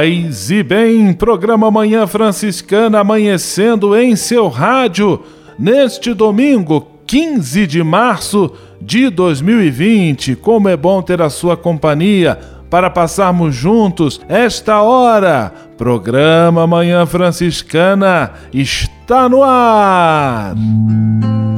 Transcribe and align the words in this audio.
Paz 0.00 0.50
e 0.50 0.62
bem, 0.62 1.12
programa 1.12 1.70
Manhã 1.70 2.06
Franciscana 2.06 3.00
amanhecendo 3.00 3.94
em 3.94 4.16
seu 4.16 4.48
rádio 4.48 5.20
neste 5.58 6.14
domingo, 6.14 6.88
15 7.06 7.66
de 7.66 7.82
março 7.82 8.50
de 8.80 9.10
2020. 9.10 10.36
Como 10.36 10.70
é 10.70 10.76
bom 10.76 11.02
ter 11.02 11.20
a 11.20 11.28
sua 11.28 11.54
companhia 11.54 12.38
para 12.70 12.88
passarmos 12.88 13.54
juntos 13.54 14.18
esta 14.26 14.80
hora. 14.80 15.52
Programa 15.76 16.66
Manhã 16.66 17.04
Franciscana 17.04 18.30
está 18.54 19.28
no 19.28 19.42
ar. 19.42 20.54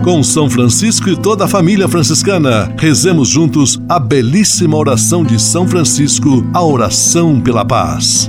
Com 0.03 0.21
São 0.21 0.51
Francisco 0.51 1.09
e 1.09 1.17
toda 1.17 1.45
a 1.45 1.49
família 1.49 1.87
franciscana, 1.87 2.75
rezemos 2.77 3.29
juntos 3.29 3.81
a 3.89 4.01
belíssima 4.01 4.77
oração 4.77 5.23
de 5.23 5.41
São 5.41 5.67
Francisco, 5.69 6.45
a 6.53 6.61
oração 6.61 7.41
pela 7.41 7.65
paz. 7.65 8.29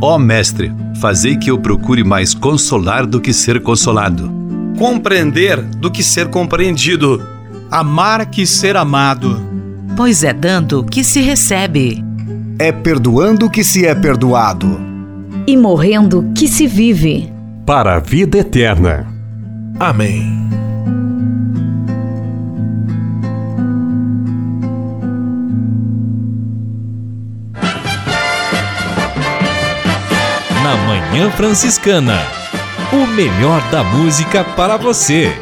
Ó 0.00 0.14
oh, 0.14 0.18
Mestre, 0.18 0.72
fazei 1.00 1.36
que 1.36 1.50
eu 1.50 1.58
procure 1.58 2.04
mais 2.04 2.34
consolar 2.34 3.06
do 3.06 3.20
que 3.20 3.32
ser 3.32 3.62
consolado. 3.62 4.30
Compreender 4.78 5.60
do 5.60 5.90
que 5.90 6.02
ser 6.02 6.28
compreendido. 6.28 7.22
Amar 7.70 8.26
que 8.26 8.46
ser 8.46 8.76
amado 8.76 9.48
pois 9.98 10.22
é 10.22 10.32
dando 10.32 10.84
que 10.84 11.02
se 11.02 11.20
recebe. 11.20 12.04
É 12.56 12.70
perdoando 12.70 13.50
que 13.50 13.64
se 13.64 13.84
é 13.84 13.96
perdoado. 13.96 14.80
E 15.44 15.56
morrendo 15.56 16.30
que 16.36 16.46
se 16.46 16.68
vive. 16.68 17.32
Para 17.66 17.96
a 17.96 17.98
vida 17.98 18.38
eterna. 18.38 19.12
Amém. 19.76 20.48
Na 30.68 30.76
Manhã 30.76 31.30
Franciscana. 31.30 32.18
O 32.92 33.06
melhor 33.06 33.58
da 33.70 33.82
música 33.82 34.44
para 34.44 34.76
você. 34.76 35.32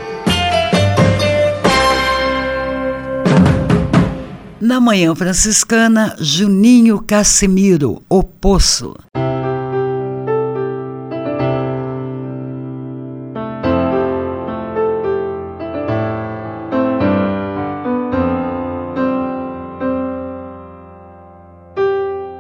Na 4.61 4.79
Manhã 4.79 5.13
Franciscana, 5.17 6.15
Juninho 6.21 7.03
Casimiro, 7.03 8.01
O 8.09 8.23
Poço. 8.23 8.95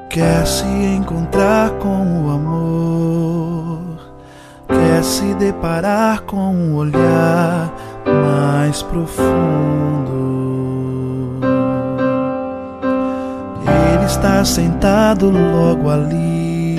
Quer 0.08 0.46
se 0.46 0.64
encontrar 0.64 1.72
com 1.72 1.88
o 1.88 2.30
amor, 2.30 2.35
se 5.06 5.34
deparar 5.34 6.22
com 6.22 6.54
um 6.54 6.74
olhar 6.74 7.72
mais 8.04 8.82
profundo 8.82 10.36
está 14.06 14.44
sentado 14.44 15.30
logo 15.30 15.90
ali, 15.90 16.78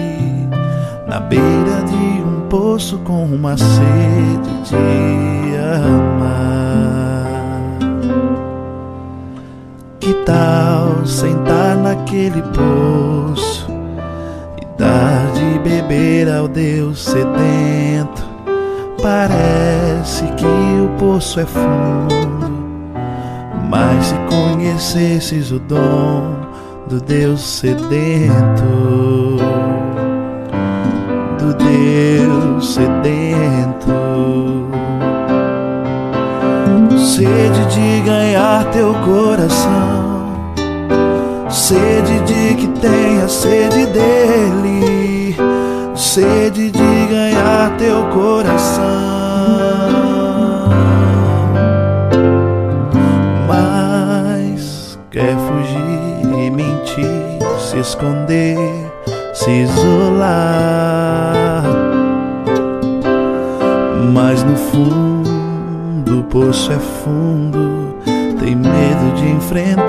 na 1.07 1.19
beira 1.19 1.83
de 1.85 2.21
um 2.21 2.47
poço 2.49 2.97
com 2.99 3.25
uma 3.25 3.55
sede 3.57 4.61
de 4.63 5.57
amar. 5.85 7.27
Que 9.99 10.13
tal 10.25 11.05
sentar 11.05 11.75
naquele 11.77 12.41
poço 12.41 13.67
e 14.61 14.65
dar 14.77 15.31
beber 15.67 16.29
ao 16.29 16.47
Deus 16.47 17.03
sedento? 17.03 18.25
Parece 19.01 20.23
que 20.37 20.45
o 20.45 20.89
poço 20.97 21.39
é 21.39 21.45
fundo, 21.45 22.51
mas 23.69 24.05
se 24.07 24.15
conhecesses 24.29 25.51
o 25.51 25.59
dom 25.59 26.35
do 26.87 27.01
Deus 27.01 27.41
sedento, 27.41 28.63
do 31.37 31.53
Deus 31.53 32.73
sedento. 32.73 33.97
Sede 36.97 37.65
de 37.73 38.01
ganhar 38.05 38.65
teu 38.71 38.93
coração, 38.93 40.31
sede 41.49 42.19
de 42.25 42.55
que 42.55 42.67
tenha 42.79 43.27
sede 43.27 43.85
dele, 43.87 44.96
sede 45.97 46.71
de 46.71 47.07
ganhar 47.09 47.75
teu 47.77 48.05
coração. 48.09 49.17
se 57.77 57.81
esconder, 57.81 58.57
se 59.33 59.51
isolar. 59.51 61.35
Mas 64.13 64.43
no 64.43 64.55
fundo 64.55 66.19
o 66.19 66.23
poço 66.23 66.71
é 66.71 66.79
fundo, 66.79 67.95
tem 68.39 68.55
medo 68.55 69.15
de 69.15 69.29
enfrentar. 69.29 69.87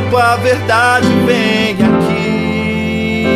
Chama 0.00 0.10
tua 0.10 0.36
verdade, 0.36 1.08
vem 1.26 1.72
aqui. 1.72 3.26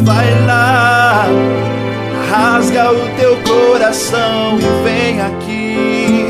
Vai 0.00 0.46
lá, 0.46 1.26
rasga 2.30 2.92
o 2.92 3.08
teu 3.18 3.36
coração 3.42 4.58
e 4.58 4.64
vem 4.84 5.20
aqui. 5.20 6.26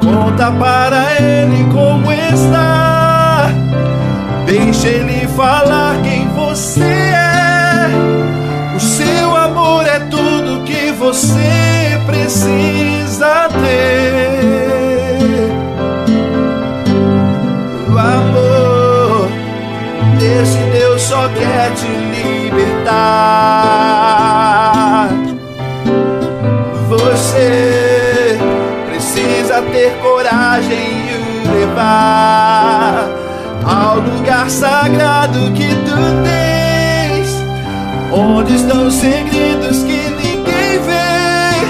Conta 0.00 0.50
para 0.52 1.20
ele 1.20 1.66
como 1.72 2.12
está. 2.12 3.50
Deixa 4.46 4.88
ele 4.88 5.26
falar 5.28 5.96
quem 6.02 6.28
você 6.28 6.82
é. 6.82 7.88
O 8.76 8.80
seu 8.80 9.36
amor 9.36 9.86
é 9.86 10.00
tudo 10.00 10.64
que 10.64 10.90
você 10.92 12.00
precisa 12.06 13.48
ter. 13.48 14.31
Só 21.12 21.28
quer 21.28 21.70
te 21.74 21.86
libertar. 22.14 23.10
Você 26.88 28.38
precisa 28.86 29.60
ter 29.60 29.92
coragem 30.00 30.88
e 31.10 31.12
o 31.46 31.52
levar 31.52 33.10
ao 33.62 33.96
lugar 33.96 34.48
sagrado 34.48 35.52
que 35.52 35.68
tu 35.84 35.96
tens, 36.24 37.28
onde 38.10 38.54
estão 38.56 38.86
os 38.86 38.94
segredos 38.94 39.82
que 39.82 40.08
ninguém 40.08 40.78
vê, 40.80 41.60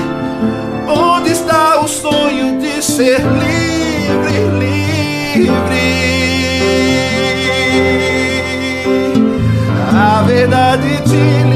onde 0.88 1.32
está 1.32 1.80
o 1.80 1.88
sonho 1.88 2.60
de 2.60 2.80
ser 2.80 3.18
livre, 3.18 4.38
livre. 4.60 6.11
Verdade 11.12 11.51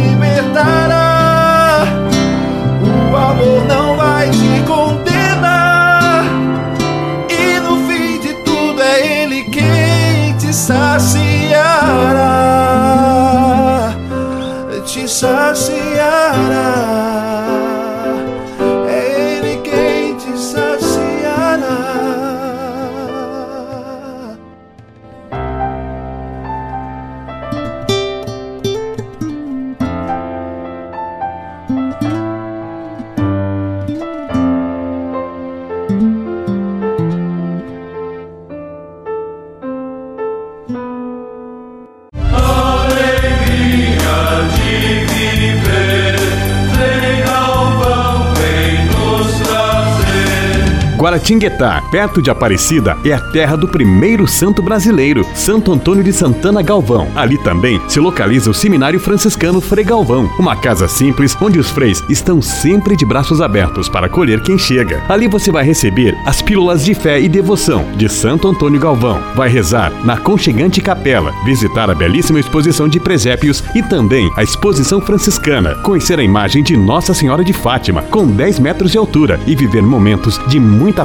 Guaratinguetá, 51.26 51.82
perto 51.90 52.22
de 52.22 52.30
Aparecida, 52.30 52.96
é 53.04 53.12
a 53.12 53.18
terra 53.18 53.56
do 53.56 53.66
primeiro 53.66 54.28
santo 54.28 54.62
brasileiro, 54.62 55.26
Santo 55.34 55.72
Antônio 55.72 56.04
de 56.04 56.12
Santana 56.12 56.62
Galvão. 56.62 57.08
Ali 57.16 57.36
também 57.38 57.80
se 57.88 57.98
localiza 57.98 58.48
o 58.48 58.54
Seminário 58.54 59.00
Franciscano 59.00 59.60
Frei 59.60 59.84
Galvão, 59.84 60.30
uma 60.38 60.54
casa 60.54 60.86
simples 60.86 61.36
onde 61.40 61.58
os 61.58 61.68
freis 61.68 62.00
estão 62.08 62.40
sempre 62.40 62.94
de 62.96 63.04
braços 63.04 63.40
abertos 63.40 63.88
para 63.88 64.06
acolher 64.06 64.40
quem 64.40 64.56
chega. 64.56 65.02
Ali 65.08 65.26
você 65.26 65.50
vai 65.50 65.64
receber 65.64 66.16
as 66.24 66.40
pílulas 66.40 66.84
de 66.84 66.94
fé 66.94 67.20
e 67.20 67.28
devoção 67.28 67.84
de 67.96 68.08
Santo 68.08 68.46
Antônio 68.46 68.78
Galvão. 68.78 69.20
Vai 69.34 69.48
rezar 69.48 69.92
na 70.04 70.16
conchegante 70.16 70.80
capela, 70.80 71.32
visitar 71.44 71.90
a 71.90 71.94
belíssima 71.94 72.38
exposição 72.38 72.88
de 72.88 73.00
presépios 73.00 73.64
e 73.74 73.82
também 73.82 74.30
a 74.36 74.44
exposição 74.44 75.00
franciscana, 75.00 75.74
conhecer 75.82 76.20
a 76.20 76.22
imagem 76.22 76.62
de 76.62 76.76
Nossa 76.76 77.12
Senhora 77.12 77.42
de 77.42 77.52
Fátima 77.52 78.02
com 78.02 78.28
10 78.28 78.60
metros 78.60 78.92
de 78.92 78.98
altura 78.98 79.40
e 79.44 79.56
viver 79.56 79.82
momentos 79.82 80.40
de 80.46 80.60
muita 80.60 80.86
muita 80.96 81.04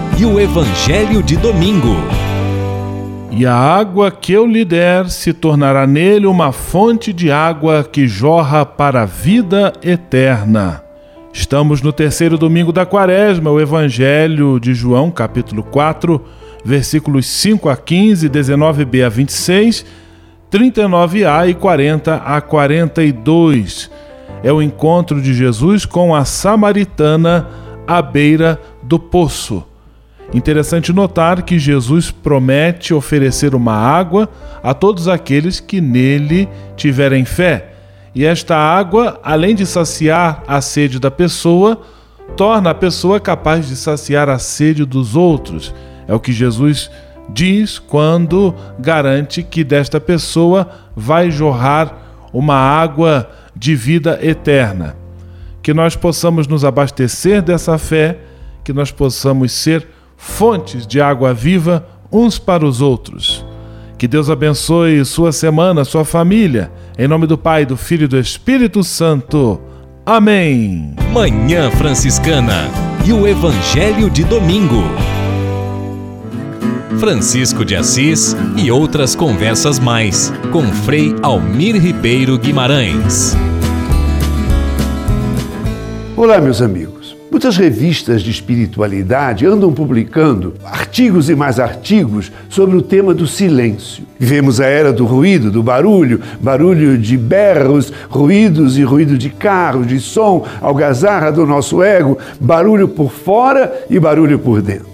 e 0.21 0.25
o 0.25 0.39
Evangelho 0.39 1.23
de 1.23 1.35
Domingo. 1.35 1.95
E 3.31 3.43
a 3.43 3.55
água 3.55 4.11
que 4.11 4.31
eu 4.31 4.45
lhe 4.45 4.63
der 4.63 5.09
se 5.09 5.33
tornará 5.33 5.87
nele 5.87 6.27
uma 6.27 6.51
fonte 6.51 7.11
de 7.11 7.31
água 7.31 7.83
que 7.83 8.07
jorra 8.07 8.63
para 8.63 9.01
a 9.01 9.05
vida 9.05 9.73
eterna. 9.81 10.83
Estamos 11.33 11.81
no 11.81 11.91
terceiro 11.91 12.37
domingo 12.37 12.71
da 12.71 12.85
quaresma, 12.85 13.49
o 13.49 13.59
Evangelho 13.59 14.59
de 14.59 14.75
João, 14.75 15.09
capítulo 15.09 15.63
4, 15.63 16.23
versículos 16.63 17.25
5 17.25 17.67
a 17.67 17.75
15, 17.75 18.29
19b 18.29 19.03
a 19.03 19.09
26, 19.09 19.83
39a 20.51 21.49
e 21.49 21.55
40 21.55 22.17
a 22.17 22.39
42. 22.39 23.89
É 24.43 24.53
o 24.53 24.61
encontro 24.61 25.19
de 25.19 25.33
Jesus 25.33 25.83
com 25.83 26.13
a 26.13 26.25
samaritana 26.25 27.47
à 27.87 28.03
beira 28.03 28.61
do 28.83 28.99
poço. 28.99 29.65
Interessante 30.33 30.93
notar 30.93 31.41
que 31.41 31.59
Jesus 31.59 32.09
promete 32.09 32.93
oferecer 32.93 33.53
uma 33.53 33.73
água 33.73 34.29
a 34.63 34.73
todos 34.73 35.09
aqueles 35.09 35.59
que 35.59 35.81
nele 35.81 36.47
tiverem 36.77 37.25
fé. 37.25 37.73
E 38.15 38.25
esta 38.25 38.55
água, 38.55 39.19
além 39.23 39.55
de 39.55 39.65
saciar 39.65 40.43
a 40.47 40.61
sede 40.61 40.99
da 40.99 41.11
pessoa, 41.11 41.81
torna 42.37 42.69
a 42.69 42.75
pessoa 42.75 43.19
capaz 43.19 43.67
de 43.67 43.75
saciar 43.75 44.29
a 44.29 44.39
sede 44.39 44.85
dos 44.85 45.15
outros. 45.15 45.73
É 46.07 46.13
o 46.13 46.19
que 46.19 46.31
Jesus 46.31 46.89
diz 47.29 47.77
quando 47.77 48.55
garante 48.79 49.43
que 49.43 49.63
desta 49.63 49.99
pessoa 49.99 50.69
vai 50.95 51.29
jorrar 51.29 52.29
uma 52.33 52.55
água 52.55 53.29
de 53.55 53.75
vida 53.75 54.17
eterna. 54.21 54.95
Que 55.61 55.73
nós 55.73 55.95
possamos 55.95 56.47
nos 56.47 56.63
abastecer 56.63 57.41
dessa 57.41 57.77
fé, 57.77 58.17
que 58.63 58.73
nós 58.73 58.91
possamos 58.91 59.51
ser 59.51 59.87
fontes 60.21 60.85
de 60.85 61.01
água 61.01 61.33
viva 61.33 61.83
uns 62.11 62.37
para 62.37 62.63
os 62.63 62.79
outros. 62.79 63.43
Que 63.97 64.07
Deus 64.07 64.29
abençoe 64.29 65.03
sua 65.03 65.31
semana, 65.31 65.83
sua 65.83 66.05
família. 66.05 66.71
Em 66.97 67.07
nome 67.07 67.25
do 67.25 67.37
Pai, 67.37 67.65
do 67.65 67.75
Filho 67.75 68.05
e 68.05 68.07
do 68.07 68.19
Espírito 68.19 68.83
Santo. 68.83 69.59
Amém. 70.05 70.95
Manhã 71.11 71.71
Franciscana 71.71 72.69
e 73.03 73.11
o 73.11 73.27
Evangelho 73.27 74.09
de 74.09 74.23
Domingo. 74.23 74.83
Francisco 76.99 77.65
de 77.65 77.75
Assis 77.75 78.35
e 78.55 78.71
outras 78.71 79.15
conversas 79.15 79.79
mais 79.79 80.31
com 80.51 80.61
Frei 80.67 81.15
Almir 81.23 81.81
Ribeiro 81.81 82.37
Guimarães. 82.37 83.35
Olá, 86.15 86.39
meus 86.39 86.61
amigos. 86.61 87.00
Muitas 87.31 87.55
revistas 87.55 88.21
de 88.21 88.29
espiritualidade 88.29 89.45
andam 89.45 89.71
publicando 89.71 90.53
artigos 90.65 91.29
e 91.29 91.35
mais 91.35 91.61
artigos 91.61 92.29
sobre 92.49 92.75
o 92.75 92.81
tema 92.81 93.13
do 93.13 93.25
silêncio. 93.25 94.03
Vivemos 94.19 94.59
a 94.59 94.65
era 94.65 94.91
do 94.91 95.05
ruído, 95.05 95.49
do 95.49 95.63
barulho, 95.63 96.19
barulho 96.41 96.97
de 96.97 97.15
berros, 97.15 97.91
ruídos 98.09 98.77
e 98.77 98.83
ruído 98.83 99.17
de 99.17 99.29
carros, 99.29 99.87
de 99.87 99.97
som, 99.97 100.45
algazarra 100.59 101.31
do 101.31 101.47
nosso 101.47 101.81
ego, 101.81 102.17
barulho 102.37 102.89
por 102.89 103.09
fora 103.09 103.85
e 103.89 103.97
barulho 103.97 104.37
por 104.37 104.61
dentro. 104.61 104.87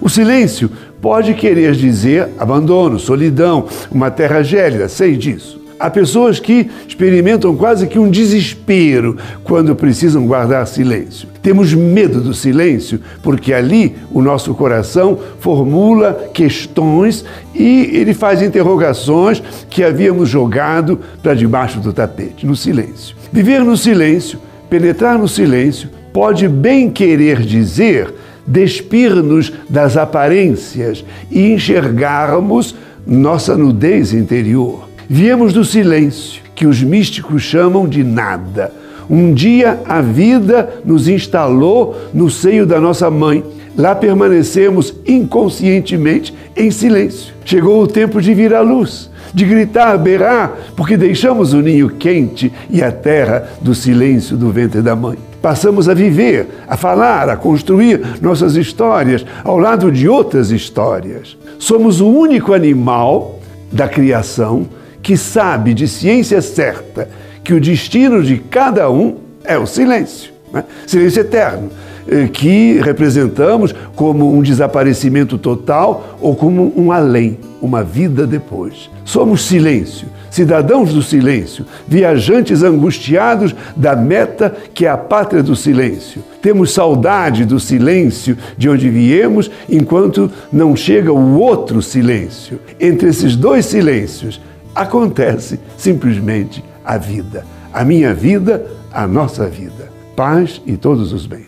O 0.00 0.08
silêncio 0.08 0.70
pode 0.98 1.34
querer 1.34 1.74
dizer 1.74 2.30
abandono, 2.38 2.98
solidão, 2.98 3.66
uma 3.90 4.10
terra 4.10 4.42
gélida, 4.42 4.88
sei 4.88 5.14
disso. 5.14 5.61
Há 5.82 5.90
pessoas 5.90 6.38
que 6.38 6.70
experimentam 6.86 7.56
quase 7.56 7.88
que 7.88 7.98
um 7.98 8.08
desespero 8.08 9.16
quando 9.42 9.74
precisam 9.74 10.24
guardar 10.24 10.64
silêncio. 10.68 11.26
Temos 11.42 11.74
medo 11.74 12.20
do 12.20 12.32
silêncio 12.32 13.00
porque 13.20 13.52
ali 13.52 13.96
o 14.12 14.22
nosso 14.22 14.54
coração 14.54 15.18
formula 15.40 16.30
questões 16.32 17.24
e 17.52 17.90
ele 17.94 18.14
faz 18.14 18.40
interrogações 18.42 19.42
que 19.68 19.82
havíamos 19.82 20.28
jogado 20.28 21.00
para 21.20 21.34
debaixo 21.34 21.80
do 21.80 21.92
tapete, 21.92 22.46
no 22.46 22.54
silêncio. 22.54 23.16
Viver 23.32 23.64
no 23.64 23.76
silêncio, 23.76 24.38
penetrar 24.70 25.18
no 25.18 25.26
silêncio, 25.26 25.90
pode 26.12 26.46
bem 26.46 26.92
querer 26.92 27.40
dizer 27.40 28.14
despir-nos 28.46 29.52
das 29.68 29.96
aparências 29.96 31.04
e 31.28 31.52
enxergarmos 31.52 32.72
nossa 33.04 33.56
nudez 33.56 34.12
interior. 34.12 34.91
Viemos 35.14 35.52
do 35.52 35.62
silêncio, 35.62 36.40
que 36.54 36.66
os 36.66 36.82
místicos 36.82 37.42
chamam 37.42 37.86
de 37.86 38.02
nada. 38.02 38.72
Um 39.10 39.34
dia 39.34 39.78
a 39.84 40.00
vida 40.00 40.80
nos 40.86 41.06
instalou 41.06 41.94
no 42.14 42.30
seio 42.30 42.64
da 42.64 42.80
nossa 42.80 43.10
mãe. 43.10 43.44
Lá 43.76 43.94
permanecemos 43.94 44.94
inconscientemente 45.06 46.34
em 46.56 46.70
silêncio. 46.70 47.34
Chegou 47.44 47.82
o 47.82 47.86
tempo 47.86 48.22
de 48.22 48.32
vir 48.32 48.54
à 48.54 48.62
luz. 48.62 49.10
de 49.34 49.44
gritar, 49.44 49.98
berrar, 49.98 50.56
porque 50.74 50.96
deixamos 50.96 51.52
o 51.52 51.60
ninho 51.60 51.90
quente 51.90 52.50
e 52.70 52.82
a 52.82 52.90
terra 52.90 53.50
do 53.60 53.74
silêncio 53.74 54.34
do 54.34 54.50
ventre 54.50 54.80
da 54.80 54.96
mãe. 54.96 55.18
Passamos 55.42 55.90
a 55.90 55.94
viver, 55.94 56.48
a 56.66 56.74
falar, 56.74 57.28
a 57.28 57.36
construir 57.36 58.00
nossas 58.22 58.56
histórias 58.56 59.26
ao 59.44 59.58
lado 59.58 59.92
de 59.92 60.08
outras 60.08 60.50
histórias. 60.50 61.36
Somos 61.58 62.00
o 62.00 62.08
único 62.08 62.54
animal 62.54 63.40
da 63.70 63.86
criação 63.86 64.66
que 65.02 65.16
sabe 65.16 65.74
de 65.74 65.88
ciência 65.88 66.40
certa 66.40 67.08
que 67.42 67.52
o 67.52 67.60
destino 67.60 68.22
de 68.22 68.38
cada 68.38 68.90
um 68.90 69.16
é 69.44 69.58
o 69.58 69.66
silêncio. 69.66 70.32
Né? 70.52 70.64
Silêncio 70.86 71.20
eterno. 71.20 71.70
Eh, 72.06 72.28
que 72.32 72.80
representamos 72.80 73.72
como 73.94 74.32
um 74.34 74.42
desaparecimento 74.42 75.38
total 75.38 76.18
ou 76.20 76.34
como 76.34 76.72
um 76.76 76.90
além, 76.90 77.38
uma 77.60 77.84
vida 77.84 78.26
depois. 78.26 78.90
Somos 79.04 79.42
silêncio, 79.42 80.08
cidadãos 80.28 80.92
do 80.92 81.00
silêncio, 81.00 81.64
viajantes 81.86 82.64
angustiados 82.64 83.54
da 83.76 83.94
meta 83.94 84.52
que 84.74 84.84
é 84.84 84.88
a 84.88 84.96
pátria 84.96 85.44
do 85.44 85.54
silêncio. 85.54 86.24
Temos 86.40 86.72
saudade 86.72 87.44
do 87.44 87.60
silêncio 87.60 88.36
de 88.58 88.68
onde 88.68 88.88
viemos 88.88 89.48
enquanto 89.68 90.28
não 90.52 90.74
chega 90.74 91.12
o 91.12 91.38
outro 91.38 91.80
silêncio. 91.80 92.58
Entre 92.80 93.10
esses 93.10 93.36
dois 93.36 93.66
silêncios 93.66 94.40
acontece 94.74 95.60
simplesmente 95.76 96.64
a 96.84 96.96
vida. 96.96 97.44
A 97.72 97.84
minha 97.84 98.14
vida, 98.14 98.66
a 98.92 99.06
nossa 99.06 99.48
vida 99.48 99.92
paz 100.16 100.60
e 100.66 100.76
todos 100.76 101.12
os 101.12 101.26
bens. 101.26 101.46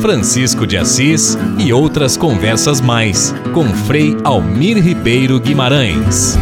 Francisco 0.00 0.66
de 0.66 0.76
Assis 0.76 1.38
e 1.58 1.72
outras 1.72 2.16
conversas 2.16 2.80
mais 2.80 3.32
com 3.52 3.64
Frei 3.64 4.16
Almir 4.24 4.82
Ribeiro 4.82 5.38
Guimarães. 5.38 6.36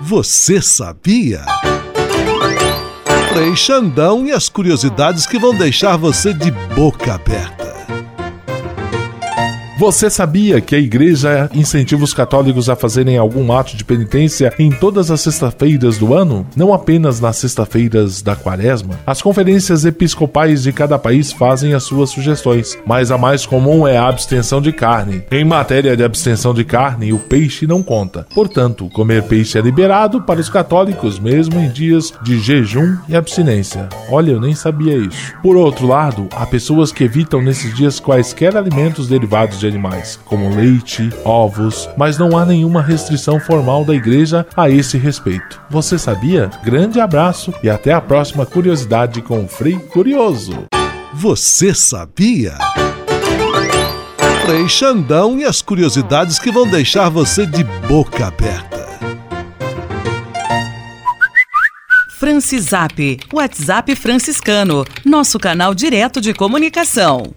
Você 0.00 0.62
sabia? 0.62 1.44
Frei 3.32 3.56
Xandão 3.56 4.24
e 4.26 4.30
as 4.30 4.48
curiosidades 4.48 5.26
que 5.26 5.38
vão 5.38 5.54
deixar 5.54 5.96
você 5.96 6.32
de 6.32 6.50
boca 6.74 7.14
aberta. 7.14 7.63
Você 9.76 10.08
sabia 10.08 10.60
que 10.60 10.76
a 10.76 10.78
igreja 10.78 11.50
incentiva 11.52 12.04
os 12.04 12.14
católicos 12.14 12.70
a 12.70 12.76
fazerem 12.76 13.18
algum 13.18 13.52
ato 13.52 13.76
de 13.76 13.84
penitência 13.84 14.52
em 14.56 14.70
todas 14.70 15.10
as 15.10 15.20
sextas-feiras 15.20 15.98
do 15.98 16.14
ano? 16.14 16.46
Não 16.54 16.72
apenas 16.72 17.18
nas 17.18 17.38
sextas-feiras 17.38 18.22
da 18.22 18.36
quaresma? 18.36 19.00
As 19.04 19.20
conferências 19.20 19.84
episcopais 19.84 20.62
de 20.62 20.72
cada 20.72 20.96
país 20.96 21.32
fazem 21.32 21.74
as 21.74 21.82
suas 21.82 22.10
sugestões, 22.10 22.78
mas 22.86 23.10
a 23.10 23.18
mais 23.18 23.44
comum 23.44 23.84
é 23.84 23.96
a 23.96 24.06
abstenção 24.06 24.62
de 24.62 24.72
carne. 24.72 25.24
Em 25.28 25.44
matéria 25.44 25.96
de 25.96 26.04
abstenção 26.04 26.54
de 26.54 26.64
carne, 26.64 27.12
o 27.12 27.18
peixe 27.18 27.66
não 27.66 27.82
conta. 27.82 28.28
Portanto, 28.32 28.88
comer 28.90 29.24
peixe 29.24 29.58
é 29.58 29.60
liberado 29.60 30.22
para 30.22 30.38
os 30.38 30.48
católicos, 30.48 31.18
mesmo 31.18 31.58
em 31.58 31.68
dias 31.68 32.12
de 32.22 32.38
jejum 32.38 32.96
e 33.08 33.16
abstinência. 33.16 33.88
Olha, 34.08 34.30
eu 34.30 34.40
nem 34.40 34.54
sabia 34.54 34.96
isso. 34.96 35.34
Por 35.42 35.56
outro 35.56 35.88
lado, 35.88 36.28
há 36.30 36.46
pessoas 36.46 36.92
que 36.92 37.02
evitam 37.02 37.42
nesses 37.42 37.74
dias 37.74 37.98
quaisquer 37.98 38.56
alimentos 38.56 39.08
derivados 39.08 39.58
de 39.58 39.63
de 39.64 39.68
animais, 39.68 40.18
como 40.26 40.54
leite, 40.54 41.10
ovos, 41.24 41.88
mas 41.96 42.18
não 42.18 42.36
há 42.36 42.44
nenhuma 42.44 42.82
restrição 42.82 43.40
formal 43.40 43.84
da 43.84 43.94
igreja 43.94 44.46
a 44.54 44.68
esse 44.68 44.98
respeito. 44.98 45.60
Você 45.70 45.98
sabia? 45.98 46.50
Grande 46.62 47.00
abraço 47.00 47.52
e 47.62 47.70
até 47.70 47.92
a 47.92 48.00
próxima 48.00 48.44
curiosidade 48.44 49.22
com 49.22 49.44
o 49.44 49.48
Frei 49.48 49.76
Curioso. 49.76 50.66
Você 51.14 51.74
sabia? 51.74 52.54
Frei 54.44 54.68
Xandão 54.68 55.38
e 55.38 55.44
as 55.44 55.62
curiosidades 55.62 56.38
que 56.38 56.52
vão 56.52 56.68
deixar 56.68 57.08
você 57.08 57.46
de 57.46 57.64
boca 57.64 58.26
aberta. 58.26 58.84
Francisap, 62.18 63.18
WhatsApp 63.32 63.96
franciscano, 63.96 64.84
nosso 65.04 65.38
canal 65.38 65.74
direto 65.74 66.20
de 66.20 66.34
comunicação. 66.34 67.34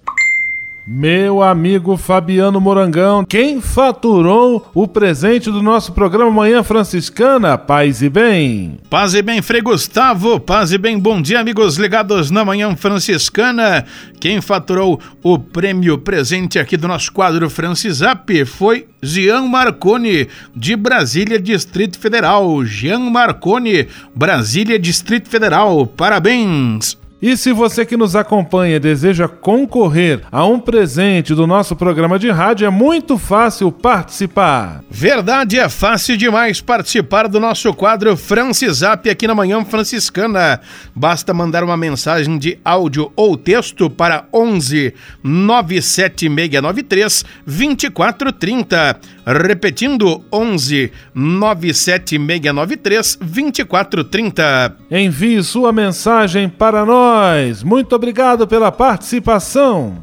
Meu 0.89 1.43
amigo 1.43 1.97
Fabiano 1.97 2.61
Morangão, 2.61 3.25
quem 3.25 3.59
faturou 3.59 4.71
o 4.73 4.87
presente 4.87 5.51
do 5.51 5.61
nosso 5.61 5.91
programa 5.91 6.31
Manhã 6.31 6.63
Franciscana? 6.63 7.57
Paz 7.57 8.01
e 8.01 8.07
bem. 8.07 8.79
Paz 8.89 9.13
e 9.13 9.21
bem, 9.21 9.41
Frei 9.41 9.59
Gustavo. 9.59 10.39
Paz 10.39 10.71
e 10.71 10.77
bem, 10.77 10.97
bom 10.97 11.21
dia, 11.21 11.41
amigos 11.41 11.75
ligados 11.75 12.31
na 12.31 12.45
Manhã 12.45 12.73
Franciscana. 12.73 13.83
Quem 14.17 14.39
faturou 14.39 14.97
o 15.21 15.37
prêmio 15.37 15.97
presente 15.97 16.57
aqui 16.57 16.77
do 16.77 16.87
nosso 16.87 17.11
quadro 17.11 17.49
Francisap 17.49 18.45
foi 18.45 18.87
Jean 19.03 19.41
Marconi, 19.41 20.29
de 20.55 20.73
Brasília, 20.77 21.37
Distrito 21.37 21.99
Federal. 21.99 22.63
Jean 22.63 23.09
Marconi, 23.09 23.89
Brasília, 24.15 24.79
Distrito 24.79 25.27
Federal. 25.27 25.85
Parabéns! 25.85 26.97
E 27.19 27.35
se 27.35 27.51
você 27.51 27.83
que 27.83 27.97
nos 27.97 28.15
acompanha 28.15 28.79
deseja 28.79 29.27
concorrer 29.27 30.21
a 30.31 30.45
um 30.45 30.59
presente 30.59 31.33
do 31.33 31.47
nosso 31.47 31.75
programa 31.75 32.19
de 32.19 32.29
rádio, 32.29 32.67
é 32.67 32.69
muito 32.69 33.17
fácil 33.17 33.71
participar. 33.71 34.83
Verdade, 34.87 35.57
é 35.57 35.67
fácil 35.67 36.15
demais 36.15 36.61
participar 36.61 37.27
do 37.27 37.39
nosso 37.39 37.73
quadro 37.73 38.15
Francisap 38.15 39.09
aqui 39.09 39.25
na 39.25 39.33
Manhã 39.33 39.65
Franciscana. 39.65 40.61
Basta 40.93 41.33
mandar 41.33 41.63
uma 41.63 41.75
mensagem 41.75 42.37
de 42.37 42.59
áudio 42.63 43.11
ou 43.15 43.35
texto 43.35 43.89
para 43.89 44.25
11 44.31 44.93
97693 45.23 47.25
2430. 47.47 49.16
Repetindo, 49.27 50.23
11 50.31 50.89
97693 51.13 53.17
2430. 53.19 54.77
Envie 54.89 55.43
sua 55.43 55.73
mensagem 55.73 56.47
para 56.47 56.85
nós. 56.85 57.61
Muito 57.61 57.93
obrigado 57.93 58.47
pela 58.47 58.71
participação. 58.71 60.01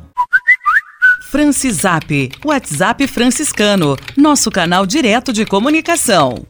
Francisap, 1.31 2.33
WhatsApp 2.45 3.07
franciscano, 3.07 3.97
nosso 4.15 4.51
canal 4.51 4.85
direto 4.85 5.33
de 5.33 5.47
comunicação. 5.47 6.45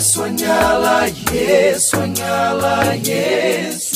Sonhala, 0.00 1.08
yes, 1.08 1.90
sonhala, 1.90 2.94
yes. 2.96 3.95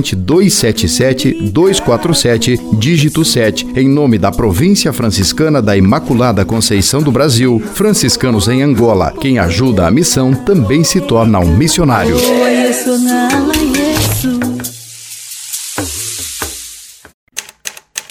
corrente 0.00 0.16
277 0.16 1.50
247, 1.50 2.58
dígito 2.78 3.24
7, 3.24 3.66
em 3.76 3.88
nome 3.88 4.18
da 4.18 4.30
Província 4.30 4.92
Franciscana 4.92 5.60
da 5.60 5.76
Imaculada 5.76 6.44
Conceição 6.44 7.02
do 7.02 7.12
Brasil, 7.12 7.62
franciscanos 7.74 8.48
em 8.48 8.62
Angola. 8.62 9.12
Quem 9.20 9.38
ajuda 9.38 9.86
a 9.86 9.90
missão 9.90 10.34
também 10.34 10.82
se 10.82 11.00
torna 11.00 11.38
um 11.38 11.56
missionário. 11.56 12.16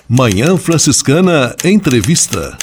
Manhã 0.07 0.57
Franciscana 0.57 1.55
Entrevista. 1.63 2.57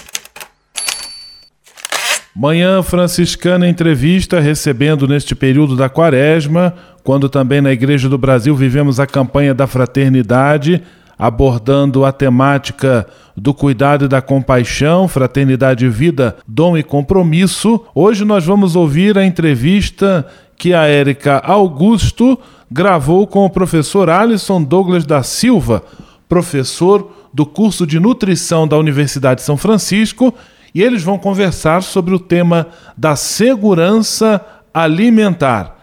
Manhã 2.34 2.82
Franciscana 2.82 3.66
Entrevista, 3.66 4.40
recebendo 4.40 5.08
neste 5.08 5.34
período 5.34 5.74
da 5.74 5.88
quaresma, 5.88 6.74
quando 7.06 7.28
também 7.28 7.60
na 7.60 7.70
Igreja 7.70 8.08
do 8.08 8.18
Brasil 8.18 8.52
vivemos 8.56 8.98
a 8.98 9.06
campanha 9.06 9.54
da 9.54 9.68
fraternidade, 9.68 10.82
abordando 11.16 12.04
a 12.04 12.10
temática 12.10 13.06
do 13.36 13.54
cuidado 13.54 14.06
e 14.06 14.08
da 14.08 14.20
compaixão, 14.20 15.06
fraternidade, 15.06 15.88
vida, 15.88 16.36
dom 16.48 16.76
e 16.76 16.82
compromisso. 16.82 17.80
Hoje 17.94 18.24
nós 18.24 18.44
vamos 18.44 18.74
ouvir 18.74 19.16
a 19.16 19.24
entrevista 19.24 20.26
que 20.56 20.74
a 20.74 20.86
Érica 20.86 21.40
Augusto 21.44 22.36
gravou 22.68 23.24
com 23.24 23.44
o 23.44 23.50
professor 23.50 24.10
Alisson 24.10 24.60
Douglas 24.60 25.06
da 25.06 25.22
Silva, 25.22 25.84
professor 26.28 27.28
do 27.32 27.46
curso 27.46 27.86
de 27.86 28.00
nutrição 28.00 28.66
da 28.66 28.76
Universidade 28.76 29.42
de 29.42 29.46
São 29.46 29.56
Francisco 29.56 30.34
e 30.74 30.82
eles 30.82 31.04
vão 31.04 31.18
conversar 31.18 31.84
sobre 31.84 32.16
o 32.16 32.18
tema 32.18 32.66
da 32.96 33.14
segurança 33.14 34.44
alimentar. 34.74 35.75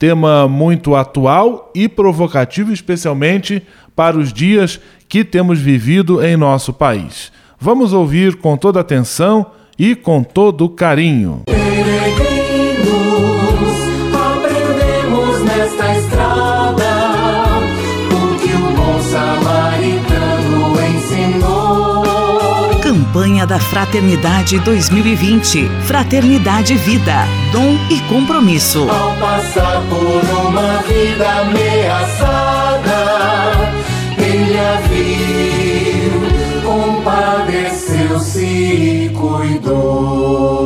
Tema 0.00 0.48
muito 0.48 0.96
atual 0.96 1.70
e 1.74 1.86
provocativo, 1.86 2.72
especialmente 2.72 3.62
para 3.94 4.16
os 4.16 4.32
dias 4.32 4.80
que 5.06 5.22
temos 5.22 5.58
vivido 5.58 6.24
em 6.24 6.38
nosso 6.38 6.72
país. 6.72 7.30
Vamos 7.60 7.92
ouvir 7.92 8.36
com 8.36 8.56
toda 8.56 8.80
atenção 8.80 9.48
e 9.78 9.94
com 9.94 10.22
todo 10.22 10.70
carinho. 10.70 11.42
Campanha 23.30 23.46
da 23.46 23.60
Fraternidade 23.60 24.58
2020. 24.58 25.68
Fraternidade 25.86 26.74
Vida. 26.74 27.28
Dom 27.52 27.78
e 27.88 28.00
compromisso. 28.08 28.88
Ao 28.90 29.14
passar 29.16 29.80
por 29.88 30.24
uma 30.48 30.82
vida 30.82 31.30
ameaçada, 31.42 32.90
ele 34.18 34.58
a 34.58 34.80
viu, 34.88 36.10
compadeceu-se 36.64 38.44
e 38.44 39.10
cuidou. 39.10 40.60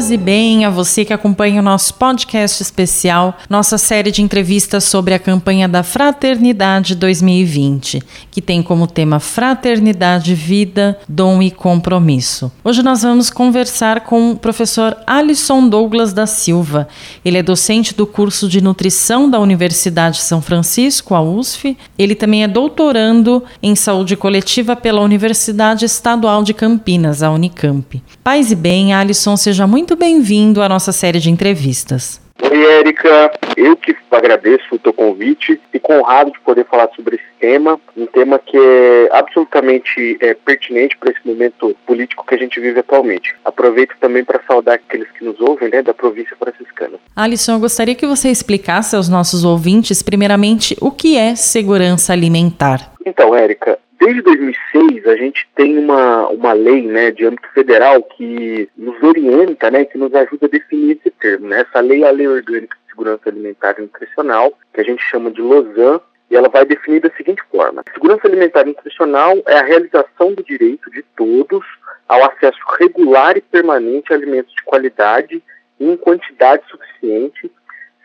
Paz 0.00 0.10
e 0.10 0.16
bem 0.16 0.64
a 0.64 0.70
você 0.70 1.04
que 1.04 1.12
acompanha 1.12 1.60
o 1.60 1.62
nosso 1.62 1.92
podcast 1.92 2.62
especial, 2.62 3.36
nossa 3.50 3.76
série 3.76 4.10
de 4.10 4.22
entrevistas 4.22 4.84
sobre 4.84 5.12
a 5.12 5.18
campanha 5.18 5.68
da 5.68 5.82
Fraternidade 5.82 6.94
2020, 6.94 8.02
que 8.30 8.40
tem 8.40 8.62
como 8.62 8.86
tema 8.86 9.20
Fraternidade, 9.20 10.34
Vida, 10.34 10.98
Dom 11.06 11.42
e 11.42 11.50
Compromisso. 11.50 12.50
Hoje 12.64 12.82
nós 12.82 13.02
vamos 13.02 13.28
conversar 13.28 14.00
com 14.00 14.30
o 14.30 14.36
professor 14.36 14.96
Alisson 15.06 15.68
Douglas 15.68 16.14
da 16.14 16.26
Silva. 16.26 16.88
Ele 17.22 17.36
é 17.36 17.42
docente 17.42 17.94
do 17.94 18.06
curso 18.06 18.48
de 18.48 18.62
Nutrição 18.62 19.28
da 19.28 19.38
Universidade 19.38 20.16
de 20.16 20.22
São 20.22 20.40
Francisco, 20.40 21.14
a 21.14 21.20
USF. 21.20 21.76
Ele 21.98 22.14
também 22.14 22.42
é 22.42 22.48
doutorando 22.48 23.44
em 23.62 23.76
Saúde 23.76 24.16
Coletiva 24.16 24.74
pela 24.74 25.02
Universidade 25.02 25.84
Estadual 25.84 26.42
de 26.42 26.54
Campinas, 26.54 27.22
a 27.22 27.30
Unicamp. 27.30 28.02
Paz 28.24 28.50
e 28.50 28.54
bem, 28.54 28.94
Alisson, 28.94 29.36
seja 29.36 29.66
muito 29.66 29.89
bem-vindo 29.96 30.62
à 30.62 30.68
nossa 30.68 30.92
série 30.92 31.18
de 31.18 31.30
entrevistas. 31.30 32.20
Oi, 32.42 32.64
Érica. 32.78 33.32
Eu 33.56 33.76
que 33.76 33.94
agradeço 34.10 34.74
o 34.74 34.78
teu 34.78 34.92
convite. 34.92 35.60
Fico 35.70 35.92
honrado 35.92 36.32
de 36.32 36.40
poder 36.40 36.64
falar 36.66 36.88
sobre 36.96 37.16
esse 37.16 37.24
tema, 37.38 37.78
um 37.96 38.06
tema 38.06 38.38
que 38.38 38.56
é 38.56 39.08
absolutamente 39.12 40.16
é, 40.20 40.34
pertinente 40.34 40.96
para 40.96 41.10
esse 41.10 41.20
momento 41.24 41.76
político 41.86 42.24
que 42.26 42.34
a 42.34 42.38
gente 42.38 42.58
vive 42.58 42.80
atualmente. 42.80 43.34
Aproveito 43.44 43.94
também 44.00 44.24
para 44.24 44.40
saudar 44.46 44.76
aqueles 44.76 45.10
que 45.12 45.24
nos 45.24 45.40
ouvem, 45.40 45.70
né, 45.70 45.82
da 45.82 45.92
província 45.92 46.36
franciscana. 46.36 46.98
Alisson, 47.14 47.52
eu 47.52 47.60
gostaria 47.60 47.94
que 47.94 48.06
você 48.06 48.30
explicasse 48.30 48.96
aos 48.96 49.08
nossos 49.08 49.44
ouvintes, 49.44 50.02
primeiramente, 50.02 50.76
o 50.80 50.90
que 50.90 51.16
é 51.16 51.34
segurança 51.34 52.12
alimentar. 52.12 52.92
Então, 53.04 53.34
Érica, 53.34 53.78
Desde 54.00 54.22
2006, 54.22 55.06
a 55.06 55.14
gente 55.14 55.46
tem 55.54 55.76
uma, 55.76 56.26
uma 56.28 56.54
lei 56.54 56.86
né, 56.86 57.10
de 57.10 57.26
âmbito 57.26 57.46
federal 57.52 58.02
que 58.02 58.66
nos 58.74 59.00
orienta, 59.02 59.70
né, 59.70 59.84
que 59.84 59.98
nos 59.98 60.14
ajuda 60.14 60.46
a 60.46 60.48
definir 60.48 60.96
esse 60.96 61.10
termo. 61.10 61.48
Né? 61.48 61.60
Essa 61.60 61.80
lei 61.80 62.02
é 62.02 62.08
a 62.08 62.10
Lei 62.10 62.26
Orgânica 62.26 62.74
de 62.82 62.90
Segurança 62.90 63.28
Alimentar 63.28 63.74
e 63.76 63.82
Nutricional, 63.82 64.58
que 64.72 64.80
a 64.80 64.84
gente 64.84 65.02
chama 65.02 65.30
de 65.30 65.42
LOSAN, 65.42 66.00
e 66.30 66.36
ela 66.36 66.48
vai 66.48 66.64
definir 66.64 67.00
da 67.00 67.10
seguinte 67.10 67.42
forma: 67.50 67.84
segurança 67.92 68.26
alimentar 68.26 68.62
e 68.62 68.70
nutricional 68.70 69.36
é 69.46 69.58
a 69.58 69.64
realização 69.64 70.32
do 70.32 70.42
direito 70.44 70.90
de 70.90 71.02
todos 71.16 71.66
ao 72.08 72.24
acesso 72.24 72.58
regular 72.78 73.36
e 73.36 73.40
permanente 73.40 74.12
a 74.12 74.16
alimentos 74.16 74.54
de 74.54 74.62
qualidade 74.62 75.42
e 75.78 75.90
em 75.90 75.96
quantidade 75.96 76.62
suficiente, 76.70 77.50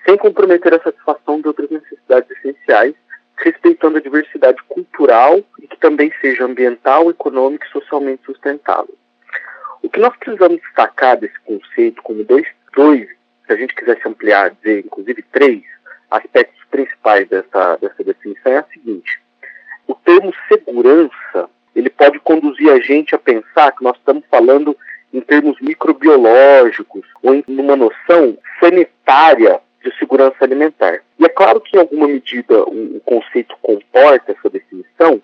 sem 0.06 0.18
comprometer 0.18 0.74
a 0.74 0.82
satisfação 0.82 1.40
de 1.40 1.48
outras 1.48 1.70
necessidades 1.70 2.30
essenciais 2.32 2.96
respeitando 3.38 3.98
a 3.98 4.02
diversidade 4.02 4.62
cultural 4.68 5.40
e 5.62 5.68
que 5.68 5.78
também 5.78 6.12
seja 6.22 6.46
ambiental, 6.46 7.10
econômica 7.10 7.66
e 7.68 7.72
socialmente 7.72 8.24
sustentável. 8.26 8.96
O 9.82 9.90
que 9.90 10.00
nós 10.00 10.16
precisamos 10.18 10.62
destacar 10.62 11.18
desse 11.18 11.40
conceito 11.42 12.02
como 12.02 12.24
dois, 12.24 12.48
dois 12.76 13.08
se 13.46 13.54
a 13.54 13.56
gente 13.56 13.76
quisesse 13.76 14.08
ampliar, 14.08 14.52
dizer 14.52 14.86
inclusive 14.86 15.22
três 15.32 15.62
aspectos 16.10 16.64
principais 16.72 17.28
dessa, 17.28 17.78
dessa 17.78 18.04
definição 18.04 18.52
é 18.52 18.58
a 18.58 18.66
seguinte. 18.74 19.22
O 19.88 19.94
termo 19.94 20.34
segurança, 20.48 21.50
ele 21.76 21.90
pode 21.90 22.20
conduzir 22.20 22.72
a 22.72 22.80
gente 22.80 23.14
a 23.14 23.20
pensar 23.20 23.72
que 23.72 23.84
nós 23.84 23.96
estamos 23.98 24.24
falando 24.30 24.76
em 25.14 25.22
termos 25.22 25.60
microbiológicos 25.62 27.06
ou 27.22 27.36
em 27.36 27.44
uma 27.48 27.76
noção 27.76 28.38
sanitária 28.60 29.60
de 29.86 29.98
segurança 29.98 30.36
alimentar. 30.42 31.02
E 31.20 31.26
é 31.26 31.30
claro 31.30 31.62
que 31.62 31.78
em 31.78 31.80
alguma 31.80 32.08
medida 32.08 32.64
o, 32.64 33.00
conceito 33.06 33.56
comporta 33.62 34.32
essa 34.32 34.50
definição, 34.50 35.22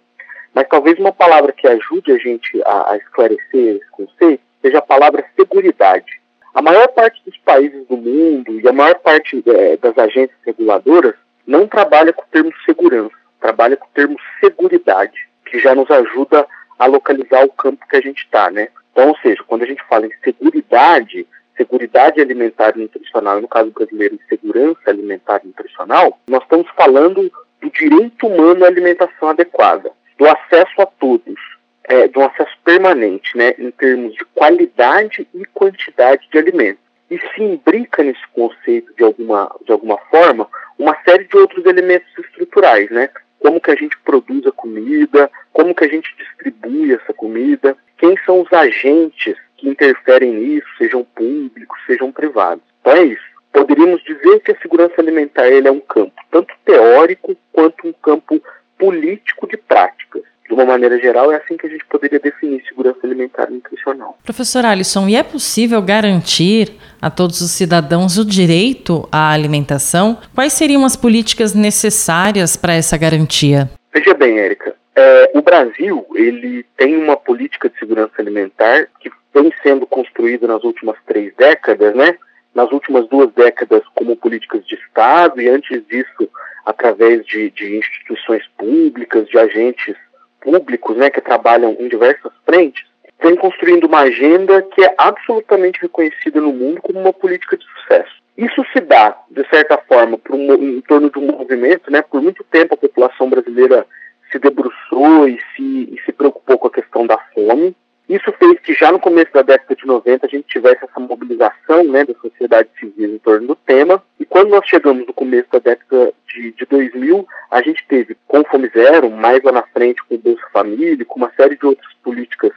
mas 0.53 0.67
talvez 0.69 0.99
uma 0.99 1.11
palavra 1.11 1.51
que 1.51 1.67
ajude 1.67 2.11
a 2.11 2.17
gente 2.17 2.61
a, 2.65 2.91
a 2.91 2.97
esclarecer 2.97 3.77
esse 3.77 3.89
conceito 3.91 4.43
seja 4.61 4.77
a 4.77 4.83
palavra 4.83 5.25
seguridade. 5.35 6.21
A 6.53 6.61
maior 6.61 6.87
parte 6.89 7.21
dos 7.25 7.37
países 7.37 7.87
do 7.87 7.97
mundo 7.97 8.59
e 8.59 8.67
a 8.67 8.73
maior 8.73 8.95
parte 8.99 9.41
é, 9.47 9.77
das 9.77 9.97
agências 9.97 10.37
reguladoras 10.45 11.15
não 11.47 11.67
trabalha 11.67 12.13
com 12.13 12.21
o 12.21 12.27
termo 12.31 12.51
segurança, 12.65 13.15
trabalha 13.39 13.77
com 13.77 13.85
o 13.85 13.91
termo 13.93 14.17
seguridade, 14.39 15.27
que 15.45 15.59
já 15.59 15.73
nos 15.73 15.89
ajuda 15.89 16.45
a 16.77 16.85
localizar 16.85 17.45
o 17.45 17.51
campo 17.51 17.87
que 17.87 17.95
a 17.95 18.01
gente 18.01 18.23
está, 18.23 18.51
né? 18.51 18.67
Então, 18.91 19.09
ou 19.09 19.17
seja, 19.17 19.41
quando 19.47 19.63
a 19.63 19.65
gente 19.65 19.83
fala 19.87 20.05
em 20.05 20.11
seguridade, 20.23 21.25
seguridade 21.57 22.21
alimentar 22.21 22.73
e 22.75 22.81
nutricional, 22.81 23.37
e 23.37 23.41
no 23.41 23.47
caso 23.47 23.71
brasileiro, 23.71 24.19
segurança 24.27 24.79
alimentar 24.87 25.41
e 25.43 25.47
nutricional, 25.47 26.19
nós 26.27 26.43
estamos 26.43 26.67
falando 26.75 27.31
do 27.61 27.69
direito 27.69 28.27
humano 28.27 28.65
à 28.65 28.67
alimentação 28.67 29.29
adequada, 29.29 29.91
do 30.17 30.27
acesso 30.27 30.81
a 30.81 30.85
todos, 30.85 31.39
é, 31.83 32.07
de 32.07 32.17
um 32.17 32.25
acesso 32.25 32.55
permanente, 32.63 33.37
né, 33.37 33.53
em 33.57 33.71
termos 33.71 34.13
de 34.13 34.25
qualidade 34.33 35.27
e 35.33 35.45
quantidade 35.45 36.27
de 36.31 36.37
alimentos. 36.37 36.81
E 37.09 37.19
se 37.19 37.43
imbrica 37.43 38.01
nesse 38.03 38.25
conceito, 38.33 38.93
de 38.95 39.03
alguma, 39.03 39.53
de 39.65 39.71
alguma 39.71 39.97
forma, 40.09 40.47
uma 40.79 40.95
série 41.03 41.25
de 41.25 41.37
outros 41.37 41.65
elementos 41.65 42.07
estruturais, 42.17 42.89
né? 42.89 43.09
Como 43.39 43.59
que 43.59 43.69
a 43.69 43.75
gente 43.75 43.97
produz 43.99 44.45
a 44.47 44.51
comida, 44.51 45.29
como 45.51 45.75
que 45.75 45.83
a 45.83 45.87
gente 45.89 46.15
distribui 46.15 46.93
essa 46.93 47.13
comida, 47.13 47.75
quem 47.97 48.17
são 48.25 48.41
os 48.41 48.53
agentes 48.53 49.35
que 49.61 49.69
interferem 49.69 50.33
nisso, 50.33 50.67
sejam 50.77 51.05
públicos, 51.15 51.77
sejam 51.85 52.11
privados. 52.11 52.63
Então 52.81 52.93
é 52.93 53.03
isso. 53.03 53.31
Poderíamos 53.53 54.01
dizer 54.03 54.39
que 54.39 54.51
a 54.51 54.59
segurança 54.59 54.95
alimentar 54.97 55.47
ele 55.47 55.67
é 55.67 55.71
um 55.71 55.79
campo 55.79 56.13
tanto 56.31 56.53
teórico 56.65 57.35
quanto 57.51 57.87
um 57.87 57.93
campo 57.93 58.41
político 58.77 59.47
de 59.47 59.57
práticas. 59.57 60.23
De 60.47 60.53
uma 60.53 60.65
maneira 60.65 60.99
geral, 60.99 61.31
é 61.31 61.37
assim 61.37 61.55
que 61.55 61.67
a 61.67 61.69
gente 61.69 61.85
poderia 61.85 62.19
definir 62.19 62.61
segurança 62.67 62.99
alimentar 63.03 63.47
e 63.49 63.53
nutricional. 63.53 64.17
Professor 64.23 64.65
Alisson, 64.65 65.07
e 65.07 65.15
é 65.15 65.23
possível 65.23 65.81
garantir 65.81 66.73
a 67.01 67.09
todos 67.09 67.39
os 67.41 67.51
cidadãos 67.51 68.17
o 68.17 68.25
direito 68.25 69.07
à 69.11 69.31
alimentação? 69.31 70.17
Quais 70.35 70.53
seriam 70.53 70.83
as 70.83 70.95
políticas 70.95 71.53
necessárias 71.53 72.57
para 72.57 72.73
essa 72.73 72.97
garantia? 72.97 73.69
Veja 73.93 74.13
bem, 74.13 74.39
Érica, 74.39 74.75
é, 74.95 75.31
o 75.33 75.41
Brasil 75.41 76.05
ele 76.15 76.65
tem 76.77 76.97
uma 76.97 77.15
política 77.15 77.69
de 77.69 77.77
segurança 77.79 78.13
alimentar 78.19 78.87
que 78.99 79.09
vem 79.33 79.53
sendo 79.63 79.87
construída 79.87 80.47
nas 80.47 80.63
últimas 80.63 80.97
três 81.05 81.33
décadas, 81.35 81.95
né? 81.95 82.17
Nas 82.53 82.69
últimas 82.71 83.07
duas 83.07 83.31
décadas 83.31 83.81
como 83.95 84.17
políticas 84.17 84.65
de 84.65 84.75
Estado 84.75 85.41
e 85.41 85.47
antes 85.47 85.85
disso 85.87 86.29
através 86.65 87.25
de, 87.25 87.49
de 87.51 87.77
instituições 87.77 88.43
públicas, 88.57 89.27
de 89.27 89.37
agentes 89.37 89.95
públicos, 90.41 90.97
né, 90.97 91.09
que 91.09 91.21
trabalham 91.21 91.75
em 91.79 91.87
diversas 91.87 92.31
frentes, 92.45 92.83
vem 93.21 93.35
construindo 93.35 93.85
uma 93.85 94.01
agenda 94.01 94.61
que 94.61 94.83
é 94.83 94.93
absolutamente 94.97 95.81
reconhecida 95.81 96.41
no 96.41 96.51
mundo 96.51 96.81
como 96.81 96.99
uma 96.99 97.13
política 97.13 97.55
de 97.55 97.63
sucesso. 97.63 98.21
Isso 98.37 98.65
se 98.73 98.81
dá, 98.81 99.17
de 99.29 99.47
certa 99.49 99.77
forma, 99.77 100.17
por 100.17 100.35
um, 100.35 100.53
em 100.53 100.81
torno 100.81 101.09
de 101.11 101.19
um 101.19 101.27
movimento, 101.27 101.91
né? 101.91 102.01
Por 102.01 102.21
muito 102.21 102.43
tempo 102.45 102.73
a 102.73 102.77
população 102.77 103.29
brasileira 103.29 103.85
se 104.31 104.39
debruçou 104.39 105.27
e 105.27 105.39
se, 105.55 105.89
e 105.93 106.01
se 106.05 106.11
preocupou 106.11 106.57
com 106.57 106.67
a 106.67 106.71
questão 106.71 107.05
da 107.05 107.17
fome. 107.33 107.75
Isso 108.09 108.31
fez 108.33 108.59
que 108.59 108.73
já 108.73 108.91
no 108.91 108.99
começo 108.99 109.31
da 109.33 109.41
década 109.41 109.75
de 109.75 109.85
90 109.85 110.25
a 110.25 110.29
gente 110.29 110.47
tivesse 110.47 110.83
essa 110.83 110.99
mobilização 110.99 111.83
né, 111.83 112.03
da 112.03 112.13
sociedade 112.15 112.69
civil 112.77 113.15
em 113.15 113.17
torno 113.19 113.47
do 113.47 113.55
tema. 113.55 114.03
E 114.19 114.25
quando 114.25 114.49
nós 114.49 114.67
chegamos 114.67 115.07
no 115.07 115.13
começo 115.13 115.47
da 115.51 115.59
década 115.59 116.13
de, 116.27 116.51
de 116.51 116.65
2000, 116.65 117.25
a 117.49 117.61
gente 117.61 117.85
teve 117.87 118.17
com 118.27 118.43
Fome 118.43 118.69
Zero, 118.73 119.09
mais 119.09 119.41
lá 119.43 119.51
na 119.51 119.63
frente 119.63 120.03
com 120.03 120.15
o 120.15 120.17
Bolsa 120.17 120.43
Família, 120.51 121.05
com 121.05 121.19
uma 121.19 121.31
série 121.37 121.55
de 121.55 121.65
outras 121.65 121.93
políticas 122.03 122.51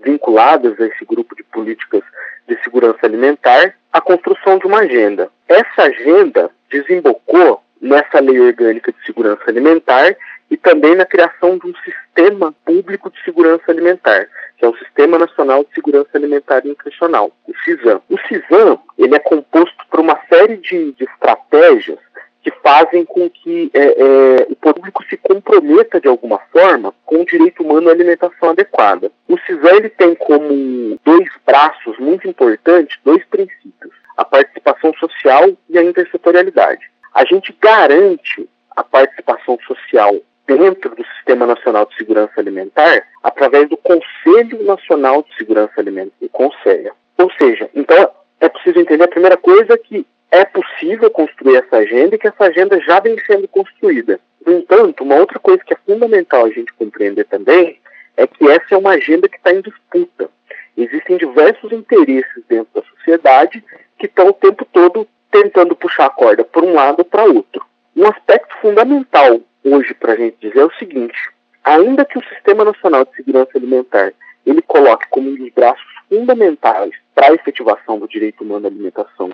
vinculadas 0.00 0.78
a 0.78 0.86
esse 0.86 1.04
grupo 1.04 1.34
de 1.34 1.42
políticas 1.42 2.02
de 2.46 2.62
segurança 2.62 2.98
alimentar, 3.02 3.74
a 3.92 4.00
construção 4.00 4.58
de 4.58 4.66
uma 4.66 4.80
agenda. 4.80 5.30
Essa 5.48 5.84
agenda 5.84 6.50
desembocou 6.70 7.62
nessa 7.80 8.20
lei 8.20 8.38
orgânica 8.40 8.92
de 8.92 9.06
segurança 9.06 9.42
alimentar 9.46 10.16
e 10.50 10.56
também 10.56 10.94
na 10.94 11.04
criação 11.04 11.58
de 11.58 11.66
um 11.66 11.74
sistema 11.84 12.54
público 12.64 13.10
de 13.10 13.22
segurança 13.22 13.64
alimentar, 13.68 14.28
que 14.56 14.64
é 14.64 14.68
o 14.68 14.76
Sistema 14.76 15.18
Nacional 15.18 15.64
de 15.64 15.74
Segurança 15.74 16.10
Alimentar 16.14 16.64
e 16.64 16.68
Nutricional, 16.68 17.30
o 17.46 17.52
CISAM. 17.64 18.00
O 18.08 18.18
CISAM 18.26 18.78
ele 18.96 19.14
é 19.14 19.18
composto 19.18 19.76
por 19.90 20.00
uma 20.00 20.18
série 20.28 20.56
de, 20.56 20.92
de 20.92 21.04
estratégias 21.04 21.98
que 22.42 22.50
fazem 22.62 23.04
com 23.04 23.28
que 23.28 23.70
é, 23.74 23.80
é, 23.80 24.46
o 24.48 24.56
público 24.56 25.04
se 25.04 25.16
comprometa 25.16 26.00
de 26.00 26.08
alguma 26.08 26.38
forma 26.52 26.94
com 27.04 27.16
o 27.16 27.26
direito 27.26 27.62
humano 27.62 27.88
à 27.88 27.92
alimentação 27.92 28.50
adequada. 28.50 29.12
O 29.28 29.38
CISAM 29.40 29.76
ele 29.76 29.90
tem 29.90 30.14
como 30.14 30.98
dois 31.04 31.28
braços 31.46 31.98
muito 31.98 32.26
importantes, 32.26 32.98
dois 33.04 33.24
princípios: 33.26 33.94
a 34.16 34.24
participação 34.24 34.94
social 34.94 35.50
e 35.68 35.78
a 35.78 35.84
intersetorialidade. 35.84 36.90
A 37.14 37.24
gente 37.24 37.56
garante 37.60 38.48
a 38.74 38.84
participação 38.84 39.58
social 39.66 40.14
dentro 40.48 40.94
do 40.94 41.04
Sistema 41.16 41.46
Nacional 41.46 41.84
de 41.84 41.94
Segurança 41.96 42.32
Alimentar 42.38 43.06
através 43.22 43.68
do 43.68 43.76
Conselho 43.76 44.64
Nacional 44.64 45.22
de 45.22 45.36
Segurança 45.36 45.74
Alimentar, 45.76 46.14
o 46.22 46.28
CONSEA. 46.30 46.92
Ou 47.18 47.30
seja, 47.38 47.68
então 47.74 48.10
é 48.40 48.48
preciso 48.48 48.80
entender 48.80 49.04
a 49.04 49.08
primeira 49.08 49.36
coisa 49.36 49.76
que 49.76 50.06
é 50.30 50.44
possível 50.46 51.10
construir 51.10 51.56
essa 51.56 51.76
agenda 51.76 52.14
e 52.14 52.18
que 52.18 52.28
essa 52.28 52.44
agenda 52.44 52.80
já 52.80 52.98
vem 52.98 53.18
sendo 53.26 53.46
construída. 53.46 54.18
No 54.46 54.54
entanto, 54.54 55.04
uma 55.04 55.16
outra 55.16 55.38
coisa 55.38 55.62
que 55.62 55.74
é 55.74 55.78
fundamental 55.84 56.46
a 56.46 56.50
gente 56.50 56.72
compreender 56.72 57.24
também 57.24 57.78
é 58.16 58.26
que 58.26 58.48
essa 58.48 58.74
é 58.74 58.76
uma 58.76 58.92
agenda 58.92 59.28
que 59.28 59.36
está 59.36 59.52
em 59.52 59.60
disputa. 59.60 60.30
Existem 60.76 61.18
diversos 61.18 61.72
interesses 61.72 62.42
dentro 62.48 62.68
da 62.74 62.82
sociedade 62.96 63.62
que 63.98 64.06
estão 64.06 64.28
o 64.28 64.32
tempo 64.32 64.64
todo 64.72 65.06
tentando 65.30 65.76
puxar 65.76 66.06
a 66.06 66.10
corda 66.10 66.44
para 66.44 66.64
um 66.64 66.72
lado 66.72 67.00
ou 67.00 67.04
para 67.04 67.24
outro. 67.24 67.64
Um 67.94 68.06
aspecto 68.06 68.54
fundamental 68.62 69.40
hoje 69.72 69.94
para 69.94 70.12
a 70.12 70.16
gente 70.16 70.36
dizer 70.40 70.60
é 70.60 70.64
o 70.64 70.74
seguinte: 70.74 71.18
ainda 71.64 72.04
que 72.04 72.18
o 72.18 72.24
Sistema 72.24 72.64
Nacional 72.64 73.04
de 73.04 73.14
Segurança 73.16 73.52
Alimentar 73.56 74.12
ele 74.46 74.62
coloque 74.62 75.06
como 75.10 75.30
um 75.30 75.34
dos 75.34 75.50
braços 75.52 75.84
fundamentais 76.08 76.92
para 77.14 77.28
a 77.28 77.34
efetivação 77.34 77.98
do 77.98 78.08
direito 78.08 78.42
humano 78.42 78.66
à 78.66 78.70
alimentação 78.70 79.30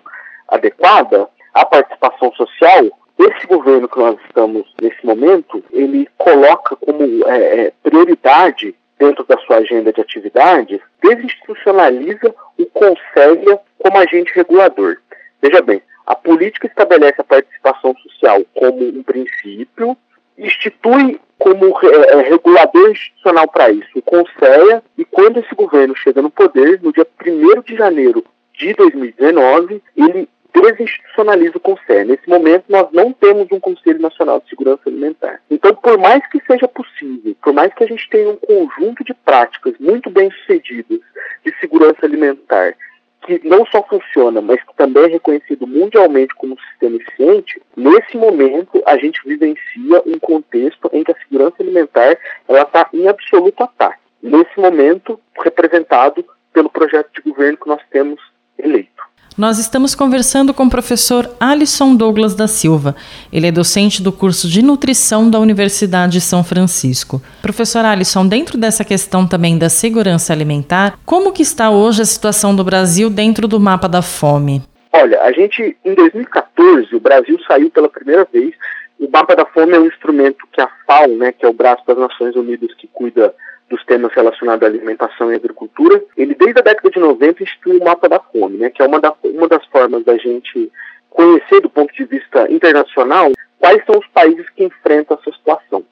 adequada, 0.47 1.27
a 1.53 1.65
participação 1.65 2.33
social, 2.33 2.85
esse 3.17 3.47
governo 3.47 3.87
que 3.87 3.97
nós 3.97 4.17
estamos 4.25 4.73
nesse 4.81 5.05
momento, 5.05 5.63
ele 5.71 6.07
coloca 6.17 6.75
como 6.75 7.01
é, 7.27 7.67
é, 7.67 7.73
prioridade 7.81 8.75
dentro 8.99 9.23
da 9.23 9.37
sua 9.39 9.57
agenda 9.57 9.93
de 9.93 10.01
atividades, 10.01 10.81
desinstitucionaliza 11.01 12.35
o 12.57 12.65
Conselho 12.67 13.59
como 13.79 13.97
agente 13.97 14.33
regulador. 14.35 14.97
Veja 15.41 15.61
bem, 15.61 15.81
a 16.05 16.15
política 16.15 16.67
estabelece 16.67 17.21
a 17.21 17.23
participação 17.23 17.95
social 17.97 18.41
como 18.53 18.83
um 18.83 19.03
princípio, 19.03 19.97
institui 20.37 21.19
como 21.37 21.77
é, 21.83 22.29
regulador 22.29 22.91
institucional 22.91 23.47
para 23.47 23.69
isso 23.69 23.89
o 23.95 24.01
Conselho, 24.01 24.81
e 24.97 25.05
quando 25.05 25.39
esse 25.39 25.53
governo 25.53 25.95
chega 25.95 26.21
no 26.21 26.29
poder, 26.29 26.81
no 26.81 26.93
dia 26.93 27.05
1 27.25 27.61
de 27.61 27.75
janeiro 27.75 28.23
de 28.53 28.73
2019, 28.73 29.81
ele 29.95 30.29
desinstitucionaliza 30.61 31.57
o 31.57 31.59
Conselho. 31.59 32.09
Nesse 32.09 32.27
momento, 32.29 32.65
nós 32.69 32.87
não 32.93 33.11
temos 33.11 33.47
um 33.51 33.59
Conselho 33.59 33.99
Nacional 33.99 34.39
de 34.39 34.49
Segurança 34.49 34.81
Alimentar. 34.87 35.41
Então, 35.51 35.75
por 35.75 35.97
mais 35.97 36.25
que 36.29 36.41
seja 36.47 36.67
possível, 36.67 37.35
por 37.43 37.53
mais 37.53 37.73
que 37.73 37.83
a 37.83 37.87
gente 37.87 38.09
tenha 38.09 38.29
um 38.29 38.37
conjunto 38.37 39.03
de 39.03 39.13
práticas 39.13 39.73
muito 39.79 40.09
bem 40.09 40.31
sucedidas 40.31 40.99
de 41.45 41.53
segurança 41.59 42.05
alimentar, 42.05 42.75
que 43.25 43.41
não 43.47 43.65
só 43.65 43.83
funciona, 43.83 44.41
mas 44.41 44.61
que 44.63 44.75
também 44.75 45.05
é 45.05 45.07
reconhecido 45.07 45.65
mundialmente 45.65 46.35
como 46.35 46.53
um 46.53 46.57
sistema 46.69 46.97
eficiente, 46.97 47.61
nesse 47.75 48.15
momento 48.15 48.81
a 48.85 48.97
gente 48.97 49.19
vivencia 49.25 50.01
um 50.05 50.19
contexto 50.19 50.89
em 50.93 51.03
que 51.03 51.11
a 51.11 51.15
segurança 51.15 51.55
alimentar 51.59 52.17
está 52.47 52.89
em 52.93 53.07
absoluto 53.07 53.63
ataque. 53.63 53.99
Nesse 54.21 54.59
momento, 54.59 55.19
representado 55.43 56.25
pelo 56.53 56.69
projeto 56.69 57.11
de 57.13 57.29
governo 57.29 57.57
que 57.57 57.67
nós 57.67 57.81
temos 57.91 58.21
eleito. 58.57 59.03
Nós 59.37 59.59
estamos 59.59 59.93
conversando 59.93 60.53
com 60.53 60.63
o 60.63 60.69
professor 60.69 61.29
Alisson 61.41 61.93
Douglas 61.93 62.33
da 62.33 62.47
Silva. 62.47 62.95
Ele 63.33 63.47
é 63.47 63.51
docente 63.51 64.01
do 64.01 64.09
curso 64.09 64.47
de 64.47 64.61
nutrição 64.61 65.29
da 65.29 65.41
Universidade 65.41 66.13
de 66.13 66.21
São 66.21 66.41
Francisco. 66.41 67.21
Professor 67.41 67.83
Alisson, 67.83 68.25
dentro 68.25 68.57
dessa 68.57 68.85
questão 68.85 69.27
também 69.27 69.57
da 69.57 69.67
segurança 69.67 70.31
alimentar, 70.31 70.97
como 71.05 71.33
que 71.33 71.41
está 71.41 71.69
hoje 71.69 72.01
a 72.01 72.05
situação 72.05 72.55
do 72.55 72.63
Brasil 72.63 73.09
dentro 73.09 73.45
do 73.45 73.59
mapa 73.59 73.89
da 73.89 74.01
fome? 74.01 74.61
Olha, 74.93 75.21
a 75.23 75.33
gente 75.33 75.75
em 75.83 75.93
2014 75.93 76.95
o 76.95 76.99
Brasil 77.01 77.37
saiu 77.45 77.69
pela 77.69 77.89
primeira 77.89 78.25
vez. 78.31 78.53
O 78.97 79.09
mapa 79.11 79.35
da 79.35 79.45
fome 79.45 79.73
é 79.73 79.79
um 79.79 79.87
instrumento 79.87 80.47
que 80.53 80.61
a 80.61 80.69
FAO, 80.87 81.09
né, 81.09 81.33
que 81.33 81.45
é 81.45 81.49
o 81.49 81.53
braço 81.53 81.83
das 81.85 81.97
Nações 81.97 82.37
Unidas 82.37 82.73
que 82.77 82.87
cuida 82.87 83.35
dos 83.69 83.83
temas 83.85 84.13
relacionados 84.13 84.63
à 84.63 84.67
alimentação 84.67 85.31
e 85.31 85.35
agricultura, 85.35 86.01
ele 86.15 86.35
desde 86.35 86.59
a 86.59 86.63
década 86.63 86.89
de 86.89 86.99
90 86.99 87.43
instituiu 87.43 87.79
o 87.79 87.83
mapa 87.83 88.07
da 88.07 88.19
fome, 88.19 88.57
né, 88.57 88.69
que 88.69 88.81
é 88.81 88.85
uma, 88.85 88.99
da, 88.99 89.13
uma 89.23 89.47
das 89.47 89.65
formas 89.67 90.03
da 90.03 90.17
gente 90.17 90.71
conhecer 91.09 91.61
do 91.61 91.69
ponto 91.69 91.93
de 91.93 92.03
vista 92.05 92.51
internacional 92.51 93.31
quais 93.59 93.83
são 93.85 93.97
os 93.97 94.07
países 94.07 94.47
que 94.49 94.63
enfrentam 94.63 95.17
essa 95.19 95.35
situação. 95.35 95.83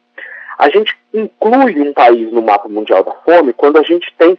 A 0.59 0.69
gente 0.69 0.95
inclui 1.13 1.81
um 1.81 1.93
país 1.93 2.31
no 2.31 2.41
mapa 2.41 2.69
mundial 2.69 3.03
da 3.03 3.11
fome 3.11 3.53
quando 3.53 3.77
a 3.77 3.83
gente 3.83 4.13
tem 4.17 4.37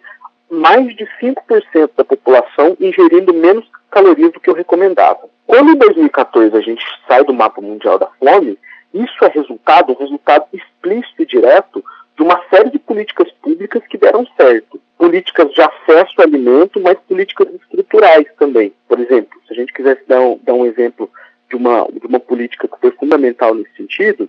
mais 0.51 0.95
de 0.95 1.05
5% 1.21 1.91
da 1.97 2.05
população 2.05 2.77
ingerindo 2.79 3.35
menos 3.35 3.67
calorias 3.91 4.33
do 4.33 4.41
que 4.41 4.51
o 4.51 4.55
recomendado. 4.55 5.29
Quando 5.47 5.73
em 5.73 5.77
2014 5.77 6.57
a 6.57 6.61
gente 6.61 6.85
sai 7.09 7.25
do 7.25 7.35
mapa 7.35 7.61
mundial 7.61 7.99
da 7.99 8.07
fome, 8.07 8.59
isso 8.93 9.25
é 9.25 9.29
resultado, 9.29 9.93
um 9.93 9.97
resultado 9.97 10.47
explícito 10.53 11.23
e 11.23 11.27
direto 11.27 11.85
de 12.17 12.23
uma 12.23 12.41
série 12.49 12.71
de 12.71 12.79
políticas 12.79 13.31
públicas 13.43 13.83
que 13.89 13.99
deram 13.99 14.27
certo. 14.37 14.81
Políticas 14.97 15.53
de 15.53 15.61
acesso 15.61 16.13
ao 16.19 16.25
alimento, 16.25 16.81
mas 16.81 16.99
políticas 17.09 17.49
estruturais 17.55 18.27
também. 18.39 18.73
Por 18.89 19.01
exemplo, 19.01 19.41
se 19.47 19.53
a 19.53 19.57
gente 19.57 19.73
quisesse 19.73 20.03
dar 20.07 20.21
um, 20.21 20.39
dar 20.43 20.55
um 20.55 20.65
exemplo 20.65 21.11
de 21.51 21.57
uma, 21.57 21.87
de 21.91 22.07
uma 22.07 22.21
política 22.21 22.69
que 22.69 22.81
foi 22.81 22.91
fundamental 22.93 23.55
nesse 23.55 23.77
sentido, 23.77 24.29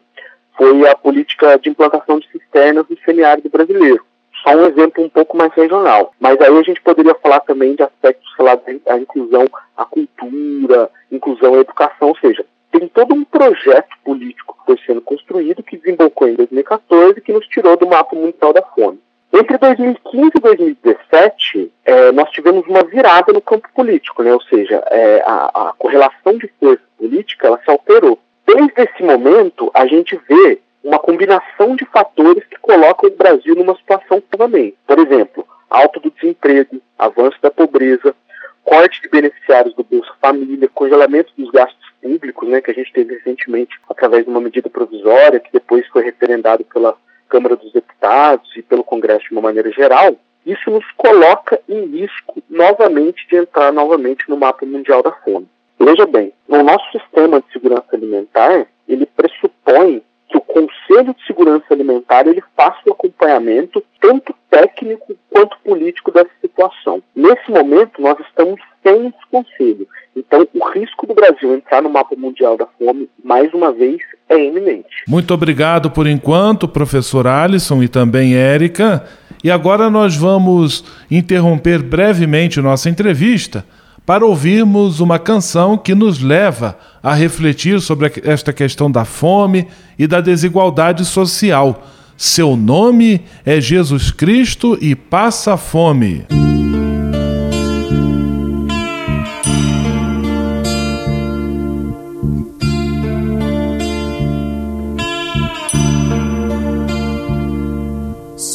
foi 0.58 0.88
a 0.88 0.96
política 0.96 1.58
de 1.60 1.70
implantação 1.70 2.20
de 2.20 2.28
cisternas 2.32 2.86
no 2.90 2.98
semiárido 3.00 3.50
brasileiro. 3.50 4.04
Só 4.44 4.56
um 4.56 4.68
exemplo 4.68 5.04
um 5.04 5.10
pouco 5.10 5.38
mais 5.38 5.54
regional. 5.54 6.14
Mas 6.20 6.40
aí 6.40 6.58
a 6.58 6.64
gente 6.64 6.82
poderia 6.82 7.16
falar 7.16 7.40
também 7.42 7.76
de 7.76 7.84
aspectos 7.84 8.34
relacionados 8.38 8.88
à 8.88 8.98
inclusão, 8.98 9.46
à 9.78 9.86
cultura, 9.86 10.90
inclusão 11.12 11.56
à 11.56 11.60
educação, 11.60 12.10
ou 12.10 12.18
seja, 12.18 12.46
tem 12.72 12.88
todo 12.88 13.14
um 13.14 13.24
projeto 13.24 13.96
político 14.04 14.55
foi 14.66 14.78
sendo 14.86 15.02
construído, 15.02 15.64
que 15.64 15.78
desembocou 15.78 16.28
em 16.28 16.36
2014, 16.36 17.22
que 17.22 17.34
nos 17.34 17.48
tirou 17.48 17.78
do 17.78 17.88
mapa 17.88 18.16
mundial 18.16 18.52
da 18.52 18.62
fome. 18.62 19.00
Entre 19.34 19.58
2015 19.58 20.32
e 20.36 20.40
2017, 20.40 21.72
é, 21.84 22.12
nós 22.14 22.30
tivemos 22.32 22.66
uma 22.68 22.84
virada 22.84 23.34
no 23.34 23.42
campo 23.42 23.68
político, 23.76 24.24
né? 24.24 24.34
ou 24.34 24.42
seja, 24.44 24.82
é, 24.90 25.22
a, 25.26 25.70
a, 25.70 25.74
correlação 25.78 26.38
de 26.38 26.50
força 26.60 26.84
política 26.98 27.48
ela 27.48 27.60
se 27.64 27.70
alterou. 27.70 28.18
Desde 28.48 28.74
esse 28.82 29.04
momento, 29.04 29.70
a 29.74 29.86
gente 29.88 30.18
vê 30.30 30.60
uma 30.84 31.00
combinação 31.00 31.76
de 31.76 31.84
fatores 31.86 32.46
que 32.46 32.58
colocam 32.60 33.10
o 33.10 33.18
Brasil 33.18 33.56
numa 33.56 33.76
situação 33.76 34.24
novamente. 34.32 34.78
Por 34.88 35.00
exemplo, 35.00 35.46
alta 35.70 36.00
do 36.00 36.12
desemprego, 36.12 36.82
avanço 36.98 37.38
da 37.42 37.52
pobreza, 37.52 38.16
corte 38.64 39.02
de 39.02 39.10
beneficiários 39.10 39.76
do 39.76 39.84
Bolsa 39.84 40.14
Família, 40.22 40.70
congelamento 40.74 41.34
dos 41.38 41.52
gastos 41.52 41.85
públicos, 42.06 42.48
né, 42.48 42.62
que 42.62 42.70
a 42.70 42.74
gente 42.74 42.94
teve 42.94 43.16
recentemente 43.16 43.80
através 43.90 44.24
de 44.24 44.30
uma 44.30 44.40
medida 44.40 44.70
provisória, 44.70 45.40
que 45.40 45.52
depois 45.52 45.88
foi 45.88 46.04
referendado 46.04 46.64
pela 46.66 46.96
Câmara 47.28 47.56
dos 47.56 47.74
Deputados 47.74 48.56
e 48.56 48.62
pelo 48.62 48.84
Congresso 48.84 49.26
de 49.26 49.32
uma 49.32 49.42
maneira 49.42 49.72
geral, 49.72 50.16
isso 50.46 50.70
nos 50.70 50.86
coloca 50.96 51.60
em 51.68 51.86
risco 51.86 52.44
novamente 52.48 53.28
de 53.28 53.38
entrar 53.38 53.74
novamente 53.74 54.30
no 54.30 54.38
mapa 54.38 54.64
mundial 54.68 55.02
da 55.02 55.12
fome. 55.12 55.48
Veja 55.80 56.06
bem, 56.06 56.32
o 56.48 56.62
nosso 56.62 56.86
sistema 56.92 57.42
de 57.42 57.52
segurança 57.52 57.88
alimentar, 57.94 58.68
ele 58.88 59.08
pressupõe 59.08 60.04
que 60.30 60.38
o 60.38 60.42
Conselho 60.42 61.14
de 61.14 61.26
Segurança 61.26 61.66
Alimentar 61.72 62.28
ele 62.28 62.44
faça 62.56 62.80
o 62.86 62.92
acompanhamento 62.92 63.84
tanto 64.00 64.34
técnico 64.50 65.16
quanto 65.32 65.58
político 65.60 66.12
dessa 66.12 66.32
situação. 66.42 67.02
Nesse 67.16 67.50
momento, 67.50 68.02
nós 68.02 68.20
estamos 68.20 68.62
sem 68.84 69.08
esse 69.08 69.26
conselho. 69.32 69.88
Então, 70.28 70.48
o 70.54 70.70
risco 70.72 71.06
do 71.06 71.14
Brasil 71.14 71.56
entrar 71.56 71.82
no 71.82 71.90
mapa 71.90 72.16
mundial 72.16 72.58
da 72.58 72.66
fome, 72.78 73.10
mais 73.24 73.54
uma 73.54 73.72
vez, 73.72 73.98
é 74.30 74.44
iminente. 74.44 74.88
Muito 75.08 75.34
obrigado 75.34 75.92
por 75.92 76.08
enquanto, 76.08 76.68
professor 76.68 77.28
Alisson 77.28 77.84
e 77.84 77.88
também 77.88 78.36
Érica. 78.36 79.06
E 79.44 79.52
agora 79.52 79.90
nós 79.90 80.16
vamos 80.16 80.84
interromper 81.10 81.84
brevemente 81.84 82.60
nossa 82.60 82.90
entrevista 82.90 83.66
para 84.06 84.26
ouvirmos 84.26 85.00
uma 85.00 85.18
canção 85.18 85.78
que 85.78 85.96
nos 85.96 86.22
leva 86.22 86.78
a 87.02 87.14
refletir 87.14 87.82
sobre 87.82 88.12
esta 88.24 88.54
questão 88.54 88.90
da 88.90 89.04
fome 89.04 89.68
e 89.98 90.06
da 90.06 90.22
desigualdade 90.22 91.04
social. 91.06 91.84
Seu 92.16 92.56
nome 92.56 93.22
é 93.46 93.60
Jesus 93.60 94.12
Cristo 94.12 94.78
e 94.80 94.96
passa 94.96 95.58
fome. 95.58 96.26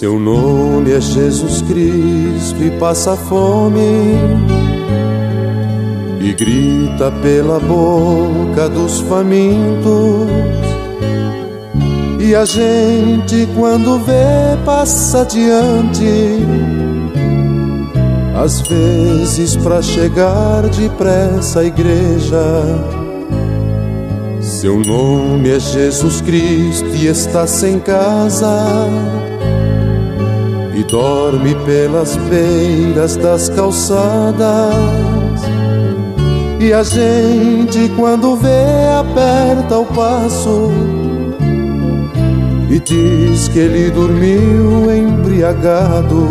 Seu 0.01 0.19
nome 0.19 0.93
é 0.93 0.99
Jesus 0.99 1.61
Cristo 1.61 2.57
e 2.63 2.71
passa 2.81 3.15
fome 3.15 4.17
e 6.19 6.33
grita 6.33 7.13
pela 7.21 7.61
boca 7.61 8.67
dos 8.71 9.01
famintos. 9.01 10.27
E 12.19 12.35
a 12.35 12.47
gente, 12.47 13.47
quando 13.55 13.99
vê, 13.99 14.57
passa 14.65 15.21
adiante. 15.21 16.47
Às 18.43 18.63
vezes, 18.63 19.55
para 19.55 19.83
chegar 19.83 20.63
depressa 20.63 21.61
à 21.61 21.65
igreja, 21.67 22.65
seu 24.41 24.79
nome 24.79 25.51
é 25.51 25.61
Jesus 25.61 26.23
Cristo 26.23 26.89
e 26.97 27.07
está 27.07 27.47
sem 27.47 27.79
casa 27.79 29.20
e 30.81 30.85
dorme 30.85 31.55
pelas 31.67 32.17
beiras 32.17 33.17
das 33.17 33.49
calçadas 33.51 34.75
e 36.61 36.75
a 36.75 36.83
gente, 36.83 37.89
quando 37.97 38.37
vê, 38.37 38.49
aperta 39.01 39.79
o 39.79 39.87
passo 39.87 40.71
e 42.69 42.79
diz 42.79 43.49
que 43.49 43.59
ele 43.59 43.91
dormiu 43.91 44.95
embriagado. 44.95 46.29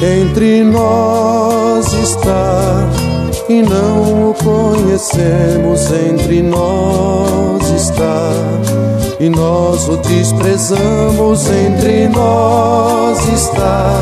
Entre 0.00 0.62
nós 0.62 1.92
está 1.92 2.88
e 3.48 3.62
não 3.62 4.30
o 4.30 4.34
conhecemos. 4.34 5.90
Entre 5.90 6.40
nós 6.40 7.68
está 7.68 8.30
e 9.22 9.30
nós 9.30 9.88
o 9.88 9.96
desprezamos. 9.98 11.48
Entre 11.48 12.08
nós 12.08 13.18
está 13.28 13.94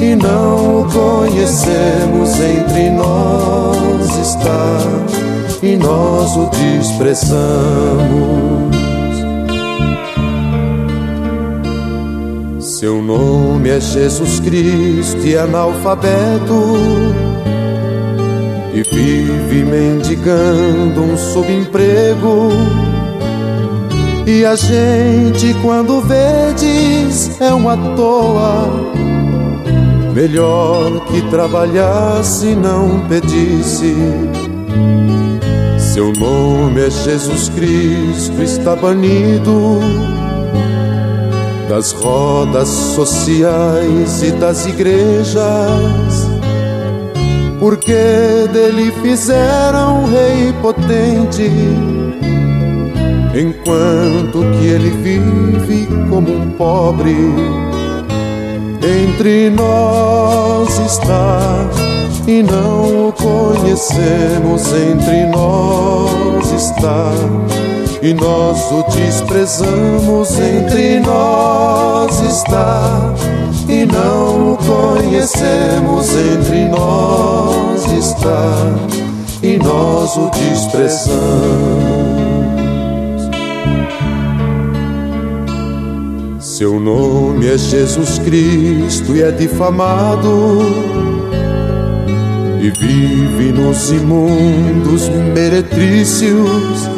e 0.00 0.14
não 0.14 0.82
o 0.82 0.84
conhecemos, 0.84 2.38
entre 2.40 2.90
nós 2.90 4.18
está 4.18 4.78
e 5.60 5.76
nós 5.76 6.36
o 6.36 6.48
desprezamos. 6.50 7.36
Seu 12.60 13.02
nome 13.02 13.70
é 13.70 13.80
Jesus 13.80 14.38
Cristo 14.38 15.26
e 15.26 15.36
analfabeto 15.36 16.62
e 18.72 18.82
vive 18.82 19.64
mendigando 19.64 21.02
um 21.02 21.16
subemprego. 21.16 22.85
E 24.26 24.44
a 24.44 24.56
gente, 24.56 25.54
quando 25.62 26.00
vê, 26.00 26.52
diz 26.58 27.40
é 27.40 27.54
uma 27.54 27.76
toa. 27.94 28.68
Melhor 30.12 31.04
que 31.06 31.22
trabalhasse 31.30 32.56
não 32.56 33.06
pedisse. 33.08 33.94
Seu 35.78 36.12
nome 36.12 36.80
é 36.80 36.90
Jesus 36.90 37.48
Cristo, 37.50 38.42
está 38.42 38.74
banido 38.74 39.78
das 41.68 41.92
rodas 41.92 42.68
sociais 42.68 44.22
e 44.22 44.30
das 44.32 44.66
igrejas, 44.66 45.36
porque 47.58 48.48
dele 48.52 48.92
fizeram 49.02 50.02
um 50.02 50.06
rei 50.06 50.52
potente, 50.62 51.50
enquanto 53.38 54.38
que 54.58 54.66
ele 54.66 54.90
vive 55.02 55.86
como 56.08 56.32
um 56.32 56.50
pobre 56.52 57.14
entre 58.86 59.50
nós 59.50 60.78
está 60.78 61.68
e 62.26 62.42
não 62.42 63.08
o 63.08 63.12
conhecemos. 63.12 64.72
Entre 64.72 65.26
nós 65.26 66.52
está 66.52 67.10
e 68.02 68.14
nós 68.14 68.70
o 68.70 68.84
desprezamos. 68.90 70.38
Entre 70.38 71.00
nós 71.00 72.20
está 72.20 73.14
e 73.68 73.84
não 73.86 74.52
o 74.52 74.56
conhecemos. 74.56 76.08
Entre 76.14 76.68
nós 76.68 77.92
está 77.92 78.52
e 79.42 79.56
nós 79.58 80.16
o 80.16 80.30
desprezamos. 80.30 82.25
Seu 86.56 86.80
nome 86.80 87.46
é 87.48 87.58
Jesus 87.58 88.18
Cristo 88.18 89.14
e 89.14 89.22
é 89.22 89.30
difamado 89.30 90.62
e 92.58 92.70
vive 92.70 93.52
nos 93.52 93.90
imundos 93.90 95.06
meretrícios. 95.34 96.88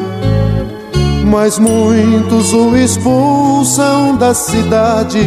Mas 1.26 1.58
muitos 1.58 2.52
o 2.52 2.76
expulsam 2.76 4.16
da 4.16 4.32
cidade 4.32 5.26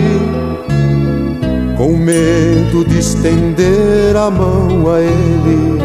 com 1.76 1.98
medo 1.98 2.86
de 2.86 3.00
estender 3.00 4.16
a 4.16 4.32
mão 4.32 4.94
a 4.94 5.02
ele. 5.02 5.82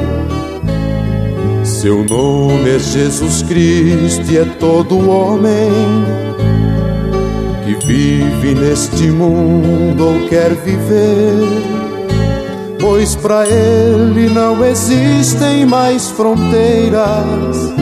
Seu 1.64 2.04
nome 2.04 2.76
é 2.76 2.78
Jesus 2.78 3.42
Cristo 3.42 4.30
e 4.30 4.38
é 4.38 4.44
todo 4.44 5.10
homem 5.10 6.26
vive 7.84 8.54
neste 8.54 9.10
mundo 9.10 10.06
ou 10.06 10.28
quer 10.28 10.54
viver, 10.54 11.42
pois 12.80 13.14
para 13.14 13.46
ele 13.46 14.28
não 14.28 14.64
existem 14.64 15.66
mais 15.66 16.08
fronteiras. 16.10 17.74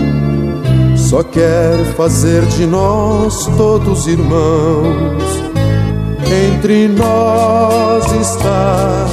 Só 0.97 1.23
quer 1.23 1.77
fazer 1.97 2.43
de 2.47 2.67
nós 2.67 3.47
todos 3.57 4.07
irmãos. 4.07 5.23
Entre 6.27 6.89
nós 6.89 8.05
está 8.21 9.07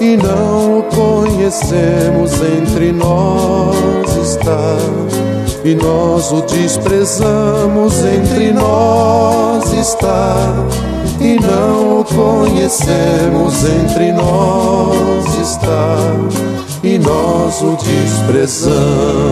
e 0.00 0.16
não 0.16 0.80
o 0.80 0.82
conhecemos. 0.84 2.32
Entre 2.42 2.90
nós 2.92 4.16
está 4.16 4.76
e 5.64 5.74
nós 5.74 6.30
o 6.30 6.42
desprezamos. 6.42 8.04
Entre 8.04 8.52
nós 8.52 9.72
está 9.72 10.36
e 11.20 11.40
não 11.40 12.00
o 12.00 12.04
conhecemos. 12.04 13.64
Entre 13.64 14.12
nós 14.12 15.38
está 15.38 15.96
e 16.82 16.98
nós 16.98 17.62
o 17.62 17.76
desprezamos. 17.76 19.24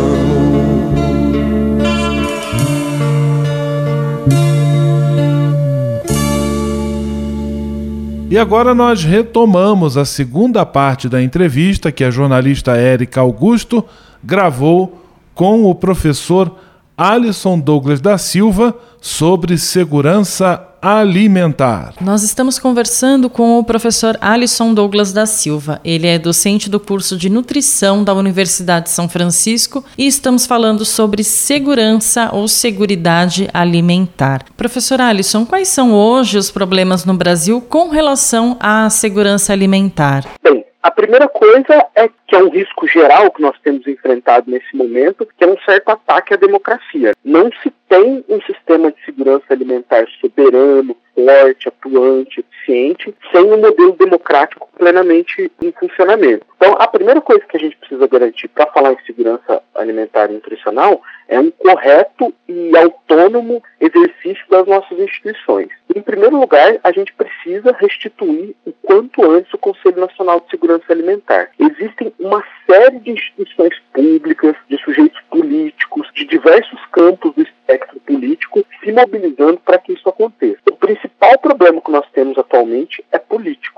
E 8.31 8.39
agora 8.39 8.75
nós 8.75 9.05
retomamos 9.05 9.99
a 9.99 10.07
segunda 10.07 10.65
parte 10.65 11.07
da 11.07 11.23
entrevista 11.23 11.93
que 11.93 12.03
a 12.03 12.11
jornalista 12.11 12.75
Érica 12.75 13.21
Augusto 13.21 13.85
gravou 14.25 15.02
com 15.35 15.65
o 15.65 15.75
professor 15.75 16.55
Alisson 16.97 17.59
Douglas 17.59 18.01
da 18.01 18.19
Silva 18.19 18.77
sobre 19.01 19.59
segurança 19.59 20.69
alimentar. 20.83 21.95
Nós 22.01 22.25
estamos 22.25 22.59
conversando 22.59 23.31
com 23.31 23.57
o 23.57 23.65
professor 23.65 24.19
Alisson 24.21 24.75
Douglas 24.75 25.13
da 25.13 25.27
Silva. 25.27 25.81
Ele 25.85 26.09
é 26.09 26.19
docente 26.19 26.69
do 26.69 26.81
curso 26.81 27.17
de 27.17 27.31
nutrição 27.31 28.03
da 28.03 28.13
Universidade 28.13 28.87
de 28.87 28.91
São 28.91 29.09
Francisco 29.09 29.85
e 29.97 30.09
estamos 30.09 30.45
falando 30.45 30.85
sobre 30.85 31.23
segurança 31.23 32.31
ou 32.33 32.49
seguridade 32.49 33.49
alimentar. 33.55 34.45
Professor 34.57 35.01
Alisson, 35.01 35.47
quais 35.47 35.69
são 35.69 35.93
hoje 35.93 36.37
os 36.37 36.51
problemas 36.51 37.05
no 37.05 37.15
Brasil 37.15 37.61
com 37.61 37.89
relação 37.89 38.57
à 38.59 38.91
segurança 38.91 39.53
alimentar? 39.53 40.25
Bem, 40.43 40.62
a 40.83 40.91
primeira 40.91 41.29
coisa 41.29 41.87
é 41.95 42.09
que 42.09 42.35
é 42.35 42.43
um 42.43 42.49
risco 42.49 42.89
geral 42.89 43.31
que 43.31 43.41
nós 43.41 43.57
temos 43.63 43.87
enfrentado 43.87 44.51
nesse 44.51 44.75
momento, 44.75 45.27
que 45.39 45.45
é 45.45 45.47
um 45.47 45.57
certo 45.61 45.91
ataque 45.91 46.35
à 46.35 46.37
democracia. 46.37 47.13
Não 47.25 47.51
se 47.63 47.73
tem 47.89 48.25
um 48.29 48.41
sistema 48.43 48.91
de 48.91 49.05
segurança 49.05 49.45
alimentar 49.51 50.07
soberano, 50.21 50.97
forte, 51.15 51.69
atuante, 51.69 52.41
eficiente, 52.41 53.15
sem 53.31 53.45
um 53.45 53.61
modelo 53.61 53.93
democrático 53.93 54.69
plenamente 54.77 55.53
em 55.63 55.73
funcionamento. 55.73 56.47
Então, 56.57 56.75
a 56.79 56.89
primeira 56.89 57.21
coisa 57.21 57.45
que 57.47 57.57
a 57.57 57.61
gente 57.61 57.77
precisa 57.77 58.07
garantir 58.07 58.49
para 58.49 58.67
falar 58.67 58.93
em 58.93 59.05
segurança 59.07 59.63
alimentar 59.75 60.31
e 60.31 60.35
nutricional 60.35 61.01
é 61.29 61.41
um 61.41 61.51
correto 61.51 62.33
e 62.49 62.77
autônomo 62.77 63.63
exercício 63.81 64.45
das 64.51 64.67
nossas 64.67 64.99
instituições. 64.99 65.69
Em 65.95 66.01
primeiro 66.01 66.39
lugar, 66.39 66.79
a 66.83 66.93
gente 66.93 67.13
precisa 67.13 67.77
restituir 67.79 68.55
o 68.65 68.73
quanto 68.83 69.31
antes 69.31 69.53
o 69.53 69.59
Conselho 69.59 70.01
Nacional 70.01 70.41
de 70.41 70.51
Segurança 70.51 70.85
Alimentar. 70.91 71.51
Existem 71.59 72.13
uma 72.19 72.43
série 72.67 72.99
de 73.01 73.11
instituições 73.11 73.79
públicas, 73.93 74.55
de 74.69 74.79
sujeitos 74.79 75.21
políticos, 75.31 76.09
de 76.15 76.25
diversos 76.25 76.81
campos 76.93 77.35
do 77.35 77.43
espectro 77.43 78.01
político 78.01 78.65
se 78.83 78.93
mobilizando 78.93 79.59
para 79.59 79.79
que 79.79 79.93
isso 79.93 80.09
aconteça. 80.09 80.61
O 80.71 80.77
principal 80.77 81.39
problema 81.39 81.81
que 81.81 81.91
nós 81.91 82.07
temos 82.13 82.37
atualmente 82.39 83.05
é 83.13 83.19
político. 83.19 83.72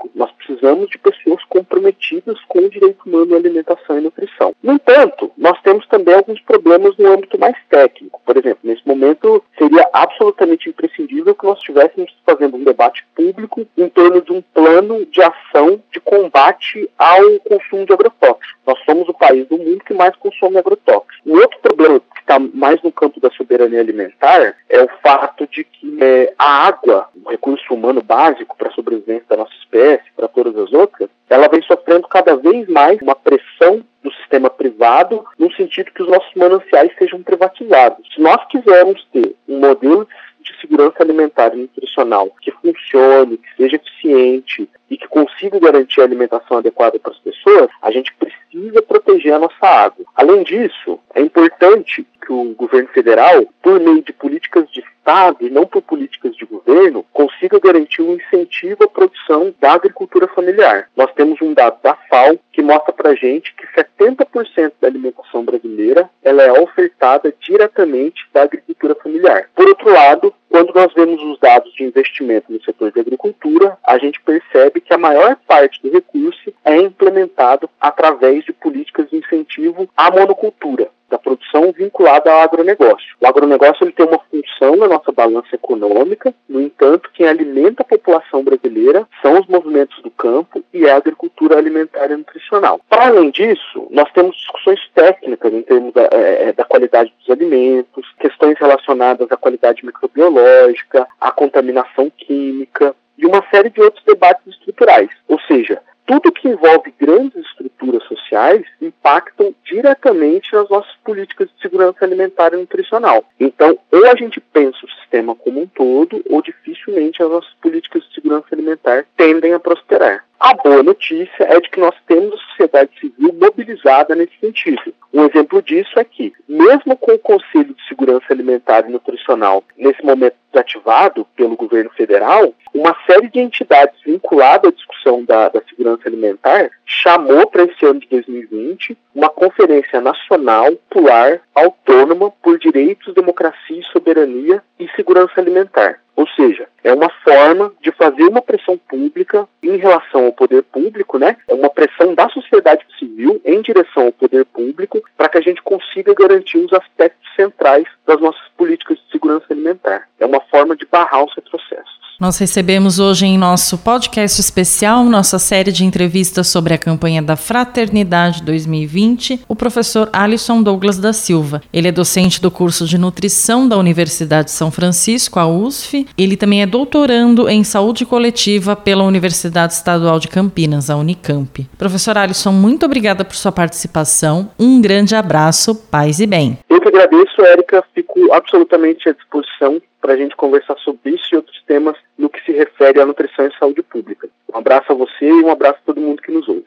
Precisamos 0.65 0.89
de 0.89 0.97
pessoas 0.97 1.43
comprometidas 1.43 2.39
com 2.47 2.57
o 2.57 2.69
direito 2.69 3.05
humano 3.05 3.35
à 3.35 3.37
alimentação 3.37 3.99
e 3.99 4.01
nutrição. 4.01 4.55
No 4.63 4.73
entanto, 4.73 5.31
nós 5.37 5.61
temos 5.61 5.85
também 5.87 6.15
alguns 6.15 6.41
problemas 6.41 6.97
no 6.97 7.07
âmbito 7.07 7.39
mais 7.39 7.55
técnico. 7.69 8.19
Por 8.25 8.35
exemplo, 8.35 8.61
nesse 8.63 8.81
momento 8.87 9.43
seria 9.59 9.87
absolutamente 9.93 10.67
imprescindível 10.67 11.35
que 11.35 11.45
nós 11.45 11.59
estivéssemos 11.59 12.11
fazendo 12.25 12.57
um 12.57 12.63
debate 12.63 13.05
público 13.15 13.67
em 13.77 13.87
torno 13.89 14.23
de 14.23 14.31
um 14.31 14.41
plano 14.41 15.05
de 15.05 15.21
ação 15.21 15.79
de 15.91 15.99
combate 15.99 16.89
ao 16.97 17.39
consumo 17.41 17.85
de 17.85 17.93
agrotóxicos. 17.93 18.55
Nós 18.65 18.79
somos 18.85 19.07
o 19.07 19.13
país 19.13 19.47
do 19.47 19.59
mundo 19.59 19.83
que 19.83 19.93
mais 19.93 20.15
consome 20.15 20.57
agrotóxicos. 20.57 21.19
Um 21.27 21.33
outro 21.35 21.59
problema 21.59 21.99
que 21.99 22.21
está 22.21 22.39
mais 22.39 22.81
no 22.81 22.91
campo 22.91 23.19
da 23.19 23.29
soberania 23.29 23.81
alimentar 23.81 24.55
é 24.67 24.81
o 24.81 24.89
fato 25.03 25.47
de 25.47 25.63
que 25.63 25.97
é, 26.01 26.33
a 26.39 26.65
água, 26.65 27.07
recurso 27.29 27.73
humano 27.73 28.01
básico 28.01 28.55
para 28.57 28.69
a 28.69 28.73
sobrevivência 28.73 29.25
da 29.29 29.37
nossa 29.37 29.53
espécie, 29.55 30.11
para 30.15 30.27
todas 30.27 30.55
as 30.57 30.71
outras, 30.73 31.09
ela 31.29 31.47
vem 31.47 31.61
sofrendo 31.61 32.07
cada 32.07 32.35
vez 32.35 32.67
mais 32.67 33.01
uma 33.01 33.15
pressão 33.15 33.83
do 34.03 34.11
sistema 34.13 34.49
privado, 34.49 35.25
no 35.37 35.51
sentido 35.53 35.91
que 35.91 36.03
os 36.03 36.09
nossos 36.09 36.33
mananciais 36.35 36.91
sejam 36.97 37.23
privatizados. 37.23 38.07
Se 38.13 38.21
nós 38.21 38.45
quisermos 38.47 39.03
ter 39.11 39.35
um 39.47 39.59
modelo 39.59 40.07
de 40.45 40.61
segurança 40.61 41.01
alimentar 41.01 41.53
e 41.55 41.61
nutricional 41.61 42.29
que 42.39 42.51
funcione, 42.51 43.37
que 43.37 43.55
seja 43.57 43.77
eficiente 43.77 44.69
e 44.89 44.97
que 44.97 45.07
consiga 45.07 45.59
garantir 45.59 46.01
a 46.01 46.03
alimentação 46.03 46.57
adequada 46.57 46.99
para 46.99 47.11
as 47.11 47.17
pessoas, 47.17 47.69
a 47.81 47.89
gente 47.91 48.13
precisa 48.13 48.81
proteger 48.81 49.33
a 49.33 49.39
nossa 49.39 49.65
água. 49.65 50.05
Além 50.15 50.43
disso, 50.43 50.99
é 51.15 51.21
importante 51.21 52.05
que 52.23 52.31
o 52.31 52.53
governo 52.53 52.87
federal, 52.89 53.45
por 53.61 53.79
meio 53.79 54.03
de 54.03 54.13
políticas 54.13 54.69
de 54.71 54.81
Estado 54.81 55.37
e 55.41 55.49
não 55.49 55.65
por 55.65 55.81
políticas 55.81 56.35
de 56.35 56.45
governo, 56.65 57.05
consiga 57.13 57.59
garantir 57.59 58.01
um 58.01 58.15
incentivo 58.15 58.83
à 58.83 58.87
produção 58.87 59.53
da 59.59 59.73
agricultura 59.73 60.27
familiar. 60.27 60.89
Nós 60.95 61.11
temos 61.13 61.41
um 61.41 61.53
dado 61.53 61.77
da 61.81 61.95
FAO 62.09 62.39
que 62.51 62.61
mostra 62.61 62.91
para 62.91 63.15
gente 63.15 63.53
que 63.55 63.67
70% 63.67 64.73
da 64.81 64.87
alimentação 64.87 65.43
brasileira 65.43 66.09
ela 66.23 66.43
é 66.43 66.51
ofertada 66.51 67.33
diretamente 67.39 68.25
da 68.33 68.43
agricultura 68.43 68.95
familiar. 68.95 69.49
Por 69.55 69.67
outro 69.67 69.91
lado, 69.91 70.33
quando 70.49 70.73
nós 70.73 70.93
vemos 70.93 71.21
os 71.21 71.39
dados 71.39 71.73
de 71.73 71.83
investimento 71.83 72.51
no 72.51 72.63
setor 72.63 72.91
de 72.91 72.99
agricultura, 72.99 73.77
a 73.85 73.97
gente 73.97 74.21
percebe 74.21 74.81
que 74.81 74.93
a 74.93 74.97
maior 74.97 75.35
parte 75.47 75.81
do 75.81 75.91
recurso 75.91 76.53
é 76.63 76.77
implementado 76.77 77.69
através 77.79 78.43
de 78.45 78.53
políticas 78.53 79.09
de 79.09 79.17
incentivo 79.17 79.89
à 79.95 80.09
monocultura 80.09 80.89
produção 81.25 81.71
vinculada 81.71 82.31
ao 82.31 82.41
agronegócio. 82.41 83.15
O 83.19 83.25
agronegócio 83.25 83.83
ele 83.83 83.91
tem 83.91 84.05
uma 84.05 84.19
função 84.29 84.75
na 84.75 84.87
nossa 84.87 85.11
balança 85.11 85.55
econômica, 85.55 86.31
no 86.47 86.61
entanto, 86.61 87.09
quem 87.13 87.27
alimenta 87.27 87.81
a 87.81 87.85
população 87.85 88.43
brasileira 88.43 89.07
são 89.23 89.39
os 89.39 89.47
movimentos 89.47 89.99
do 90.03 90.11
campo 90.11 90.63
e 90.71 90.85
é 90.85 90.91
a 90.91 90.97
agricultura 90.97 91.57
alimentar 91.57 92.11
e 92.11 92.15
nutricional. 92.15 92.79
Para 92.87 93.07
além 93.07 93.31
disso, 93.31 93.87
nós 93.89 94.11
temos 94.11 94.35
discussões 94.35 94.79
técnicas 94.93 95.51
em 95.51 95.63
termos 95.63 95.93
da, 95.93 96.07
é, 96.11 96.53
da 96.53 96.63
qualidade 96.63 97.11
dos 97.19 97.29
alimentos, 97.29 98.05
questões 98.19 98.57
relacionadas 98.59 99.31
à 99.31 99.37
qualidade 99.37 99.83
microbiológica, 99.83 101.07
à 101.19 101.31
contaminação 101.31 102.11
química 102.15 102.95
e 103.17 103.25
uma 103.25 103.43
série 103.49 103.71
de 103.71 103.81
outros 103.81 104.03
debates 104.05 104.45
estruturais. 104.47 105.09
Ou 105.27 105.39
seja, 105.41 105.81
tudo 106.05 106.31
que 106.31 106.47
envolve 106.47 106.93
grandes 106.99 107.43
estruturas 107.47 108.03
sociais 108.03 108.63
impactam 108.79 109.53
diretamente 109.75 110.53
nas 110.53 110.69
nossas 110.69 110.95
políticas 111.03 111.49
de 111.49 111.61
segurança 111.61 112.05
alimentar 112.05 112.53
e 112.53 112.57
nutricional. 112.57 113.25
Então, 113.37 113.77
ou 113.91 114.05
a 114.09 114.15
gente 114.15 114.39
pensa 114.39 114.77
o 114.83 114.89
sistema 114.89 115.35
como 115.35 115.61
um 115.61 115.67
todo, 115.67 116.23
ou 116.29 116.41
dificilmente 116.41 117.21
as 117.21 117.29
nossas 117.29 117.53
políticas 117.61 118.03
de 118.03 118.15
segurança 118.15 118.47
alimentar 118.53 119.05
tendem 119.17 119.53
a 119.53 119.59
prosperar. 119.59 120.23
A 120.39 120.53
boa 120.53 120.83
notícia 120.83 121.43
é 121.43 121.59
de 121.59 121.69
que 121.69 121.79
nós 121.79 121.95
temos 122.07 122.33
a 122.33 122.37
sociedade 122.49 122.91
civil 122.99 123.33
mobilizada 123.33 124.15
nesse 124.15 124.37
sentido. 124.39 124.93
Um 125.13 125.25
exemplo 125.25 125.61
disso 125.61 125.97
é 125.97 126.03
que, 126.03 126.33
mesmo 126.47 126.95
com 126.97 127.13
o 127.13 127.19
Conselho 127.19 127.73
de 127.73 127.87
Segurança 127.87 128.25
Alimentar 128.29 128.85
e 128.85 128.91
Nutricional 128.91 129.63
nesse 129.77 130.03
momento 130.05 130.35
desativado 130.51 131.25
pelo 131.35 131.55
governo 131.55 131.89
federal, 131.91 132.53
uma 132.73 132.95
série 133.05 133.29
de 133.29 133.39
entidades 133.39 133.99
vinculadas 134.05 134.71
à 134.71 134.75
discussão 134.75 135.23
da, 135.23 135.49
da 135.49 135.61
segurança 135.69 136.03
alimentar 136.05 136.69
chamou 136.85 137.47
para 137.47 137.63
esse 137.63 137.85
ano 137.85 137.99
de 137.99 138.07
2020 138.09 138.97
uma 139.13 139.29
conferência 139.29 139.64
nacional, 140.01 140.71
popular, 140.89 141.41
autônoma 141.53 142.31
por 142.31 142.57
direitos, 142.57 143.13
democracia 143.13 143.79
e 143.79 143.83
soberania 143.91 144.63
e 144.79 144.87
segurança 144.95 145.33
alimentar. 145.37 145.99
Ou 146.15 146.27
seja, 146.29 146.67
é 146.83 146.93
uma 146.93 147.09
forma 147.23 147.71
de 147.81 147.91
fazer 147.91 148.23
uma 148.23 148.41
pressão 148.41 148.77
pública 148.77 149.47
em 149.61 149.77
relação 149.77 150.25
ao 150.25 150.33
poder 150.33 150.63
público, 150.63 151.17
né? 151.17 151.35
É 151.47 151.53
uma 151.53 151.69
pressão 151.69 152.13
da 152.13 152.29
sociedade 152.29 152.85
civil 152.97 153.41
em 153.43 153.61
direção 153.61 154.05
ao 154.05 154.11
poder 154.11 154.45
público 154.45 155.01
para 155.17 155.27
que 155.27 155.37
a 155.37 155.41
gente 155.41 155.61
consiga 155.61 156.13
garantir 156.13 156.57
os 156.57 156.71
aspectos 156.73 157.27
centrais 157.35 157.85
das 158.05 158.19
nossas 158.21 158.47
políticas 158.57 158.97
de 158.97 159.11
segurança 159.11 159.45
alimentar. 159.49 160.07
É 160.19 160.25
uma 160.25 160.41
forma 160.41 160.75
de 160.75 160.85
barrar 160.85 161.23
os 161.23 161.35
retrocessos. 161.35 162.05
Nós 162.17 162.37
recebemos 162.37 162.97
hoje 162.97 163.25
em 163.25 163.37
nosso 163.37 163.77
podcast 163.77 164.39
especial, 164.39 165.03
nossa 165.03 165.37
série 165.37 165.69
de 165.69 165.83
entrevistas 165.83 166.47
sobre 166.47 166.73
a 166.73 166.77
campanha 166.77 167.21
da 167.21 167.35
Fraternidade 167.35 168.41
2020, 168.41 169.41
o 169.49 169.55
professor 169.55 170.09
Alisson 170.13 170.63
Douglas 170.63 170.97
da 170.97 171.11
Silva. 171.11 171.61
Ele 171.73 171.89
é 171.89 171.91
docente 171.91 172.39
do 172.41 172.49
curso 172.49 172.85
de 172.85 172.97
nutrição 172.97 173.67
da 173.67 173.77
Universidade 173.77 174.45
de 174.45 174.51
São 174.51 174.71
Francisco, 174.71 175.41
a 175.41 175.45
USF. 175.45 176.04
Ele 176.17 176.37
também 176.37 176.61
é 176.61 176.65
doutorando 176.65 177.49
em 177.49 177.63
saúde 177.63 178.05
coletiva 178.05 178.75
pela 178.75 179.03
Universidade 179.03 179.73
Estadual 179.73 180.19
de 180.19 180.27
Campinas, 180.27 180.89
a 180.89 180.95
Unicamp. 180.95 181.67
Professor 181.77 182.17
Alisson, 182.17 182.51
muito 182.51 182.85
obrigada 182.85 183.23
por 183.25 183.35
sua 183.35 183.51
participação. 183.51 184.51
Um 184.59 184.81
grande 184.81 185.15
abraço, 185.15 185.75
paz 185.75 186.19
e 186.19 186.27
bem. 186.27 186.57
Eu 186.69 186.79
que 186.81 186.87
agradeço, 186.87 187.41
Érica. 187.41 187.83
Fico 187.93 188.33
absolutamente 188.33 189.09
à 189.09 189.13
disposição 189.13 189.81
para 190.01 190.13
a 190.13 190.17
gente 190.17 190.35
conversar 190.35 190.77
sobre 190.77 191.11
isso 191.11 191.23
e 191.33 191.35
outros 191.35 191.61
temas 191.65 191.95
no 192.17 192.29
que 192.29 192.39
se 192.45 192.51
refere 192.51 193.01
à 193.01 193.05
nutrição 193.05 193.47
e 193.47 193.57
saúde 193.57 193.81
pública. 193.81 194.27
Um 194.53 194.57
abraço 194.59 194.91
a 194.91 194.95
você 194.95 195.25
e 195.25 195.43
um 195.43 195.49
abraço 195.49 195.79
a 195.83 195.85
todo 195.87 195.99
mundo 195.99 196.21
que 196.21 196.31
nos 196.31 196.47
ouve. 196.47 196.65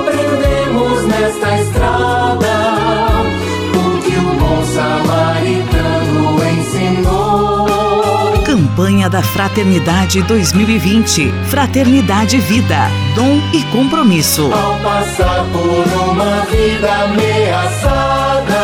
aprendemos 0.00 1.06
nesta 1.06 1.60
estrada 1.60 2.48
o 3.74 4.00
que 4.02 4.16
o 4.16 4.38
bom 4.38 4.62
samaritano 4.64 5.79
Campanha 8.90 9.08
da 9.08 9.22
Fraternidade 9.22 10.20
2020. 10.22 11.30
Fraternidade 11.48 12.38
Vida. 12.38 12.90
Dom 13.14 13.40
e 13.52 13.62
compromisso. 13.70 14.52
Ao 14.52 14.80
passar 14.80 15.46
por 15.52 15.86
uma 16.10 16.40
vida 16.46 16.92
ameaçada, 17.04 18.56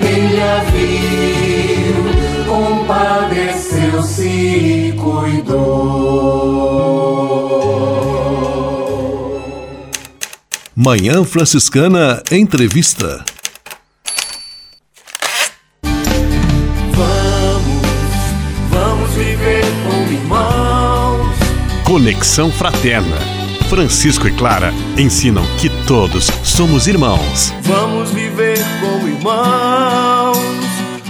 ele 0.00 0.40
a 0.40 0.62
viu, 0.70 2.04
compadeceu-se 2.46 4.28
e 4.28 4.92
cuidou. 4.92 6.60
Manhã 10.76 11.24
Franciscana 11.24 12.22
Entrevista. 12.30 13.24
Conexão 21.90 22.52
Fraterna. 22.52 23.16
Francisco 23.68 24.28
e 24.28 24.36
Clara 24.36 24.72
ensinam 24.96 25.42
que 25.60 25.68
todos 25.88 26.28
somos 26.44 26.86
irmãos. 26.86 27.52
Vamos 27.62 28.10
viver 28.10 28.58
como 28.78 29.08
irmãos. 29.08 30.38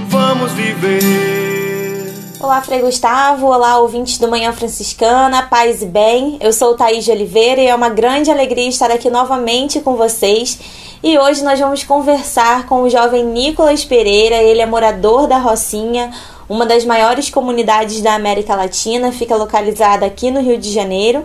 Vamos 0.09 0.53
viver. 0.53 2.15
Olá, 2.41 2.63
Frei 2.63 2.81
Gustavo. 2.81 3.49
Olá, 3.49 3.77
ouvintes 3.77 4.17
do 4.17 4.27
Manhã 4.27 4.53
Franciscana, 4.53 5.43
paz 5.43 5.83
e 5.83 5.87
bem. 5.87 6.39
Eu 6.41 6.51
sou 6.51 6.75
Thaís 6.75 7.05
de 7.05 7.11
Oliveira 7.11 7.61
e 7.61 7.67
é 7.67 7.75
uma 7.75 7.91
grande 7.91 8.31
alegria 8.31 8.71
estar 8.71 8.91
aqui 8.91 9.11
novamente 9.11 9.81
com 9.81 9.97
vocês. 9.97 10.59
E 11.03 11.19
hoje 11.19 11.45
nós 11.45 11.61
vamos 11.61 11.85
conversar 11.85 12.65
com 12.65 12.85
o 12.85 12.89
jovem 12.89 13.23
Nicolas 13.23 13.85
Pereira. 13.85 14.37
Ele 14.37 14.63
é 14.63 14.67
morador 14.67 15.27
da 15.27 15.37
Rocinha, 15.37 16.11
uma 16.51 16.67
das 16.67 16.85
maiores 16.85 17.31
comunidades 17.31 18.03
da 18.03 18.15
América 18.15 18.57
Latina, 18.57 19.13
fica 19.13 19.37
localizada 19.37 20.05
aqui 20.05 20.33
no 20.33 20.41
Rio 20.41 20.59
de 20.59 20.73
Janeiro. 20.73 21.25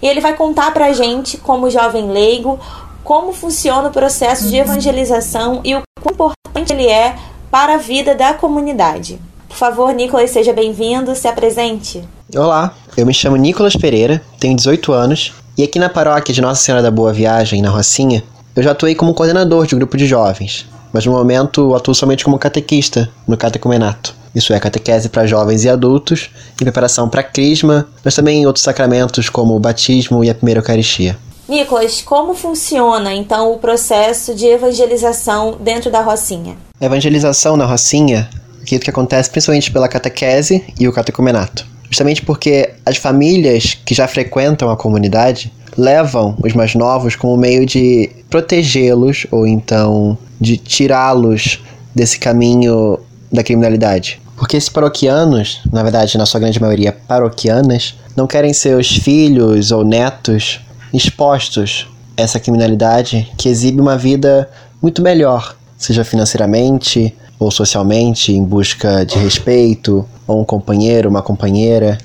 E 0.00 0.06
ele 0.06 0.20
vai 0.20 0.34
contar 0.34 0.72
pra 0.72 0.92
gente, 0.92 1.36
como 1.38 1.68
jovem 1.68 2.08
leigo, 2.08 2.56
como 3.02 3.32
funciona 3.32 3.88
o 3.88 3.92
processo 3.92 4.48
de 4.48 4.56
evangelização 4.56 5.60
e 5.64 5.74
o 5.74 5.82
quão 6.00 6.12
importante 6.12 6.72
ele 6.72 6.86
é 6.86 7.16
para 7.50 7.74
a 7.74 7.78
vida 7.78 8.14
da 8.14 8.32
comunidade. 8.32 9.18
Por 9.48 9.56
favor, 9.56 9.92
Nicolas, 9.92 10.30
seja 10.30 10.52
bem-vindo, 10.52 11.16
se 11.16 11.26
apresente. 11.26 12.04
Olá, 12.36 12.72
eu 12.96 13.04
me 13.04 13.12
chamo 13.12 13.34
Nicolas 13.34 13.74
Pereira, 13.74 14.22
tenho 14.38 14.54
18 14.54 14.92
anos 14.92 15.32
e 15.58 15.64
aqui 15.64 15.80
na 15.80 15.88
paróquia 15.88 16.32
de 16.32 16.40
Nossa 16.40 16.62
Senhora 16.62 16.80
da 16.80 16.92
Boa 16.92 17.12
Viagem, 17.12 17.60
na 17.60 17.70
Rocinha, 17.70 18.22
eu 18.54 18.62
já 18.62 18.70
atuei 18.70 18.94
como 18.94 19.14
coordenador 19.14 19.66
de 19.66 19.74
um 19.74 19.78
grupo 19.78 19.96
de 19.96 20.06
jovens, 20.06 20.64
mas 20.92 21.04
no 21.04 21.12
momento 21.12 21.74
atuo 21.74 21.92
somente 21.92 22.24
como 22.24 22.38
catequista 22.38 23.10
no 23.26 23.36
catecumenato. 23.36 24.19
Isso 24.34 24.52
é 24.52 24.60
catequese 24.60 25.08
para 25.08 25.26
jovens 25.26 25.64
e 25.64 25.68
adultos, 25.68 26.30
em 26.60 26.64
preparação 26.64 27.08
para 27.08 27.22
crisma, 27.22 27.88
mas 28.04 28.14
também 28.14 28.46
outros 28.46 28.62
sacramentos 28.62 29.28
como 29.28 29.56
o 29.56 29.60
batismo 29.60 30.22
e 30.22 30.30
a 30.30 30.34
primeira 30.34 30.60
Eucaristia. 30.60 31.16
Nicolas, 31.48 32.00
como 32.00 32.32
funciona 32.32 33.12
então 33.12 33.52
o 33.52 33.58
processo 33.58 34.34
de 34.36 34.46
evangelização 34.46 35.56
dentro 35.58 35.90
da 35.90 36.00
Rocinha? 36.00 36.56
A 36.80 36.84
evangelização 36.84 37.56
na 37.56 37.66
Rocinha 37.66 38.30
é 38.60 38.62
aquilo 38.62 38.80
que 38.80 38.90
acontece 38.90 39.28
principalmente 39.28 39.72
pela 39.72 39.88
catequese 39.88 40.64
e 40.78 40.86
o 40.86 40.92
catecumenato. 40.92 41.66
Justamente 41.88 42.22
porque 42.22 42.70
as 42.86 42.98
famílias 42.98 43.76
que 43.84 43.96
já 43.96 44.06
frequentam 44.06 44.70
a 44.70 44.76
comunidade 44.76 45.52
levam 45.76 46.36
os 46.40 46.52
mais 46.52 46.76
novos 46.76 47.16
como 47.16 47.36
meio 47.36 47.66
de 47.66 48.08
protegê-los 48.28 49.26
ou 49.32 49.44
então 49.44 50.16
de 50.40 50.56
tirá-los 50.56 51.60
desse 51.92 52.18
caminho 52.20 53.00
da 53.32 53.42
criminalidade. 53.42 54.20
Porque 54.36 54.56
esses 54.56 54.68
paroquianos, 54.68 55.60
na 55.70 55.82
verdade, 55.82 56.16
na 56.16 56.26
sua 56.26 56.40
grande 56.40 56.60
maioria 56.60 56.92
paroquianas, 56.92 57.94
não 58.16 58.26
querem 58.26 58.52
seus 58.52 58.96
filhos 58.96 59.70
ou 59.70 59.84
netos 59.84 60.60
expostos 60.92 61.86
a 62.16 62.22
essa 62.22 62.40
criminalidade 62.40 63.30
que 63.36 63.48
exibe 63.48 63.80
uma 63.80 63.96
vida 63.96 64.48
muito 64.80 65.02
melhor, 65.02 65.54
seja 65.76 66.04
financeiramente 66.04 67.14
ou 67.38 67.50
socialmente, 67.50 68.32
em 68.32 68.44
busca 68.44 69.04
de 69.04 69.18
respeito, 69.18 70.06
ou 70.26 70.42
um 70.42 70.44
companheiro, 70.44 71.08
uma 71.08 71.22
companheira. 71.22 71.96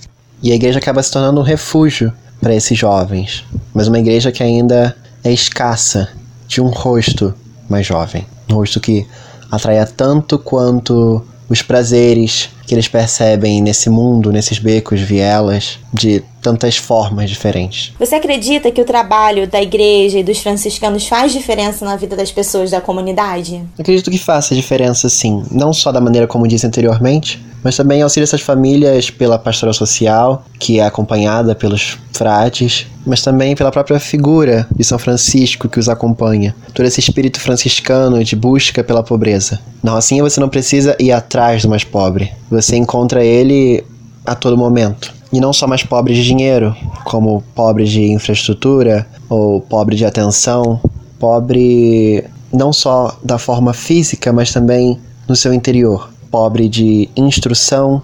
E 0.42 0.52
a 0.52 0.56
igreja 0.56 0.80
acaba 0.80 1.04
se 1.04 1.12
tornando 1.12 1.42
um 1.42 1.44
refúgio 1.44 2.14
para 2.40 2.56
esses 2.56 2.78
jovens, 2.78 3.44
mas 3.74 3.88
uma 3.88 4.00
igreja 4.00 4.32
que 4.32 4.42
ainda 4.42 4.96
é 5.24 5.32
escassa 5.32 6.10
de 6.48 6.62
um 6.62 6.68
rosto 6.68 7.34
mais 7.68 7.86
jovem, 7.86 8.26
um 8.50 8.56
rosto 8.56 8.80
que 8.80 9.06
atraia 9.52 9.86
tanto 9.86 10.38
quanto 10.38 11.24
os 11.50 11.62
prazeres 11.62 12.50
que 12.66 12.74
eles 12.74 12.88
percebem 12.88 13.62
nesse 13.62 13.90
mundo, 13.90 14.32
nesses 14.32 14.58
becos, 14.58 15.00
vielas, 15.00 15.78
de 15.94 16.24
tantas 16.42 16.78
formas 16.78 17.30
diferentes. 17.30 17.94
Você 18.00 18.16
acredita 18.16 18.72
que 18.72 18.82
o 18.82 18.86
trabalho 18.86 19.48
da 19.48 19.62
igreja 19.62 20.20
e 20.20 20.24
dos 20.24 20.40
franciscanos 20.40 21.08
faz 21.08 21.32
diferença 21.32 21.86
na 21.86 21.96
vida 21.96 22.16
das 22.16 22.32
pessoas 22.32 22.72
da 22.72 22.82
comunidade? 22.82 23.64
Acredito 23.78 24.10
que 24.10 24.18
faça 24.18 24.56
diferença, 24.56 25.08
sim. 25.10 25.44
Não 25.52 25.72
só 25.74 25.92
da 25.92 26.02
maneira 26.02 26.26
como 26.26 26.48
disse 26.48 26.66
anteriormente, 26.66 27.40
mas 27.66 27.76
também 27.76 28.04
auxilia 28.04 28.26
essas 28.26 28.42
famílias 28.42 29.10
pela 29.10 29.40
pastoral 29.40 29.74
social, 29.74 30.46
que 30.60 30.80
é 30.80 30.86
acompanhada 30.86 31.56
pelos 31.56 31.98
frades, 32.14 32.86
mas 33.04 33.24
também 33.24 33.56
pela 33.56 33.72
própria 33.72 34.00
figura 34.00 34.68
de 34.76 34.84
São 34.84 35.00
Francisco 35.00 35.68
que 35.68 35.80
os 35.80 35.90
acompanha. 35.90 36.56
Todo 36.76 36.86
esse 36.86 37.00
espírito 37.00 37.40
franciscano 37.40 38.24
de 38.24 38.36
busca 38.36 38.84
pela 38.84 39.02
pobreza. 39.02 39.60
Na 39.82 39.94
Rocinha 39.94 40.22
você 40.22 40.40
não 40.40 40.48
precisa 40.48 40.96
ir 41.00 41.12
atrás 41.12 41.64
do 41.64 41.70
mais 41.70 41.84
pobre. 41.84 42.32
Você 42.52 42.76
encontra 42.76 43.26
ele 43.26 43.84
a 44.24 44.36
todo 44.36 44.56
momento. 44.56 45.12
E 45.34 45.42
não 45.42 45.52
só 45.52 45.66
mais 45.66 45.82
pobre 45.82 46.14
de 46.14 46.24
dinheiro, 46.24 46.76
como 47.04 47.44
pobre 47.56 47.86
de 47.86 48.12
infraestrutura 48.12 49.08
ou 49.28 49.60
pobre 49.60 49.96
de 49.96 50.06
atenção, 50.06 50.80
pobre 51.18 52.24
não 52.54 52.72
só 52.72 53.18
da 53.24 53.40
forma 53.40 53.74
física, 53.74 54.32
mas 54.32 54.54
também 54.54 55.00
no 55.28 55.36
seu 55.36 55.52
interior 55.52 56.14
pobre 56.36 56.68
de 56.68 57.08
instrução, 57.16 58.02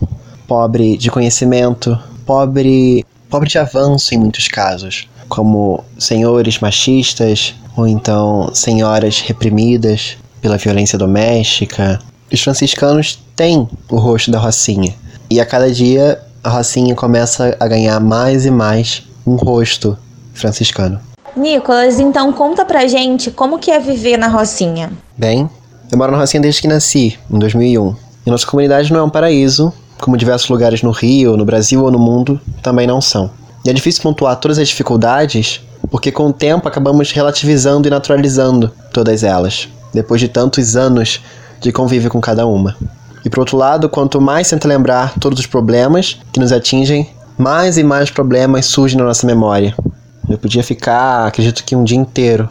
pobre 0.48 0.96
de 0.96 1.12
conhecimento, 1.12 2.00
pobre, 2.26 3.06
pobre 3.30 3.50
de 3.50 3.60
avanço 3.60 4.16
em 4.16 4.18
muitos 4.18 4.48
casos, 4.48 5.10
como 5.28 5.84
senhores 6.00 6.58
machistas 6.60 7.54
ou 7.76 7.86
então 7.86 8.50
senhoras 8.54 9.20
reprimidas 9.20 10.16
pela 10.42 10.56
violência 10.56 10.98
doméstica. 10.98 12.00
Os 12.32 12.42
franciscanos 12.42 13.22
têm 13.36 13.68
o 13.90 13.98
rosto 13.98 14.32
da 14.32 14.40
Rocinha 14.40 14.96
e 15.30 15.42
a 15.42 15.46
cada 15.46 15.70
dia 15.70 16.18
a 16.42 16.52
Rocinha 16.52 16.96
começa 16.96 17.58
a 17.60 17.68
ganhar 17.68 18.00
mais 18.00 18.46
e 18.46 18.50
mais 18.50 19.04
um 19.28 19.36
rosto 19.36 19.98
franciscano. 20.34 21.02
Nicolas, 21.36 22.00
então 22.00 22.32
conta 22.32 22.64
pra 22.64 22.88
gente 22.88 23.30
como 23.30 23.60
que 23.60 23.72
é 23.72 23.78
viver 23.78 24.16
na 24.16 24.30
Rocinha. 24.30 24.90
Bem, 25.18 25.50
eu 25.92 25.98
moro 25.98 26.14
na 26.14 26.20
Rocinha 26.20 26.40
desde 26.40 26.62
que 26.62 26.68
nasci, 26.70 27.20
em 27.30 27.38
2001. 27.38 28.11
E 28.26 28.30
nossa 28.30 28.46
comunidade 28.46 28.92
não 28.92 29.00
é 29.00 29.04
um 29.04 29.10
paraíso, 29.10 29.74
como 30.00 30.18
diversos 30.18 30.50
lugares 30.50 30.82
no 30.82 30.92
Rio, 30.92 31.38
no 31.38 31.46
Brasil 31.46 31.84
ou 31.84 31.92
no 31.92 32.00
mundo 32.00 32.40
também 32.62 32.88
não 32.88 33.00
são. 33.00 33.32
E 33.64 33.70
é 33.70 33.74
difícil 33.74 34.02
pontuar 34.02 34.36
todas 34.38 34.58
as 34.58 34.68
dificuldades, 34.68 35.62
porque 35.90 36.12
com 36.12 36.28
o 36.28 36.34
tempo 36.34 36.68
acabamos 36.68 37.12
relativizando 37.12 37.88
e 37.88 37.92
naturalizando 37.92 38.72
todas 38.92 39.24
elas, 39.24 39.70
depois 39.94 40.20
de 40.20 40.28
tantos 40.28 40.76
anos 40.76 41.22
de 41.60 41.72
convívio 41.72 42.10
com 42.10 42.20
cada 42.20 42.46
uma. 42.46 42.76
E 43.24 43.30
por 43.30 43.40
outro 43.40 43.58
lado, 43.58 43.88
quanto 43.88 44.20
mais 44.20 44.50
tenta 44.50 44.68
lembrar 44.68 45.14
todos 45.20 45.40
os 45.40 45.46
problemas 45.46 46.18
que 46.34 46.40
nos 46.40 46.52
atingem, 46.52 47.10
mais 47.38 47.78
e 47.78 47.84
mais 47.84 48.10
problemas 48.10 48.66
surgem 48.66 48.98
na 48.98 49.06
nossa 49.06 49.28
memória. 49.28 49.76
Eu 50.28 50.38
podia 50.38 50.64
ficar, 50.64 51.28
acredito 51.28 51.64
que 51.64 51.76
um 51.76 51.84
dia 51.84 51.98
inteiro, 51.98 52.50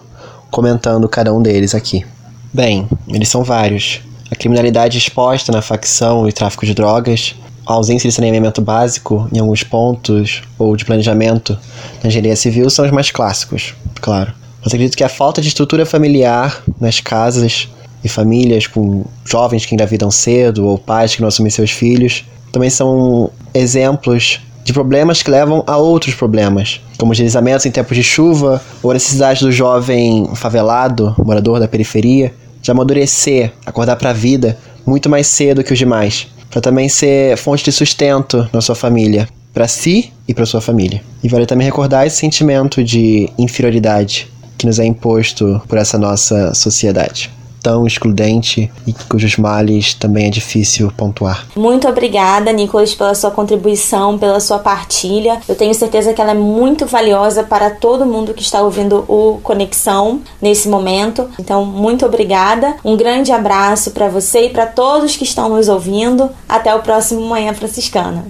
comentando 0.50 1.08
cada 1.08 1.32
um 1.32 1.42
deles 1.42 1.74
aqui. 1.74 2.04
Bem, 2.52 2.88
eles 3.08 3.28
são 3.28 3.42
vários 3.42 4.00
a 4.30 4.36
criminalidade 4.36 4.96
exposta 4.96 5.50
na 5.50 5.60
facção 5.60 6.28
e 6.28 6.32
tráfico 6.32 6.64
de 6.64 6.74
drogas, 6.74 7.34
a 7.66 7.72
ausência 7.72 8.08
de 8.08 8.14
saneamento 8.14 8.60
básico 8.60 9.28
em 9.32 9.38
alguns 9.38 9.62
pontos 9.62 10.42
ou 10.58 10.76
de 10.76 10.84
planejamento 10.84 11.58
na 12.02 12.08
engenharia 12.08 12.36
civil 12.36 12.70
são 12.70 12.84
os 12.84 12.90
mais 12.90 13.10
clássicos, 13.10 13.74
claro. 14.00 14.32
Mas 14.62 14.72
acredito 14.72 14.96
que 14.96 15.04
a 15.04 15.08
falta 15.08 15.40
de 15.40 15.48
estrutura 15.48 15.84
familiar 15.84 16.62
nas 16.80 17.00
casas 17.00 17.68
e 18.04 18.08
famílias 18.08 18.66
com 18.66 19.04
jovens 19.24 19.66
que 19.66 19.74
engravidam 19.74 20.10
cedo 20.10 20.66
ou 20.66 20.78
pais 20.78 21.14
que 21.14 21.20
não 21.20 21.28
assumem 21.28 21.50
seus 21.50 21.70
filhos 21.70 22.24
também 22.52 22.70
são 22.70 23.30
exemplos 23.54 24.40
de 24.64 24.72
problemas 24.72 25.22
que 25.22 25.30
levam 25.30 25.64
a 25.66 25.76
outros 25.76 26.14
problemas, 26.14 26.80
como 26.98 27.12
deslizamentos 27.12 27.64
em 27.66 27.70
tempos 27.70 27.96
de 27.96 28.02
chuva 28.02 28.60
ou 28.82 28.90
a 28.90 28.94
necessidade 28.94 29.40
do 29.40 29.50
jovem 29.50 30.28
favelado, 30.34 31.14
morador 31.18 31.58
da 31.58 31.66
periferia, 31.66 32.32
de 32.60 32.70
amadurecer, 32.70 33.52
acordar 33.64 33.96
para 33.96 34.10
a 34.10 34.14
vida 34.14 34.58
muito 34.86 35.08
mais 35.08 35.26
cedo 35.26 35.62
que 35.62 35.72
os 35.72 35.78
demais, 35.78 36.26
para 36.50 36.60
também 36.60 36.88
ser 36.88 37.36
fonte 37.36 37.64
de 37.64 37.72
sustento 37.72 38.48
na 38.52 38.60
sua 38.60 38.74
família, 38.74 39.28
para 39.52 39.68
si 39.68 40.12
e 40.26 40.34
para 40.34 40.46
sua 40.46 40.60
família. 40.60 41.02
E 41.22 41.28
vale 41.28 41.46
também 41.46 41.66
recordar 41.66 42.06
esse 42.06 42.16
sentimento 42.16 42.82
de 42.82 43.28
inferioridade 43.38 44.28
que 44.58 44.66
nos 44.66 44.78
é 44.78 44.84
imposto 44.84 45.60
por 45.68 45.78
essa 45.78 45.98
nossa 45.98 46.54
sociedade 46.54 47.30
tão 47.62 47.86
excludente 47.86 48.70
e 48.86 48.92
cujos 48.92 49.36
males 49.36 49.94
também 49.94 50.26
é 50.26 50.30
difícil 50.30 50.92
pontuar. 50.96 51.46
Muito 51.56 51.88
obrigada, 51.88 52.52
Nicolas, 52.52 52.94
pela 52.94 53.14
sua 53.14 53.30
contribuição, 53.30 54.18
pela 54.18 54.40
sua 54.40 54.58
partilha. 54.58 55.40
Eu 55.48 55.54
tenho 55.54 55.74
certeza 55.74 56.12
que 56.12 56.20
ela 56.20 56.32
é 56.32 56.34
muito 56.34 56.86
valiosa 56.86 57.42
para 57.42 57.70
todo 57.70 58.06
mundo 58.06 58.34
que 58.34 58.42
está 58.42 58.62
ouvindo 58.62 59.04
o 59.08 59.38
Conexão 59.42 60.20
nesse 60.40 60.68
momento. 60.68 61.28
Então, 61.38 61.64
muito 61.64 62.06
obrigada. 62.06 62.76
Um 62.84 62.96
grande 62.96 63.32
abraço 63.32 63.90
para 63.90 64.08
você 64.08 64.46
e 64.46 64.50
para 64.50 64.66
todos 64.66 65.16
que 65.16 65.24
estão 65.24 65.48
nos 65.48 65.68
ouvindo. 65.68 66.30
Até 66.48 66.74
o 66.74 66.80
próximo 66.80 67.20
Manhã 67.22 67.52
Franciscana. 67.54 68.26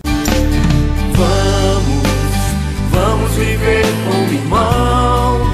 Vamos, 1.14 2.00
vamos 2.90 3.30
viver 3.32 3.84
como 4.04 4.32
irmãos. 4.32 5.50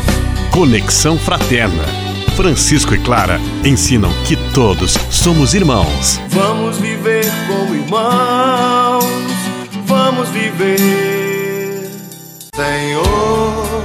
Conexão 0.53 1.19
Fraterna 1.19 2.06
Francisco 2.37 2.95
e 2.95 2.99
Clara 2.99 3.41
ensinam 3.65 4.11
que 4.27 4.37
todos 4.53 4.93
somos 5.11 5.55
irmãos. 5.55 6.21
Vamos 6.29 6.77
viver 6.77 7.25
como 7.49 7.75
irmãos, 7.75 9.05
vamos 9.87 10.29
viver, 10.29 11.91
Senhor, 12.55 13.83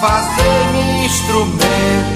fazer-me 0.00 1.04
instrumento 1.04 2.15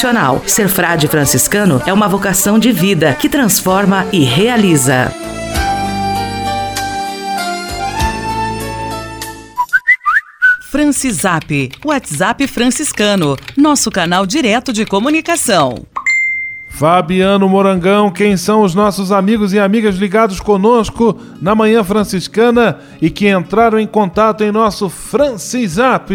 Ser 0.47 0.67
frade 0.67 1.07
franciscano 1.07 1.79
é 1.85 1.93
uma 1.93 2.07
vocação 2.07 2.57
de 2.57 2.71
vida 2.71 3.13
que 3.13 3.29
transforma 3.29 4.07
e 4.11 4.23
realiza. 4.23 5.13
Francisap, 10.71 11.71
WhatsApp 11.85 12.47
franciscano, 12.47 13.37
nosso 13.55 13.91
canal 13.91 14.25
direto 14.25 14.73
de 14.73 14.87
comunicação. 14.87 15.85
Fabiano 16.67 17.47
Morangão, 17.47 18.09
quem 18.09 18.35
são 18.35 18.63
os 18.63 18.73
nossos 18.73 19.11
amigos 19.11 19.53
e 19.53 19.59
amigas 19.59 19.97
ligados 19.97 20.39
conosco 20.39 21.15
na 21.39 21.53
Manhã 21.53 21.83
Franciscana 21.83 22.79
e 22.99 23.11
que 23.11 23.29
entraram 23.29 23.79
em 23.79 23.85
contato 23.85 24.43
em 24.43 24.51
nosso 24.51 24.89
Francisap? 24.89 26.11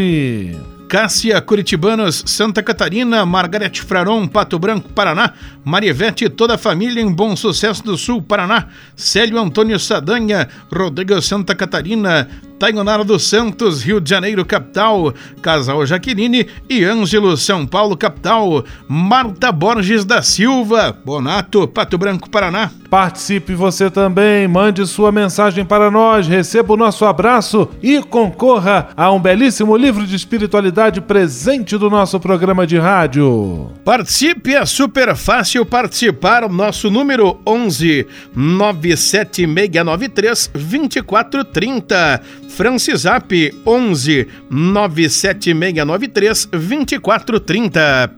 Cássia 0.89 1.41
Curitibanos, 1.41 2.23
Santa 2.27 2.63
Catarina, 2.63 3.27
Margarete 3.27 3.83
Fraron, 3.83 4.29
Pato 4.29 4.57
Branco, 4.57 4.89
Paraná, 4.93 5.33
Marivete, 5.65 6.29
toda 6.29 6.55
a 6.55 6.59
família 6.59 7.01
em 7.01 7.13
Bom 7.13 7.35
Sucesso 7.35 7.83
do 7.83 7.97
Sul, 7.97 8.23
Paraná, 8.23 8.69
Célio 8.95 9.41
Antônio 9.41 9.79
Sadanha, 9.81 10.49
Rodrigo 10.73 11.21
Santa 11.21 11.57
Catarina, 11.57 12.29
Tainonara 12.59 13.05
dos 13.05 13.29
Santos, 13.29 13.83
Rio 13.83 14.01
de 14.01 14.09
Janeiro, 14.09 14.43
capital, 14.45 15.13
Casal 15.43 15.85
Jaqueline 15.87 16.47
e 16.69 16.85
Ângelo, 16.85 17.37
São 17.37 17.67
Paulo, 17.67 17.97
capital, 17.97 18.65
Marta 18.89 19.53
Borges 19.53 20.05
da 20.05 20.23
Silva, 20.23 20.97
Bonato, 21.05 21.69
Pato 21.69 21.99
Branco, 21.99 22.31
Paraná. 22.31 22.71
Participe 22.89 23.55
você 23.55 23.91
também, 23.91 24.49
mande 24.49 24.87
sua 24.87 25.13
mensagem 25.13 25.65
para 25.65 25.91
nós, 25.91 26.27
receba 26.27 26.73
o 26.73 26.77
nosso 26.77 27.05
abraço 27.05 27.69
e 27.83 28.01
concorra 28.03 28.89
a 28.97 29.11
um 29.11 29.21
belíssimo 29.21 29.77
livro 29.77 30.07
de 30.07 30.17
espiritualidade 30.17 31.01
presente 31.01 31.77
do 31.77 31.91
nosso 31.91 32.21
programa 32.21 32.67
de 32.67 32.79
rádio. 32.79 33.71
Participe, 33.85 34.55
é 34.55 34.65
super 34.65 35.15
fácil 35.17 35.67
participar, 35.67 36.45
o 36.45 36.49
nosso 36.49 36.91
número 36.91 37.39
11 37.47 38.07
97693 38.35 40.51
2430. 40.55 42.23
Francisap 42.57 43.31
11 43.67 44.27
97693 44.49 46.47
2430. 46.47 48.11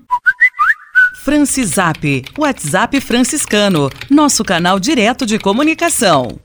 Francisap, 1.25 2.25
WhatsApp 2.39 3.01
franciscano, 3.01 3.91
nosso 4.09 4.45
canal 4.45 4.79
direto 4.79 5.27
de 5.27 5.41
comunicação. 5.41 6.39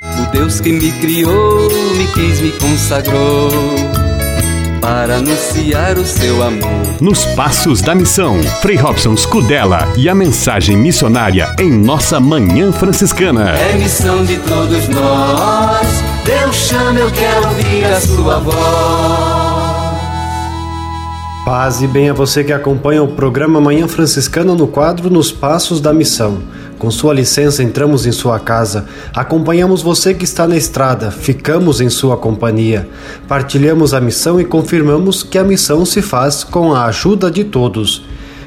O 0.00 0.30
Deus 0.30 0.60
que 0.60 0.70
me 0.70 0.92
criou, 1.00 1.68
me 1.96 2.06
quis, 2.14 2.40
me 2.40 2.52
consagrou 2.52 4.05
para 4.86 5.16
anunciar 5.16 5.98
o 5.98 6.06
seu 6.06 6.40
amor. 6.44 6.70
Nos 7.00 7.24
Passos 7.34 7.82
da 7.82 7.92
Missão, 7.92 8.40
Frei 8.62 8.76
Robson 8.76 9.16
Scudella 9.16 9.80
e 9.96 10.08
a 10.08 10.14
mensagem 10.14 10.76
missionária 10.76 11.52
em 11.58 11.72
nossa 11.72 12.20
Manhã 12.20 12.70
Franciscana. 12.70 13.50
É 13.50 13.72
missão 13.72 14.24
de 14.24 14.36
todos 14.36 14.86
nós, 14.86 15.88
Deus 16.24 16.54
chama, 16.54 17.00
eu 17.00 17.10
quero 17.10 17.48
ouvir 17.48 17.84
a 17.84 18.00
sua 18.00 18.38
voz. 18.38 19.45
Paz 21.46 21.80
e 21.80 21.86
bem 21.86 22.10
a 22.10 22.12
você 22.12 22.42
que 22.42 22.52
acompanha 22.52 23.04
o 23.04 23.12
programa 23.12 23.60
Manhã 23.60 23.86
Franciscana 23.86 24.52
no 24.52 24.66
quadro 24.66 25.08
Nos 25.08 25.30
Passos 25.30 25.80
da 25.80 25.92
Missão. 25.92 26.38
Com 26.76 26.90
sua 26.90 27.14
licença, 27.14 27.62
entramos 27.62 28.04
em 28.04 28.10
sua 28.10 28.40
casa, 28.40 28.86
acompanhamos 29.14 29.80
você 29.80 30.12
que 30.12 30.24
está 30.24 30.48
na 30.48 30.56
estrada, 30.56 31.12
ficamos 31.12 31.80
em 31.80 31.88
sua 31.88 32.16
companhia, 32.16 32.88
partilhamos 33.28 33.94
a 33.94 34.00
missão 34.00 34.40
e 34.40 34.44
confirmamos 34.44 35.22
que 35.22 35.38
a 35.38 35.44
missão 35.44 35.86
se 35.86 36.02
faz 36.02 36.42
com 36.42 36.74
a 36.74 36.86
ajuda 36.86 37.30
de 37.30 37.44
todos. 37.44 38.04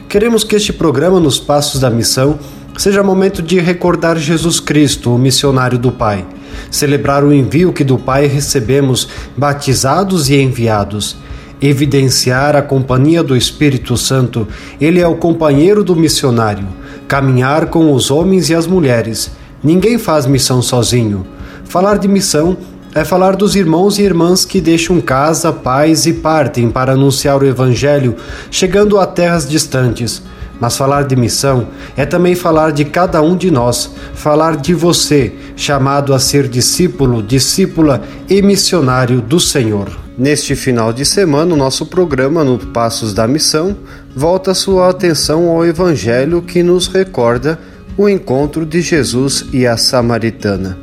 Queremos 0.10 0.43
que 0.43 0.58
este 0.58 0.74
programa 0.74 1.22
Nos 1.22 1.39
Passos 1.39 1.80
da 1.80 1.89
Missão 1.89 2.38
seja 2.78 3.02
momento 3.02 3.41
de 3.41 3.62
recordar 3.62 4.18
Jesus 4.18 4.60
Cristo, 4.60 5.16
o 5.16 5.18
missionário 5.18 5.80
do 5.80 5.89
Pai, 5.89 6.28
celebrar 6.70 7.24
o 7.24 7.34
envio 7.34 7.72
que 7.72 7.86
do 7.86 7.97
Pai 7.97 8.28
recebemos, 8.28 9.08
batizados 9.38 10.30
e 10.30 10.36
enviados 10.36 11.16
evidenciar 11.62 12.55
a 12.55 12.62
companhia 12.62 13.24
do 13.24 13.36
Espírito 13.36 13.97
Santo, 13.97 14.47
ele 14.80 14.99
é 14.99 15.07
o 15.07 15.16
companheiro 15.16 15.84
do 15.84 15.95
missionário, 15.95 16.68
caminhar 17.07 17.68
com 17.68 17.93
os 17.93 18.10
homens 18.10 18.49
e 18.49 18.55
as 18.55 18.66
mulheres. 18.66 19.32
Ninguém 19.64 19.97
faz 19.97 20.26
missão 20.26 20.62
sozinho. 20.62 21.26
Falar 21.66 21.97
de 21.97 22.07
missão 22.07 22.57
é 22.95 23.03
falar 23.03 23.36
dos 23.36 23.55
irmãos 23.55 23.99
e 23.99 24.03
irmãs 24.03 24.45
que 24.45 24.60
deixam 24.60 24.99
casa, 24.99 25.51
pais 25.51 26.05
e 26.05 26.14
partem 26.14 26.70
para 26.70 26.93
anunciar 26.93 27.41
o 27.41 27.45
Evangelho, 27.45 28.16
chegando 28.49 28.97
a 28.97 29.05
terras 29.05 29.47
distantes. 29.47 30.24
Mas 30.60 30.76
falar 30.76 31.03
de 31.03 31.16
missão 31.16 31.68
é 31.95 32.05
também 32.05 32.36
falar 32.36 32.72
de 32.72 32.84
cada 32.84 33.22
um 33.22 33.38
de 33.38 33.49
nós, 33.49 33.91
falar 34.14 34.57
de 34.57 34.74
você, 34.74 35.34
chamado 35.55 36.14
a 36.14 36.20
ser 36.20 36.47
discípulo, 36.47 37.24
discípula 37.24 38.01
e 38.28 38.41
missionário 38.41 39.22
do 39.22 39.39
Senhor. 39.39 40.09
Neste 40.20 40.53
final 40.53 40.91
de 40.91 41.05
semana, 41.05 41.53
o 41.53 41.57
nosso 41.57 41.86
programa 41.86 42.43
no 42.43 42.59
Passos 42.59 43.13
da 43.13 43.26
Missão 43.26 43.78
volta 44.13 44.53
sua 44.53 44.89
atenção 44.89 45.47
ao 45.47 45.65
Evangelho 45.65 46.41
que 46.41 46.61
nos 46.61 46.88
recorda 46.88 47.57
o 47.97 48.09
encontro 48.09 48.65
de 48.65 48.82
Jesus 48.82 49.45
e 49.53 49.65
a 49.65 49.78
samaritana. 49.78 50.78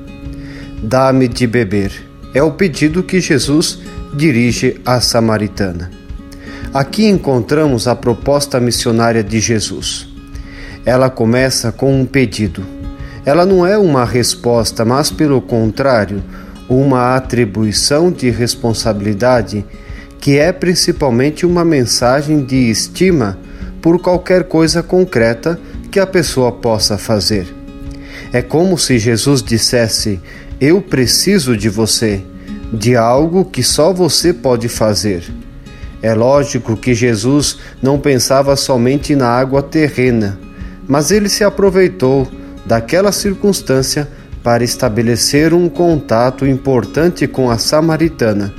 Dá-me 0.83 1.29
de 1.29 1.47
beber. 1.47 1.93
É 2.33 2.43
o 2.43 2.53
pedido 2.53 3.03
que 3.03 3.21
Jesus 3.21 3.79
dirige 4.15 4.81
à 4.87 5.03
samaritana. 5.03 5.91
Aqui 6.73 7.05
encontramos 7.05 7.87
a 7.87 7.95
proposta 7.95 8.59
missionária 8.59 9.23
de 9.23 9.39
Jesus. 9.39 10.09
Ela 10.83 11.11
começa 11.11 11.71
com 11.71 12.01
um 12.01 12.07
pedido. 12.07 12.65
Ela 13.23 13.45
não 13.45 13.67
é 13.67 13.77
uma 13.77 14.07
resposta, 14.07 14.83
mas 14.83 15.11
pelo 15.11 15.43
contrário, 15.43 16.23
uma 16.69 17.17
atribuição 17.17 18.11
de 18.11 18.31
responsabilidade 18.31 19.65
que 20.21 20.39
é 20.39 20.53
principalmente 20.53 21.47
uma 21.47 21.65
mensagem 21.65 22.45
de 22.45 22.71
estima 22.71 23.39
por 23.81 24.01
qualquer 24.01 24.45
coisa 24.45 24.83
concreta 24.83 25.59
que 25.91 26.01
a 26.01 26.07
pessoa 26.07 26.51
possa 26.51 26.99
fazer. 26.99 27.47
É 28.33 28.43
como 28.43 28.77
se 28.77 28.99
Jesus 28.99 29.43
dissesse: 29.43 30.21
Eu 30.61 30.83
preciso 30.83 31.57
de 31.57 31.69
você, 31.69 32.23
de 32.73 32.97
algo 32.97 33.45
que 33.45 33.63
só 33.63 33.93
você 33.93 34.33
pode 34.33 34.69
fazer. 34.69 35.23
É 36.03 36.13
lógico 36.15 36.77
que 36.77 36.95
Jesus 36.95 37.59
não 37.81 37.99
pensava 37.99 38.57
somente 38.57 39.15
na 39.15 39.29
água 39.29 39.63
terrena, 39.63 40.39
mas 40.87 41.11
ele 41.11 41.29
se 41.29 41.45
aproveitou 41.45 42.29
daquela 42.67 43.13
circunstância 43.13 44.09
para 44.47 44.63
estabelecer 44.63 45.53
um 45.53 45.69
contato 45.69 46.47
importante 46.47 47.27
com 47.27 47.51
a 47.51 47.59
samaritana. 47.59 48.55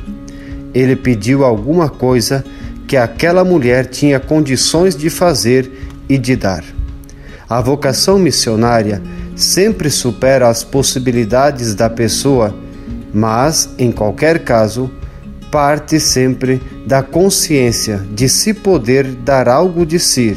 Ele 0.74 0.98
pediu 0.98 1.46
alguma 1.46 1.88
coisa 1.88 2.44
que 2.86 2.98
aquela 2.98 3.42
mulher 3.46 3.86
tinha 3.86 4.20
condições 4.20 4.98
de 4.98 5.10
fazer 5.10 5.72
e 6.10 6.18
de 6.18 6.36
dar. 6.36 6.62
A 7.50 7.62
vocação 7.62 8.20
missionária 8.20 9.02
sempre 9.34 9.90
supera 9.90 10.50
as 10.50 10.62
possibilidades 10.62 11.74
da 11.74 11.90
pessoa, 11.90 12.54
mas, 13.14 13.70
em 13.80 13.90
qualquer 13.90 14.40
caso, 14.40 14.92
parte 15.50 16.02
sempre 16.02 16.62
da 16.86 17.02
consciência 17.02 18.06
de 18.14 18.28
se 18.28 18.54
poder 18.54 19.06
dar 19.06 19.48
algo 19.48 19.86
de 19.86 20.00
si 20.00 20.36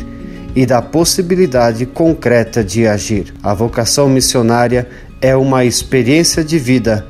e 0.55 0.65
da 0.65 0.81
possibilidade 0.81 1.87
concreta 1.87 2.63
de 2.63 2.87
agir. 2.87 3.35
A 3.43 3.53
vocação 3.53 4.09
missionária 4.09 4.87
é 5.21 5.37
uma 5.37 5.65
experiência 5.65 6.43
de 6.43 6.59
vida 6.59 7.07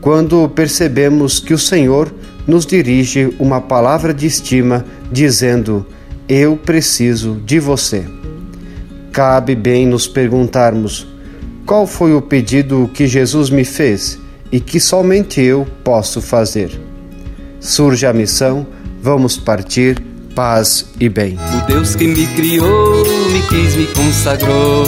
quando 0.00 0.48
percebemos 0.48 1.40
que 1.40 1.54
o 1.54 1.58
Senhor 1.58 2.12
nos 2.46 2.66
dirige 2.66 3.34
uma 3.38 3.60
palavra 3.60 4.12
de 4.12 4.26
estima 4.26 4.84
dizendo: 5.10 5.86
Eu 6.28 6.56
preciso 6.56 7.40
de 7.44 7.58
você. 7.58 8.04
Cabe 9.12 9.54
bem 9.54 9.86
nos 9.86 10.06
perguntarmos: 10.06 11.06
qual 11.64 11.86
foi 11.86 12.14
o 12.14 12.20
pedido 12.20 12.90
que 12.92 13.06
Jesus 13.06 13.50
me 13.50 13.64
fez 13.64 14.18
e 14.52 14.60
que 14.60 14.78
somente 14.78 15.40
eu 15.40 15.66
posso 15.82 16.20
fazer? 16.20 16.84
surge 17.64 18.04
a 18.04 18.12
missão, 18.12 18.66
vamos 19.02 19.38
partir, 19.38 20.00
paz 20.34 20.86
e 21.00 21.08
bem. 21.08 21.38
O 21.38 21.66
Deus 21.66 21.96
que 21.96 22.06
me 22.06 22.26
criou, 22.26 23.04
me 23.32 23.42
quis, 23.48 23.74
me 23.74 23.86
consagrou 23.86 24.84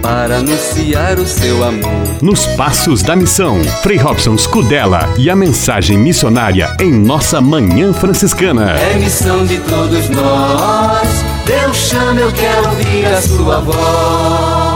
para 0.00 0.38
anunciar 0.38 1.18
o 1.18 1.26
seu 1.26 1.62
amor. 1.64 2.22
Nos 2.22 2.46
Passos 2.56 3.02
da 3.02 3.14
Missão, 3.14 3.62
Frei 3.82 3.96
Robson 3.96 4.36
Scudella 4.36 5.08
e 5.18 5.28
a 5.30 5.36
mensagem 5.36 5.98
missionária 5.98 6.74
em 6.80 6.92
nossa 6.92 7.40
Manhã 7.40 7.92
Franciscana. 7.92 8.72
É 8.72 8.94
missão 8.94 9.44
de 9.46 9.58
todos 9.60 10.08
nós, 10.08 11.08
Deus 11.46 11.76
chama, 11.76 12.20
eu 12.20 12.32
quero 12.32 12.68
ouvir 12.68 13.06
a 13.06 13.20
sua 13.20 13.60
voz. 13.60 14.70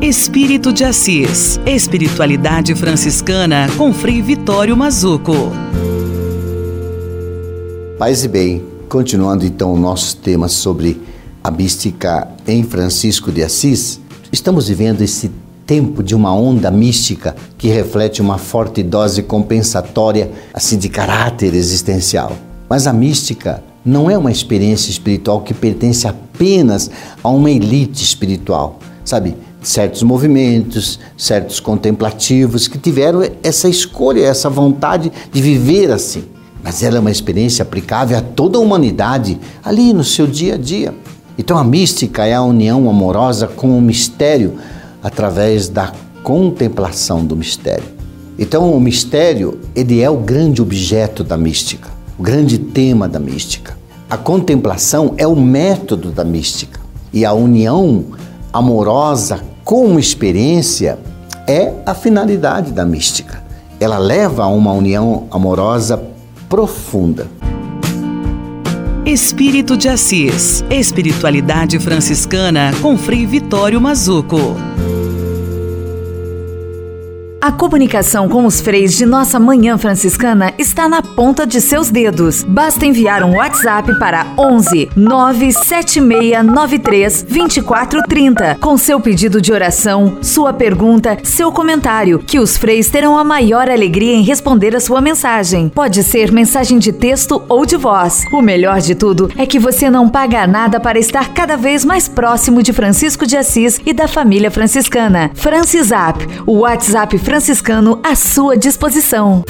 Espírito 0.00 0.72
de 0.72 0.82
Assis. 0.82 1.60
Espiritualidade 1.64 2.74
franciscana 2.74 3.68
com 3.76 3.92
Frei 3.92 4.20
Vitório 4.20 4.76
Mazuco. 4.76 5.52
Paz 8.00 8.24
e 8.24 8.28
bem, 8.28 8.64
continuando 8.88 9.44
então 9.44 9.74
o 9.74 9.78
nosso 9.78 10.16
tema 10.16 10.48
sobre 10.48 10.98
a 11.44 11.50
mística 11.50 12.28
em 12.48 12.62
Francisco 12.62 13.30
de 13.30 13.42
Assis, 13.42 14.00
estamos 14.32 14.68
vivendo 14.68 15.02
esse 15.02 15.30
tempo 15.66 16.02
de 16.02 16.14
uma 16.14 16.34
onda 16.34 16.70
mística 16.70 17.36
que 17.58 17.68
reflete 17.68 18.22
uma 18.22 18.38
forte 18.38 18.82
dose 18.82 19.22
compensatória 19.22 20.30
assim 20.54 20.78
de 20.78 20.88
caráter 20.88 21.52
existencial. 21.52 22.32
Mas 22.70 22.86
a 22.86 22.92
mística 22.94 23.62
não 23.84 24.10
é 24.10 24.16
uma 24.16 24.32
experiência 24.32 24.88
espiritual 24.88 25.42
que 25.42 25.52
pertence 25.52 26.08
apenas 26.08 26.90
a 27.22 27.28
uma 27.28 27.50
elite 27.50 28.02
espiritual, 28.02 28.78
sabe? 29.04 29.36
Certos 29.60 30.02
movimentos, 30.02 30.98
certos 31.18 31.60
contemplativos 31.60 32.66
que 32.66 32.78
tiveram 32.78 33.20
essa 33.42 33.68
escolha, 33.68 34.24
essa 34.24 34.48
vontade 34.48 35.12
de 35.30 35.42
viver 35.42 35.92
assim. 35.92 36.39
Mas 36.62 36.82
ela 36.82 36.96
é 36.96 37.00
uma 37.00 37.10
experiência 37.10 37.62
aplicável 37.62 38.18
a 38.18 38.20
toda 38.20 38.58
a 38.58 38.60
humanidade, 38.60 39.38
ali 39.64 39.92
no 39.92 40.04
seu 40.04 40.26
dia 40.26 40.54
a 40.54 40.58
dia. 40.58 40.94
Então 41.38 41.56
a 41.56 41.64
mística 41.64 42.26
é 42.26 42.34
a 42.34 42.42
união 42.42 42.88
amorosa 42.88 43.46
com 43.46 43.76
o 43.76 43.80
mistério 43.80 44.54
através 45.02 45.68
da 45.68 45.92
contemplação 46.22 47.24
do 47.24 47.34
mistério. 47.34 47.84
Então 48.38 48.72
o 48.72 48.80
mistério, 48.80 49.58
ele 49.74 50.00
é 50.00 50.10
o 50.10 50.16
grande 50.16 50.60
objeto 50.60 51.24
da 51.24 51.36
mística, 51.36 51.88
o 52.18 52.22
grande 52.22 52.58
tema 52.58 53.08
da 53.08 53.18
mística. 53.18 53.78
A 54.08 54.16
contemplação 54.16 55.14
é 55.16 55.26
o 55.26 55.36
método 55.36 56.10
da 56.10 56.24
mística 56.24 56.80
e 57.12 57.24
a 57.24 57.32
união 57.32 58.04
amorosa 58.52 59.40
com 59.64 59.98
experiência 59.98 60.98
é 61.46 61.72
a 61.86 61.94
finalidade 61.94 62.72
da 62.72 62.84
mística. 62.84 63.42
Ela 63.78 63.98
leva 63.98 64.44
a 64.44 64.48
uma 64.48 64.72
união 64.72 65.26
amorosa 65.30 66.09
profunda. 66.50 67.30
Espírito 69.06 69.76
de 69.76 69.88
Assis. 69.88 70.64
Espiritualidade 70.68 71.78
franciscana 71.78 72.72
com 72.82 72.98
Frei 72.98 73.24
Vitório 73.24 73.80
Mazuco. 73.80 74.56
A 77.42 77.50
comunicação 77.50 78.28
com 78.28 78.44
os 78.44 78.60
freis 78.60 78.94
de 78.94 79.06
nossa 79.06 79.40
Manhã 79.40 79.78
Franciscana 79.78 80.52
está 80.58 80.86
na 80.86 81.00
ponta 81.00 81.46
de 81.46 81.58
seus 81.58 81.88
dedos. 81.88 82.44
Basta 82.44 82.84
enviar 82.84 83.24
um 83.24 83.36
WhatsApp 83.36 83.98
para 83.98 84.26
11 84.36 84.90
97693 84.94 87.22
2430 87.22 88.58
com 88.60 88.76
seu 88.76 89.00
pedido 89.00 89.40
de 89.40 89.54
oração, 89.54 90.18
sua 90.20 90.52
pergunta, 90.52 91.16
seu 91.22 91.50
comentário, 91.50 92.18
que 92.18 92.38
os 92.38 92.58
freis 92.58 92.90
terão 92.90 93.16
a 93.16 93.24
maior 93.24 93.70
alegria 93.70 94.12
em 94.12 94.22
responder 94.22 94.76
a 94.76 94.80
sua 94.80 95.00
mensagem. 95.00 95.70
Pode 95.70 96.02
ser 96.02 96.30
mensagem 96.30 96.78
de 96.78 96.92
texto 96.92 97.42
ou 97.48 97.64
de 97.64 97.76
voz. 97.76 98.22
O 98.34 98.42
melhor 98.42 98.82
de 98.82 98.94
tudo 98.94 99.30
é 99.38 99.46
que 99.46 99.58
você 99.58 99.88
não 99.88 100.10
paga 100.10 100.46
nada 100.46 100.78
para 100.78 100.98
estar 100.98 101.32
cada 101.32 101.56
vez 101.56 101.86
mais 101.86 102.06
próximo 102.06 102.62
de 102.62 102.74
Francisco 102.74 103.26
de 103.26 103.38
Assis 103.38 103.80
e 103.86 103.94
da 103.94 104.06
família 104.06 104.50
franciscana. 104.50 105.30
Francisap, 105.32 106.18
o 106.46 106.58
WhatsApp 106.58 107.29
franciscano 107.30 108.00
à 108.02 108.16
sua 108.16 108.56
disposição. 108.56 109.44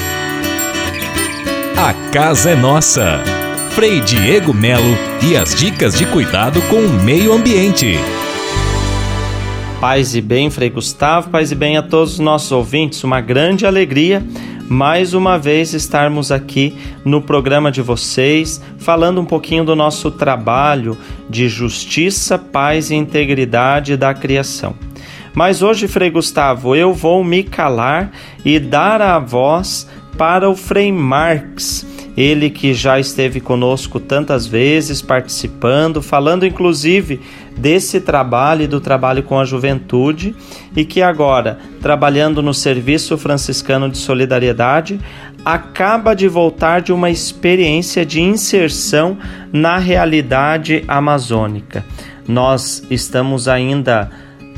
A 1.78 1.95
casa 2.12 2.51
é 2.51 2.55
nossa. 2.55 3.22
Frei 3.70 4.03
Diego 4.03 4.53
Melo 4.53 4.95
e 5.22 5.35
as 5.35 5.55
dicas 5.55 5.97
de 5.97 6.05
cuidado 6.05 6.61
com 6.68 6.76
o 6.76 7.03
meio 7.03 7.33
ambiente. 7.33 7.95
Paz 9.81 10.14
e 10.14 10.20
bem, 10.20 10.51
Frei 10.51 10.68
Gustavo, 10.68 11.31
paz 11.31 11.53
e 11.53 11.55
bem 11.55 11.78
a 11.78 11.83
todos 11.83 12.12
os 12.12 12.18
nossos 12.18 12.53
ouvintes. 12.53 13.03
Uma 13.03 13.22
grande 13.22 13.64
alegria 13.64 14.22
mais 14.68 15.14
uma 15.14 15.39
vez 15.39 15.72
estarmos 15.72 16.31
aqui 16.31 16.76
no 17.03 17.22
programa 17.22 17.72
de 17.72 17.81
vocês, 17.81 18.61
falando 18.76 19.22
um 19.22 19.24
pouquinho 19.24 19.64
do 19.64 19.74
nosso 19.74 20.11
trabalho 20.11 20.99
de 21.31 21.49
justiça, 21.49 22.39
paz 22.39 22.91
e 22.91 22.95
integridade 22.95 23.97
da 23.97 24.12
criação. 24.12 24.89
Mas 25.35 25.62
hoje, 25.62 25.87
Frei 25.87 26.11
Gustavo, 26.11 26.74
eu 26.74 26.93
vou 26.93 27.22
me 27.22 27.43
calar 27.43 28.11
e 28.45 28.59
dar 28.59 29.01
a 29.01 29.18
voz 29.18 29.89
para 30.18 30.51
o 30.51 30.57
Frei 30.57 30.93
Marx, 30.93 31.87
ele 32.16 32.51
que 32.51 32.74
já 32.74 33.01
esteve 33.01 33.41
conosco 33.41 33.99
tantas 33.99 34.47
vezes, 34.47 35.01
participando, 35.01 36.03
falando 36.03 36.45
inclusive 36.45 37.20
desse 37.57 38.01
trabalho 38.01 38.64
e 38.64 38.66
do 38.66 38.81
trabalho 38.81 39.22
com 39.22 39.39
a 39.39 39.45
juventude, 39.45 40.35
e 40.76 40.85
que 40.85 41.01
agora, 41.01 41.59
trabalhando 41.81 42.43
no 42.43 42.53
Serviço 42.53 43.16
Franciscano 43.16 43.89
de 43.89 43.97
Solidariedade, 43.97 45.01
acaba 45.45 46.14
de 46.14 46.28
voltar 46.28 46.83
de 46.83 46.93
uma 46.93 47.09
experiência 47.09 48.05
de 48.05 48.20
inserção 48.20 49.16
na 49.53 49.78
realidade 49.78 50.85
amazônica. 50.87 51.85
Nós 52.28 52.83
estamos 52.91 53.49
ainda 53.49 54.11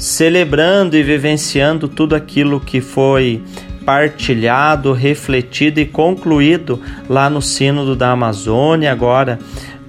celebrando 0.02 0.96
e 0.96 1.02
vivenciando 1.04 1.86
tudo 1.86 2.16
aquilo 2.16 2.58
que 2.58 2.80
foi 2.80 3.40
partilhado, 3.86 4.92
refletido 4.92 5.78
e 5.78 5.86
concluído 5.86 6.82
lá 7.08 7.30
no 7.30 7.40
Sínodo 7.40 7.94
da 7.94 8.10
Amazônia, 8.10 8.90
agora 8.90 9.38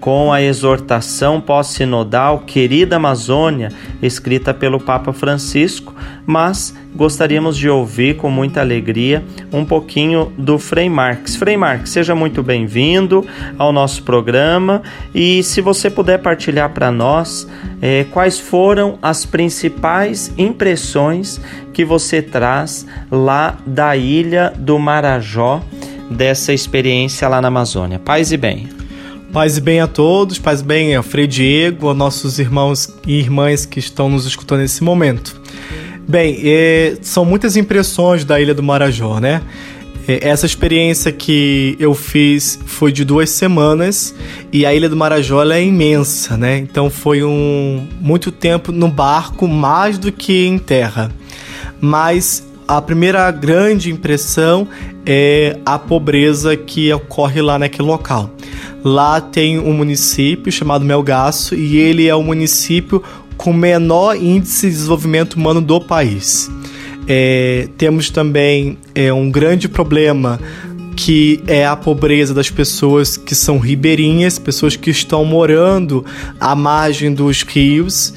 com 0.04 0.34
a 0.34 0.41
exortação 0.41 1.39
pós-sinodal 1.39 2.39
Querida 2.39 2.97
Amazônia, 2.97 3.70
escrita 4.01 4.54
pelo 4.54 4.78
Papa 4.78 5.14
Francisco, 5.14 5.95
mas 6.26 6.76
gostaríamos 6.93 7.58
de 7.58 7.70
ouvir 7.70 8.18
com 8.18 8.30
muita 8.30 8.60
alegria 8.60 9.24
um 9.49 9.64
pouquinho 9.64 10.30
do 10.38 10.60
Frei 10.60 10.89
Marx. 10.89 11.38
Frei 11.38 11.56
Marx, 11.56 11.91
seja 11.91 12.14
muito 12.14 12.43
bem-vindo 12.43 13.26
ao 13.58 13.72
nosso 13.72 14.04
programa 14.04 14.84
e 15.16 15.41
se 15.41 15.62
você 15.62 15.89
puder 15.89 16.18
partilhar 16.18 16.72
para 16.72 16.91
nós 16.91 17.47
eh, 17.82 18.06
quais 18.12 18.38
foram 18.38 18.99
as 19.01 19.26
principais 19.26 20.34
impressões 20.38 21.39
que 21.72 21.86
você 21.86 22.22
traz 22.22 22.86
lá 23.10 23.58
da 23.66 23.95
ilha 23.95 24.51
do 24.58 24.78
Marajó, 24.78 25.62
dessa 26.12 26.51
experiência 26.51 27.26
lá 27.30 27.41
na 27.41 27.47
Amazônia. 27.47 27.99
Paz 27.99 28.34
e 28.34 28.36
bem. 28.36 28.82
Paz 29.34 29.57
e 29.57 29.61
bem 29.61 29.79
a 29.79 29.88
todos, 29.88 30.38
paz 30.38 30.61
e 30.61 30.63
bem 30.63 30.95
ao 30.95 31.01
Frei 31.01 31.25
Diego, 31.25 31.88
aos 31.88 31.97
nossos 31.97 32.38
irmãos 32.38 32.88
e 33.07 33.13
irmãs 33.13 33.65
que 33.65 33.79
estão 33.79 34.07
nos 34.07 34.27
escutando 34.27 34.59
nesse 34.59 34.84
momento. 34.84 35.41
Bem, 36.07 36.39
é, 36.43 36.97
são 37.01 37.25
muitas 37.25 37.57
impressões 37.57 38.23
da 38.23 38.39
Ilha 38.39 38.53
do 38.53 38.61
Marajó, 38.61 39.19
né? 39.19 39.41
É, 40.07 40.29
essa 40.29 40.45
experiência 40.45 41.11
que 41.11 41.75
eu 41.79 41.95
fiz 41.95 42.59
foi 42.67 42.91
de 42.91 43.03
duas 43.03 43.31
semanas 43.31 44.13
e 44.51 44.67
a 44.67 44.73
Ilha 44.75 44.88
do 44.88 44.95
Marajó 44.95 45.43
é 45.43 45.63
imensa, 45.63 46.38
né? 46.38 46.59
Então 46.59 46.91
foi 46.91 47.23
um 47.23 47.88
muito 47.99 48.31
tempo 48.31 48.71
no 48.71 48.88
barco, 48.88 49.47
mais 49.47 49.97
do 49.97 50.11
que 50.11 50.45
em 50.45 50.59
terra. 50.59 51.11
Mas 51.81 52.45
a 52.67 52.79
primeira 52.79 53.31
grande 53.31 53.91
impressão 53.91 54.67
é 55.07 55.57
a 55.65 55.79
pobreza 55.79 56.55
que 56.55 56.93
ocorre 56.93 57.41
lá 57.41 57.57
naquele 57.57 57.88
local. 57.88 58.29
Lá 58.84 59.21
tem 59.21 59.57
um 59.57 59.73
município 59.73 60.51
chamado 60.51 60.84
Melgaço 60.84 61.55
e 61.55 61.77
ele 61.77 62.07
é 62.07 62.15
o 62.15 62.21
município 62.21 63.01
com 63.38 63.53
menor 63.53 64.15
índice 64.15 64.67
de 64.67 64.73
desenvolvimento 64.73 65.36
humano 65.36 65.61
do 65.61 65.79
país. 65.79 66.51
É, 67.07 67.67
temos 67.77 68.09
também 68.09 68.77
é, 68.93 69.11
um 69.11 69.29
grande 69.29 69.67
problema 69.67 70.39
que 70.95 71.41
é 71.47 71.65
a 71.65 71.75
pobreza 71.75 72.34
das 72.34 72.49
pessoas 72.49 73.17
que 73.17 73.34
são 73.34 73.57
ribeirinhas, 73.57 74.38
pessoas 74.38 74.75
que 74.75 74.89
estão 74.89 75.25
morando 75.25 76.05
à 76.39 76.55
margem 76.55 77.13
dos 77.13 77.41
rios 77.41 78.13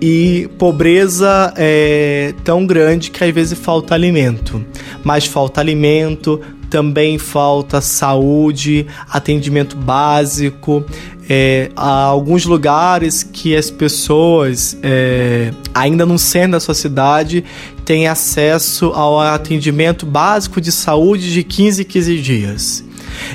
e 0.00 0.48
pobreza 0.58 1.52
é 1.56 2.32
tão 2.42 2.64
grande 2.64 3.10
que 3.10 3.22
às 3.22 3.34
vezes 3.34 3.58
falta 3.58 3.94
alimento. 3.94 4.64
Mas 5.04 5.26
falta 5.26 5.60
alimento, 5.60 6.40
também 6.70 7.18
falta 7.18 7.80
saúde, 7.80 8.86
atendimento 9.10 9.76
básico. 9.76 10.84
É, 11.28 11.70
há 11.76 12.04
alguns 12.04 12.46
lugares 12.46 13.22
que 13.22 13.54
as 13.54 13.70
pessoas, 13.70 14.76
é, 14.82 15.52
ainda 15.74 16.06
não 16.06 16.16
sendo 16.16 16.52
da 16.52 16.60
sua 16.60 16.74
cidade, 16.74 17.44
têm 17.84 18.06
acesso 18.06 18.86
ao 18.86 19.20
atendimento 19.20 20.06
básico 20.06 20.60
de 20.60 20.72
saúde 20.72 21.32
de 21.32 21.42
15 21.42 21.82
em 21.82 21.84
15 21.84 22.18
dias. 22.20 22.84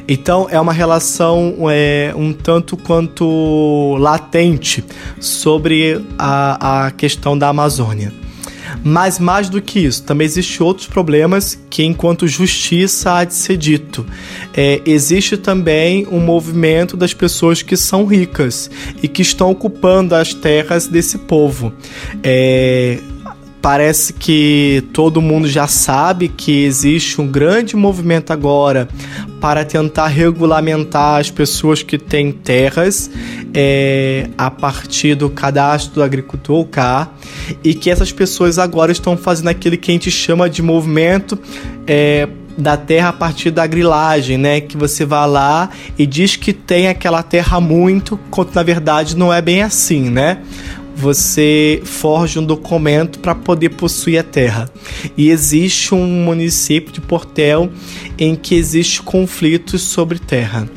Então 0.07 0.47
é 0.49 0.59
uma 0.59 0.73
relação 0.73 1.55
é, 1.69 2.13
um 2.15 2.31
tanto 2.33 2.77
quanto 2.77 3.95
latente 3.97 4.83
sobre 5.19 6.01
a, 6.17 6.85
a 6.87 6.91
questão 6.91 7.37
da 7.37 7.49
Amazônia. 7.49 8.24
Mas 8.83 9.19
mais 9.19 9.49
do 9.49 9.61
que 9.61 9.79
isso, 9.79 10.03
também 10.03 10.25
existem 10.25 10.65
outros 10.65 10.87
problemas 10.87 11.59
que, 11.69 11.83
enquanto 11.83 12.27
justiça, 12.27 13.13
há 13.13 13.23
de 13.23 13.33
ser 13.33 13.57
dito. 13.57 14.05
É, 14.53 14.81
existe 14.85 15.37
também 15.37 16.07
um 16.09 16.19
movimento 16.19 16.95
das 16.95 17.13
pessoas 17.13 17.61
que 17.61 17.75
são 17.75 18.05
ricas 18.05 18.69
e 19.01 19.07
que 19.07 19.21
estão 19.21 19.51
ocupando 19.51 20.15
as 20.15 20.33
terras 20.33 20.87
desse 20.87 21.17
povo. 21.17 21.73
É, 22.23 22.99
parece 23.65 24.13
que 24.13 24.83
todo 24.93 25.19
mundo 25.19 25.47
já 25.47 25.65
sabe 25.67 26.27
que 26.27 26.63
existe 26.63 27.19
um 27.19 27.27
grande 27.27 27.75
movimento 27.75 28.31
agora 28.31 28.87
para 29.45 29.63
tentar 29.63 30.07
regulamentar 30.07 31.19
as 31.19 31.29
pessoas 31.29 31.83
que 31.83 31.99
têm 31.99 32.31
terras 32.31 33.11
é, 33.53 34.27
a 34.35 34.49
partir 34.49 35.13
do 35.13 35.29
cadastro 35.29 35.93
do 35.93 36.01
agricultor 36.01 36.65
cá 36.65 37.11
e 37.63 37.75
que 37.75 37.91
essas 37.91 38.11
pessoas 38.11 38.57
agora 38.57 38.91
estão 38.91 39.15
fazendo 39.15 39.49
aquele 39.49 39.77
que 39.77 39.91
a 39.91 39.93
gente 39.93 40.09
chama 40.09 40.49
de 40.49 40.63
movimento 40.63 41.37
é, 41.85 42.27
da 42.57 42.75
terra 42.75 43.09
a 43.09 43.13
partir 43.13 43.51
da 43.51 43.67
grilagem, 43.67 44.35
né? 44.35 44.61
Que 44.61 44.75
você 44.75 45.05
vai 45.05 45.29
lá 45.29 45.69
e 45.95 46.07
diz 46.07 46.35
que 46.35 46.51
tem 46.51 46.87
aquela 46.87 47.21
terra 47.21 47.61
muito, 47.61 48.19
quando 48.31 48.51
na 48.51 48.63
verdade 48.63 49.15
não 49.15 49.31
é 49.31 49.43
bem 49.43 49.61
assim, 49.61 50.09
né? 50.09 50.39
Você 50.95 51.81
forja 51.83 52.39
um 52.39 52.45
documento 52.45 53.19
para 53.19 53.35
poder 53.35 53.69
possuir 53.69 54.19
a 54.19 54.23
terra. 54.23 54.69
E 55.17 55.29
existe 55.29 55.93
um 55.93 56.07
município 56.23 56.91
de 56.91 57.01
Portel 57.01 57.69
em 58.17 58.35
que 58.35 58.55
existe 58.55 59.01
conflitos 59.01 59.81
sobre 59.81 60.19
terra. 60.19 60.67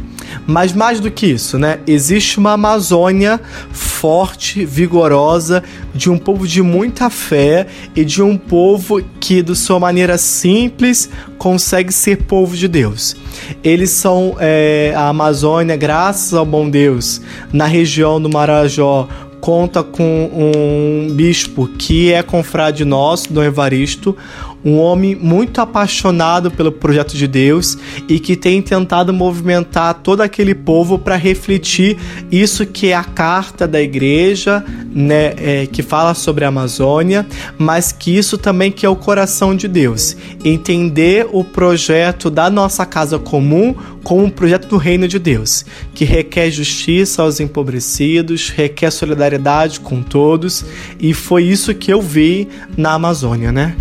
Mas 0.46 0.72
mais 0.72 1.00
do 1.00 1.10
que 1.10 1.26
isso, 1.26 1.58
né? 1.58 1.80
Existe 1.86 2.38
uma 2.38 2.52
Amazônia 2.52 3.40
forte, 3.70 4.64
vigorosa, 4.64 5.62
de 5.94 6.10
um 6.10 6.18
povo 6.18 6.46
de 6.46 6.62
muita 6.62 7.10
fé 7.10 7.66
e 7.94 8.04
de 8.04 8.22
um 8.22 8.36
povo 8.36 9.02
que, 9.20 9.42
de 9.42 9.54
sua 9.54 9.80
maneira 9.80 10.16
simples, 10.18 11.10
consegue 11.38 11.92
ser 11.92 12.24
povo 12.24 12.56
de 12.56 12.68
Deus. 12.68 13.16
Eles 13.62 13.90
são 13.90 14.36
é, 14.38 14.92
a 14.96 15.08
Amazônia, 15.08 15.76
graças 15.76 16.34
ao 16.34 16.46
bom 16.46 16.68
Deus, 16.68 17.20
na 17.52 17.66
região 17.66 18.20
do 18.20 18.28
Marajó, 18.28 19.08
conta 19.40 19.82
com 19.82 20.30
um 20.32 21.14
bispo 21.14 21.68
que 21.78 22.12
é 22.12 22.22
confrade 22.22 22.84
nosso, 22.84 23.32
Dom 23.32 23.42
Evaristo, 23.42 24.16
um 24.64 24.78
homem 24.78 25.14
muito 25.14 25.60
apaixonado 25.60 26.50
pelo 26.50 26.72
projeto 26.72 27.16
de 27.16 27.26
Deus 27.26 27.78
e 28.08 28.18
que 28.18 28.36
tem 28.36 28.60
tentado 28.60 29.12
movimentar 29.12 29.94
todo 29.94 30.20
aquele 30.20 30.54
povo 30.54 30.98
para 30.98 31.16
refletir 31.16 31.96
isso 32.30 32.66
que 32.66 32.88
é 32.88 32.94
a 32.94 33.04
carta 33.04 33.66
da 33.66 33.80
igreja, 33.80 34.64
né, 34.92 35.34
é, 35.36 35.66
que 35.66 35.82
fala 35.82 36.14
sobre 36.14 36.44
a 36.44 36.48
Amazônia, 36.48 37.26
mas 37.56 37.92
que 37.92 38.16
isso 38.16 38.36
também 38.36 38.70
que 38.70 38.84
é 38.84 38.88
o 38.88 38.96
coração 38.96 39.54
de 39.54 39.68
Deus, 39.68 40.16
entender 40.44 41.26
o 41.32 41.44
projeto 41.44 42.30
da 42.30 42.50
nossa 42.50 42.84
casa 42.84 43.18
comum 43.18 43.74
como 44.02 44.24
um 44.24 44.30
projeto 44.30 44.68
do 44.68 44.76
reino 44.76 45.06
de 45.06 45.18
Deus, 45.18 45.64
que 45.94 46.04
requer 46.04 46.50
justiça 46.50 47.22
aos 47.22 47.40
empobrecidos, 47.40 48.48
requer 48.48 48.90
solidariedade 48.90 49.80
com 49.80 50.02
todos, 50.02 50.64
e 50.98 51.12
foi 51.12 51.44
isso 51.44 51.74
que 51.74 51.92
eu 51.92 52.00
vi 52.00 52.48
na 52.76 52.94
Amazônia, 52.94 53.52
né? 53.52 53.76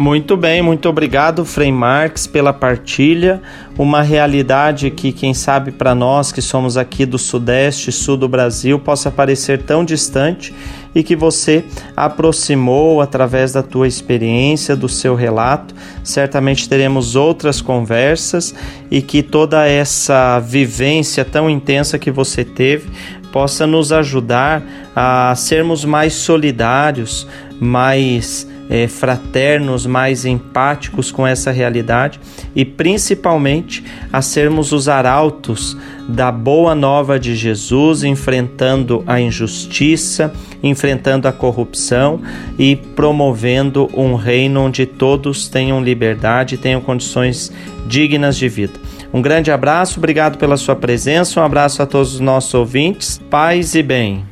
Muito 0.00 0.34
bem, 0.34 0.62
muito 0.62 0.88
obrigado, 0.88 1.44
Frei 1.44 1.70
Marx, 1.70 2.26
pela 2.26 2.54
partilha. 2.54 3.42
Uma 3.76 4.00
realidade 4.00 4.90
que, 4.90 5.12
quem 5.12 5.34
sabe, 5.34 5.70
para 5.70 5.94
nós 5.94 6.32
que 6.32 6.40
somos 6.40 6.78
aqui 6.78 7.04
do 7.04 7.18
Sudeste, 7.18 7.92
Sul 7.92 8.16
do 8.16 8.26
Brasil, 8.26 8.78
possa 8.78 9.10
parecer 9.10 9.60
tão 9.60 9.84
distante 9.84 10.54
e 10.94 11.02
que 11.02 11.14
você 11.14 11.66
aproximou 11.94 13.02
através 13.02 13.52
da 13.52 13.62
tua 13.62 13.86
experiência, 13.86 14.74
do 14.74 14.88
seu 14.88 15.14
relato. 15.14 15.74
Certamente 16.02 16.66
teremos 16.66 17.14
outras 17.14 17.60
conversas 17.60 18.54
e 18.90 19.02
que 19.02 19.22
toda 19.22 19.66
essa 19.66 20.40
vivência 20.40 21.26
tão 21.26 21.50
intensa 21.50 21.98
que 21.98 22.10
você 22.10 22.42
teve 22.42 22.88
possa 23.30 23.66
nos 23.66 23.92
ajudar 23.92 24.62
a 24.96 25.34
sermos 25.36 25.84
mais 25.84 26.14
solidários, 26.14 27.28
mais 27.60 28.48
é, 28.70 28.86
fraternos, 28.86 29.84
mais 29.84 30.24
empáticos 30.24 31.10
com 31.10 31.26
essa 31.26 31.50
realidade 31.50 32.20
e 32.54 32.64
principalmente 32.64 33.84
a 34.12 34.22
sermos 34.22 34.70
os 34.70 34.88
arautos 34.88 35.76
da 36.08 36.30
boa 36.30 36.74
nova 36.74 37.18
de 37.18 37.34
Jesus, 37.34 38.04
enfrentando 38.04 39.02
a 39.06 39.20
injustiça, 39.20 40.32
enfrentando 40.62 41.26
a 41.26 41.32
corrupção 41.32 42.20
e 42.56 42.76
promovendo 42.76 43.90
um 43.92 44.14
reino 44.14 44.60
onde 44.60 44.86
todos 44.86 45.48
tenham 45.48 45.82
liberdade 45.82 46.54
e 46.54 46.58
tenham 46.58 46.80
condições 46.80 47.52
dignas 47.86 48.36
de 48.36 48.48
vida. 48.48 48.74
Um 49.12 49.20
grande 49.20 49.50
abraço, 49.50 49.98
obrigado 49.98 50.38
pela 50.38 50.56
sua 50.56 50.76
presença, 50.76 51.40
um 51.40 51.44
abraço 51.44 51.82
a 51.82 51.86
todos 51.86 52.14
os 52.14 52.20
nossos 52.20 52.54
ouvintes, 52.54 53.20
paz 53.28 53.74
e 53.74 53.82
bem. 53.82 54.24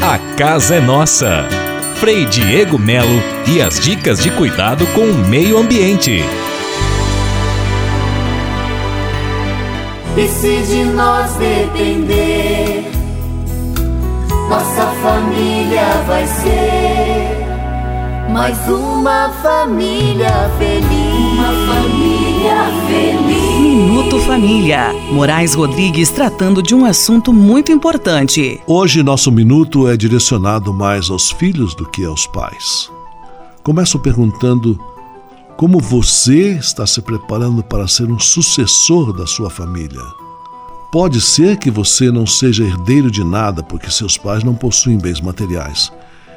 A 0.00 0.18
casa 0.36 0.76
é 0.76 0.80
nossa. 0.80 1.57
Frei 2.00 2.24
Diego 2.26 2.78
Melo 2.78 3.20
e 3.44 3.60
as 3.60 3.80
dicas 3.80 4.22
de 4.22 4.30
cuidado 4.30 4.86
com 4.94 5.00
o 5.00 5.14
meio 5.28 5.58
ambiente. 5.58 6.22
E 10.16 10.28
se 10.28 10.62
de 10.62 10.84
nós 10.84 11.32
depender, 11.34 12.88
nossa 14.48 14.86
família 15.02 15.86
vai 16.06 16.24
ser 16.24 17.38
mais 18.30 18.56
uma 18.68 19.30
família 19.42 20.30
feliz. 20.56 21.32
Uma 21.32 21.74
família. 21.74 22.17
Minuto 23.60 24.18
Família. 24.20 24.92
Moraes 25.12 25.54
Rodrigues 25.54 26.10
tratando 26.10 26.62
de 26.62 26.74
um 26.74 26.84
assunto 26.84 27.32
muito 27.32 27.70
importante. 27.70 28.60
Hoje 28.66 29.02
nosso 29.02 29.30
minuto 29.30 29.88
é 29.88 29.96
direcionado 29.96 30.72
mais 30.72 31.10
aos 31.10 31.30
filhos 31.30 31.74
do 31.74 31.84
que 31.84 32.04
aos 32.04 32.26
pais. 32.26 32.90
Começo 33.62 33.98
perguntando 33.98 34.78
como 35.56 35.80
você 35.80 36.52
está 36.52 36.86
se 36.86 37.02
preparando 37.02 37.62
para 37.62 37.88
ser 37.88 38.10
um 38.10 38.18
sucessor 38.18 39.12
da 39.12 39.26
sua 39.26 39.50
família. 39.50 40.02
Pode 40.90 41.20
ser 41.20 41.58
que 41.58 41.70
você 41.70 42.10
não 42.10 42.26
seja 42.26 42.64
herdeiro 42.64 43.10
de 43.10 43.22
nada 43.22 43.62
porque 43.62 43.90
seus 43.90 44.16
pais 44.16 44.42
não 44.42 44.54
possuem 44.54 44.96
bens 44.96 45.20
materiais. 45.20 45.92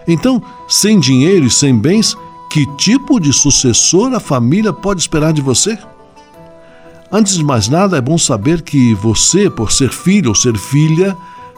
Então, 0.07 0.41
sem 0.68 0.99
dinheiro 0.99 1.45
e 1.45 1.51
sem 1.51 1.78
bens, 1.78 2.18
que 2.49 2.66
tipo 2.76 3.18
de 3.20 3.32
sucessor 3.32 4.14
a 4.14 4.20
família 4.20 4.74
pode 4.74 4.99
esperar 4.99 5.32
de 5.32 5.41
você? 5.41 5.78
Antes 7.14 7.36
de 7.36 7.43
mais 7.43 7.68
nada, 7.68 7.97
é 7.97 8.01
bom 8.01 8.18
saber 8.18 8.62
que 8.62 8.93
você, 8.93 9.49
por 9.49 9.70
ser 9.70 9.91
filho 9.91 10.30
ou 10.30 10.36
ser 10.36 10.57
filha, 10.57 11.18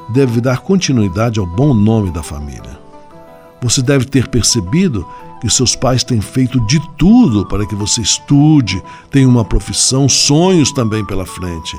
deve 0.10 0.42
dar 0.42 0.60
continuidade 0.60 1.40
ao 1.40 1.46
bom 1.46 1.76
nome 1.76 2.10
da 2.10 2.24
família. 2.24 2.80
Você 3.62 3.82
deve 3.82 4.06
ter 4.06 4.28
percebido 4.28 5.08
que 5.40 5.50
seus 5.50 5.76
pais 5.76 6.04
têm 6.04 6.22
feito 6.22 6.60
de 6.66 6.82
tudo 6.98 7.46
para 7.46 7.68
que 7.68 7.76
você 7.76 8.02
estude, 8.02 8.82
tenha 9.12 9.30
uma 9.30 9.46
profissão, 9.46 10.10
sonhos 10.10 10.72
também 10.72 11.06
pela 11.06 11.26
frente. 11.26 11.78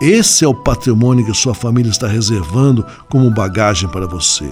Esse 0.00 0.44
é 0.44 0.48
o 0.48 0.54
patrimônio 0.54 1.24
que 1.24 1.32
sua 1.32 1.54
família 1.54 1.90
está 1.90 2.08
reservando 2.08 2.84
como 3.08 3.30
bagagem 3.30 3.88
para 3.88 4.06
você. 4.06 4.50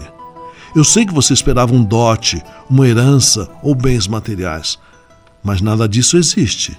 Eu 0.77 0.85
sei 0.85 1.05
que 1.05 1.13
você 1.13 1.33
esperava 1.33 1.75
um 1.75 1.83
dote, 1.83 2.41
uma 2.69 2.87
herança 2.87 3.51
ou 3.65 3.75
bens 3.75 4.07
materiais, 4.07 4.79
mas 5.43 5.61
nada 5.61 5.89
disso 5.89 6.17
existe. 6.17 6.79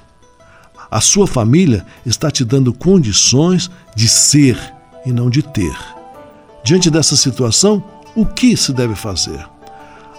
A 0.91 0.99
sua 0.99 1.25
família 1.25 1.85
está 2.05 2.29
te 2.29 2.43
dando 2.43 2.73
condições 2.73 3.71
de 3.95 4.09
ser 4.09 4.59
e 5.05 5.13
não 5.13 5.29
de 5.29 5.41
ter. 5.41 5.73
Diante 6.65 6.91
dessa 6.91 7.15
situação, 7.15 7.81
o 8.13 8.25
que 8.25 8.57
se 8.57 8.73
deve 8.73 8.93
fazer? 8.93 9.47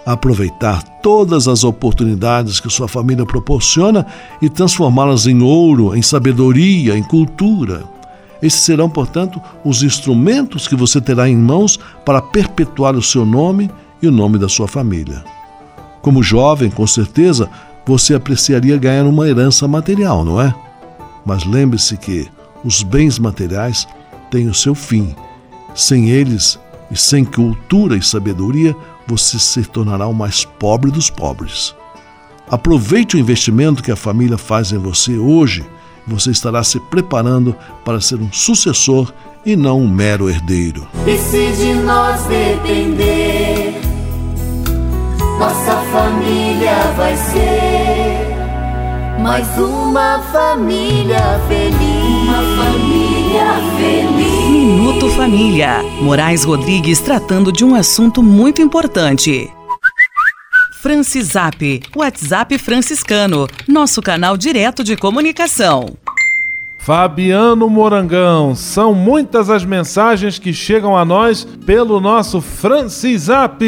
Aproveitar 0.07 0.83
todas 1.03 1.47
as 1.47 1.63
oportunidades 1.63 2.59
que 2.59 2.71
sua 2.71 2.89
família 2.89 3.27
proporciona 3.27 4.07
e 4.41 4.49
transformá-las 4.49 5.27
em 5.27 5.43
ouro, 5.43 5.95
em 5.95 6.01
sabedoria, 6.01 6.97
em 6.97 7.03
cultura. 7.03 7.85
Esses 8.43 8.63
serão, 8.63 8.89
portanto, 8.89 9.39
os 9.63 9.83
instrumentos 9.83 10.67
que 10.67 10.75
você 10.75 11.03
terá 11.03 11.29
em 11.29 11.37
mãos 11.37 11.79
para 12.03 12.23
perpetuar 12.23 12.97
o 12.97 13.03
seu 13.03 13.27
nome 13.27 13.71
e 14.01 14.09
o 14.09 14.11
nome 14.11 14.39
da 14.39 14.49
sua 14.49 14.67
família. 14.67 15.23
Como 16.01 16.23
jovem, 16.23 16.71
com 16.71 16.87
certeza, 16.87 17.49
você 17.85 18.15
apreciaria 18.15 18.77
ganhar 18.77 19.05
uma 19.05 19.29
herança 19.29 19.67
material, 19.67 20.25
não 20.25 20.41
é? 20.41 20.55
Mas 21.25 21.45
lembre-se 21.45 21.97
que 21.97 22.29
os 22.65 22.83
bens 22.83 23.19
materiais 23.19 23.87
têm 24.31 24.49
o 24.49 24.55
seu 24.55 24.75
fim. 24.75 25.15
Sem 25.75 26.11
eles 26.11 26.59
e 26.91 26.97
sem 26.97 27.25
cultura 27.25 27.97
e 27.97 28.03
sabedoria, 28.03 28.75
você 29.07 29.39
se 29.39 29.63
tornará 29.65 30.07
o 30.07 30.15
mais 30.15 30.45
pobre 30.45 30.91
dos 30.91 31.11
pobres. 31.11 31.75
Aproveite 32.51 33.17
o 33.17 33.19
investimento 33.19 33.83
que 33.83 33.91
a 33.91 33.97
família 33.97 34.37
faz 34.37 34.73
em 34.73 34.79
você 34.79 35.17
hoje 35.17 35.65
você 36.07 36.31
estará 36.31 36.63
se 36.65 36.81
preparando 36.81 37.55
para 37.85 38.01
ser 38.01 38.17
um 38.17 38.33
sucessor 38.33 39.13
e 39.45 39.57
não 39.57 39.81
um 39.81 39.89
mero 39.89 40.29
herdeiro. 40.29 40.87
E 41.07 41.17
se 41.17 41.53
de 41.53 41.75
nós 41.75 42.23
depender, 42.25 43.75
nossa 45.39 45.77
família 45.93 46.75
vai 46.97 47.17
ser 47.17 48.33
mais 49.23 49.47
uma 49.57 50.19
família 50.33 51.41
feliz. 51.47 51.79
Uma 52.25 52.65
família 52.65 53.55
feliz. 53.77 54.51
Minuto 54.51 55.09
Família. 55.11 55.83
Moraes 56.01 56.43
Rodrigues 56.43 56.99
tratando 57.01 57.53
de 57.53 57.65
um 57.65 57.75
assunto 57.75 58.23
muito 58.23 58.61
importante. 58.61 59.49
Francisap, 60.81 61.81
WhatsApp 61.95 62.59
franciscano, 62.59 63.47
nosso 63.69 64.03
canal 64.03 64.37
direto 64.37 64.83
de 64.83 64.97
comunicação. 64.97 65.97
Fabiano 66.85 67.71
Morangão. 67.71 68.57
São 68.57 68.93
muitas 68.93 69.49
as 69.49 69.65
mensagens 69.65 70.37
que 70.37 70.53
chegam 70.53 70.99
a 70.99 71.05
nós 71.05 71.47
pelo 71.65 72.01
nosso 72.01 72.41
Francisap. 72.41 73.63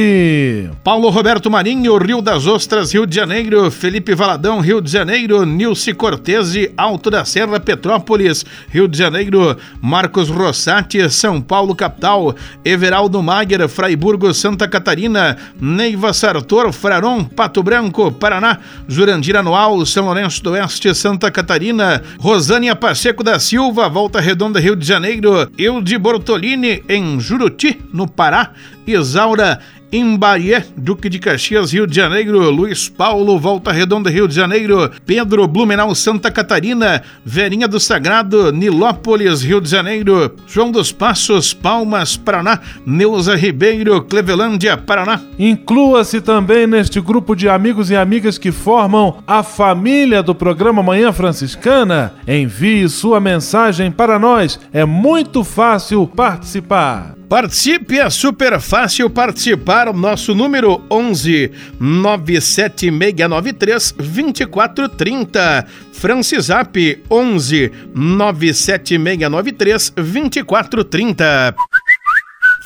Paulo 0.83 1.11
Roberto 1.11 1.49
Marinho, 1.49 1.97
Rio 1.97 2.21
das 2.21 2.45
Ostras, 2.45 2.93
Rio 2.93 3.07
de 3.07 3.15
Janeiro. 3.15 3.71
Felipe 3.71 4.17
Valadão, 4.17 4.59
Rio 4.59 4.81
de 4.81 4.91
Janeiro. 4.91 5.47
Nilce 5.47 5.95
Cortese, 5.95 6.73
Alto 6.77 7.09
da 7.09 7.25
Serra, 7.25 7.61
Petrópolis, 7.61 8.45
Rio 8.69 8.89
de 8.89 8.99
Janeiro. 8.99 9.57
Marcos 9.81 10.29
Rossati, 10.29 11.09
São 11.09 11.41
Paulo, 11.41 11.73
capital. 11.77 12.35
Everaldo 12.65 13.23
Mager, 13.23 13.69
Fraiburgo, 13.69 14.35
Santa 14.35 14.67
Catarina. 14.67 15.37
Neiva 15.61 16.13
Sartor, 16.13 16.73
Fraron, 16.73 17.23
Pato 17.23 17.63
Branco, 17.63 18.11
Paraná. 18.11 18.59
Jurandir 18.89 19.37
Anual, 19.37 19.87
São 19.87 20.07
Lourenço 20.07 20.43
do 20.43 20.51
Oeste, 20.51 20.93
Santa 20.97 21.31
Catarina. 21.31 22.03
Rosânia 22.19 22.75
Pacheco. 22.75 23.04
Pacheco 23.05 23.23
da 23.23 23.39
Silva, 23.39 23.87
Volta 23.87 24.19
Redonda, 24.19 24.59
Rio 24.59 24.75
de 24.75 24.87
Janeiro, 24.87 25.51
Eude 25.59 25.99
Bortolini, 25.99 26.83
em 26.89 27.21
Juruti, 27.21 27.79
no 27.93 28.09
Pará, 28.09 28.55
Isaura 28.87 29.61
Imbaie, 29.93 30.65
Duque 30.77 31.09
de 31.09 31.19
Caxias, 31.19 31.73
Rio 31.73 31.87
de 31.87 31.95
Janeiro, 31.95 32.51
Luiz 32.51 32.89
Paulo, 32.89 33.39
Volta 33.39 33.73
Redonda, 33.73 34.11
Rio 34.11 34.27
de 34.27 34.35
Janeiro, 34.35 34.91
Pedro 35.07 35.47
Blumenau, 35.47 35.95
Santa 35.95 36.31
Catarina, 36.31 37.03
Verinha 37.25 37.69
do 37.69 37.79
Sagrado, 37.79 38.53
Nilópolis, 38.53 39.43
Rio 39.43 39.61
de 39.61 39.69
Janeiro, 39.69 40.35
João 40.47 40.71
dos 40.71 40.93
Passos, 40.93 41.55
Palmas, 41.55 42.17
Paraná, 42.17 42.61
Neuza 42.85 43.37
Ribeiro, 43.37 44.03
Clevelândia, 44.03 44.77
Paraná. 44.77 45.21
Inclua-se 45.39 46.21
também 46.21 46.67
neste 46.67 47.01
grupo 47.01 47.35
de 47.35 47.49
amigos 47.49 47.91
e 47.91 47.97
amigas 47.97 48.39
que 48.39 48.51
formam 48.51 49.19
a 49.27 49.43
família 49.43 50.23
do 50.23 50.35
programa 50.35 50.83
Manhã 50.83 51.13
Franciscana. 51.13 52.13
Envie 52.27 52.89
sua 52.89 53.21
mensagem 53.21 53.91
para 53.91 54.19
nós, 54.19 54.59
é 54.73 54.85
muito 54.85 55.45
fácil 55.45 56.07
participar. 56.07 57.15
Participe, 57.29 57.99
é 57.99 58.09
super 58.11 58.61
fácil 58.61 59.11
participar. 59.11 59.93
Nosso 59.93 60.35
número 60.35 60.85
11 60.91 61.51
97693 61.81 63.93
2430. 63.93 65.67
Francisap 65.93 66.77
11 67.11 67.73
97693 67.95 69.91
2430. 69.91 71.55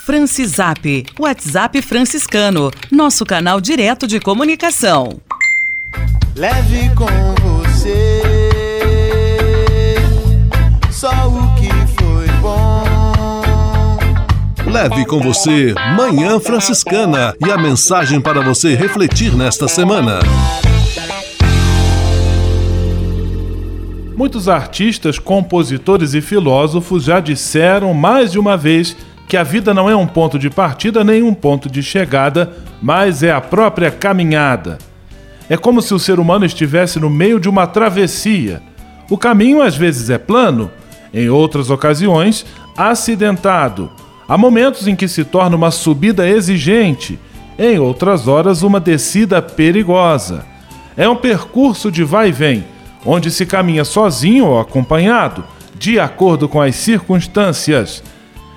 Francisap, 0.05 1.07
WhatsApp 1.19 1.83
franciscano, 1.83 2.71
nosso 2.91 3.27
canal 3.27 3.61
direto 3.61 4.07
de 4.07 4.19
comunicação. 4.19 5.21
Leve 6.35 6.91
com 6.95 7.07
você 7.43 8.18
Leve 14.69 15.07
com 15.07 15.19
você 15.19 15.75
Manhã 15.97 16.39
Franciscana 16.39 17.35
e 17.45 17.51
a 17.51 17.57
mensagem 17.57 18.21
para 18.21 18.43
você 18.43 18.75
refletir 18.75 19.35
nesta 19.35 19.67
semana. 19.67 20.21
Muitos 24.15 24.47
artistas, 24.47 25.19
compositores 25.19 26.13
e 26.13 26.21
filósofos 26.21 27.05
já 27.05 27.19
disseram 27.19 27.95
mais 27.95 28.31
de 28.31 28.39
uma 28.39 28.59
vez 28.59 28.95
que 29.27 29.39
a 29.39 29.43
vida 29.43 29.73
não 29.73 29.89
é 29.89 29.97
um 29.97 30.07
ponto 30.07 30.39
de 30.39 30.51
partida 30.51 31.03
nem 31.03 31.23
um 31.23 31.33
ponto 31.33 31.71
de 31.71 31.83
chegada, 31.83 32.53
mas 32.83 33.23
é 33.23 33.33
a 33.33 33.41
própria 33.41 33.91
caminhada. 33.91 34.77
É 35.49 35.57
como 35.57 35.81
se 35.81 35.95
o 35.95 35.99
ser 35.99 36.21
humano 36.21 36.45
estivesse 36.45 37.01
no 37.01 37.09
meio 37.09 37.41
de 37.41 37.49
uma 37.49 37.67
travessia. 37.67 38.63
O 39.09 39.17
caminho 39.17 39.63
às 39.63 39.75
vezes 39.75 40.11
é 40.11 40.19
plano, 40.19 40.71
em 41.13 41.31
outras 41.31 41.71
ocasiões, 41.71 42.45
acidentado. 42.77 43.91
Há 44.29 44.37
momentos 44.37 44.87
em 44.87 44.95
que 44.95 45.09
se 45.09 45.25
torna 45.25 45.57
uma 45.57 45.71
subida 45.71 46.29
exigente, 46.29 47.19
em 47.59 47.79
outras 47.79 48.29
horas, 48.29 48.63
uma 48.63 48.79
descida 48.79 49.41
perigosa. 49.41 50.45
É 50.95 51.09
um 51.09 51.17
percurso 51.17 51.91
de 51.91 52.05
vai 52.05 52.29
e 52.29 52.33
vem, 52.33 52.65
onde 53.07 53.31
se 53.31 53.47
caminha 53.47 53.87
sozinho 53.87 54.45
ou 54.45 54.61
acompanhado, 54.61 55.43
de 55.79 55.99
acordo 55.99 56.47
com 56.47 56.61
as 56.61 56.77
circunstâncias. 56.77 58.03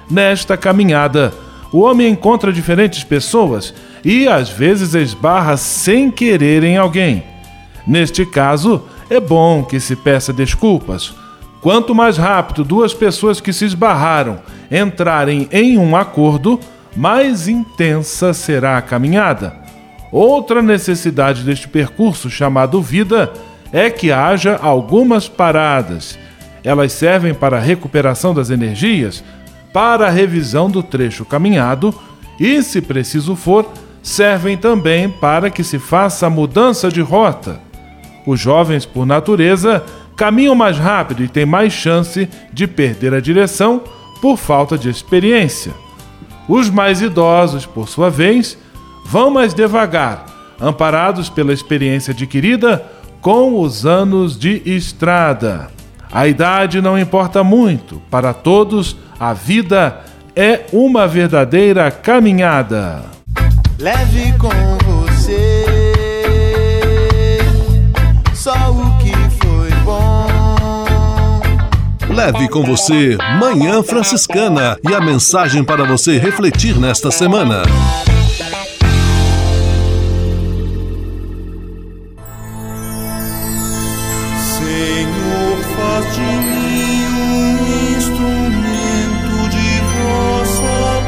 Nesta 0.09 0.57
caminhada, 0.57 1.33
o 1.71 1.79
homem 1.79 2.09
encontra 2.09 2.51
diferentes 2.51 3.05
pessoas 3.05 3.73
e 4.03 4.27
às 4.27 4.49
vezes 4.49 4.93
esbarra 4.93 5.55
sem 5.55 6.11
querer 6.11 6.65
em 6.65 6.75
alguém. 6.75 7.23
Neste 7.87 8.25
caso, 8.25 8.83
é 9.09 9.21
bom 9.21 9.63
que 9.63 9.79
se 9.79 9.95
peça 9.95 10.33
desculpas. 10.33 11.13
Quanto 11.61 11.95
mais 11.95 12.17
rápido 12.17 12.65
duas 12.65 12.93
pessoas 12.93 13.39
que 13.39 13.53
se 13.53 13.63
esbarraram 13.63 14.39
entrarem 14.71 15.49
em 15.51 15.77
um 15.77 15.95
acordo, 15.95 16.59
mais 16.95 17.47
intensa 17.47 18.33
será 18.33 18.77
a 18.77 18.81
caminhada. 18.81 19.55
Outra 20.11 20.61
necessidade 20.61 21.43
deste 21.43 21.67
percurso 21.67 22.29
chamado 22.29 22.81
vida 22.81 23.31
é 23.71 23.89
que 23.89 24.11
haja 24.11 24.57
algumas 24.61 25.27
paradas. 25.27 26.17
Elas 26.63 26.91
servem 26.91 27.33
para 27.33 27.57
a 27.57 27.61
recuperação 27.61 28.33
das 28.33 28.49
energias, 28.49 29.23
para 29.73 30.07
a 30.07 30.09
revisão 30.09 30.69
do 30.69 30.83
trecho 30.83 31.25
caminhado 31.25 31.93
e, 32.39 32.61
se 32.61 32.81
preciso 32.81 33.35
for, 33.35 33.71
servem 34.01 34.57
também 34.57 35.09
para 35.09 35.49
que 35.49 35.63
se 35.63 35.79
faça 35.79 36.27
a 36.27 36.29
mudança 36.29 36.89
de 36.89 37.01
rota. 37.01 37.59
Os 38.25 38.39
jovens, 38.39 38.85
por 38.85 39.05
natureza, 39.05 39.83
caminham 40.15 40.53
mais 40.53 40.77
rápido 40.77 41.23
e 41.23 41.27
têm 41.27 41.45
mais 41.45 41.73
chance 41.73 42.27
de 42.51 42.67
perder 42.67 43.13
a 43.13 43.21
direção 43.21 43.81
por 44.21 44.37
falta 44.37 44.77
de 44.77 44.89
experiência. 44.89 45.73
Os 46.47 46.69
mais 46.69 47.01
idosos, 47.01 47.65
por 47.65 47.89
sua 47.89 48.09
vez, 48.09 48.57
vão 49.05 49.31
mais 49.31 49.53
devagar, 49.53 50.25
amparados 50.59 51.29
pela 51.29 51.53
experiência 51.53 52.11
adquirida 52.11 52.85
com 53.19 53.59
os 53.59 53.85
anos 53.85 54.37
de 54.37 54.61
estrada. 54.65 55.69
A 56.11 56.27
idade 56.27 56.81
não 56.81 56.99
importa 56.99 57.43
muito, 57.43 58.01
para 58.11 58.33
todos, 58.33 58.97
a 59.19 59.33
vida 59.33 60.01
é 60.35 60.65
uma 60.73 61.07
verdadeira 61.07 61.89
caminhada. 61.89 63.03
Leve 63.79 64.33
com 64.37 64.80
Leve 72.23 72.47
com 72.49 72.61
você 72.61 73.17
Manhã 73.39 73.81
Franciscana 73.81 74.77
e 74.87 74.93
a 74.93 75.01
mensagem 75.01 75.63
para 75.63 75.83
você 75.83 76.19
refletir 76.19 76.77
nesta 76.79 77.09
semana. 77.09 77.63
Senhor, 84.37 85.57
faz 85.75 86.13
de 86.13 86.21
mim 86.21 87.05
um 87.07 87.57
instrumento 87.97 89.49
de 89.49 89.81
vossa 89.97 91.01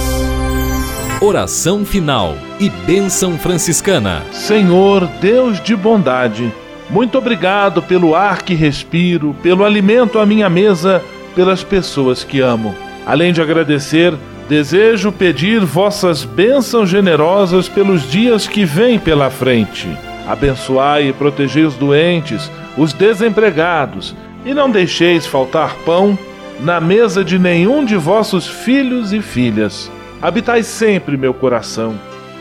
paz. 0.00 1.20
Oração 1.20 1.84
final 1.84 2.38
e 2.58 2.70
bênção 2.70 3.38
franciscana. 3.38 4.22
Senhor, 4.32 5.06
Deus 5.20 5.60
de 5.62 5.76
bondade, 5.76 6.50
muito 6.90 7.18
obrigado 7.18 7.82
pelo 7.82 8.14
ar 8.14 8.42
que 8.42 8.54
respiro, 8.54 9.34
pelo 9.42 9.64
alimento 9.64 10.18
à 10.18 10.26
minha 10.26 10.48
mesa, 10.48 11.02
pelas 11.34 11.62
pessoas 11.62 12.22
que 12.22 12.40
amo. 12.40 12.74
Além 13.06 13.32
de 13.32 13.40
agradecer, 13.40 14.14
desejo 14.48 15.10
pedir 15.10 15.60
vossas 15.64 16.24
bênçãos 16.24 16.88
generosas 16.88 17.68
pelos 17.68 18.10
dias 18.10 18.46
que 18.46 18.64
vêm 18.64 18.98
pela 18.98 19.30
frente. 19.30 19.88
Abençoai 20.26 21.08
e 21.08 21.12
protegei 21.12 21.64
os 21.64 21.74
doentes, 21.74 22.50
os 22.76 22.92
desempregados, 22.92 24.14
e 24.44 24.52
não 24.52 24.70
deixeis 24.70 25.26
faltar 25.26 25.74
pão 25.84 26.18
na 26.60 26.80
mesa 26.80 27.24
de 27.24 27.38
nenhum 27.38 27.84
de 27.84 27.96
vossos 27.96 28.46
filhos 28.46 29.12
e 29.12 29.20
filhas. 29.20 29.90
Habitai 30.20 30.62
sempre 30.62 31.16
meu 31.16 31.34
coração 31.34 31.94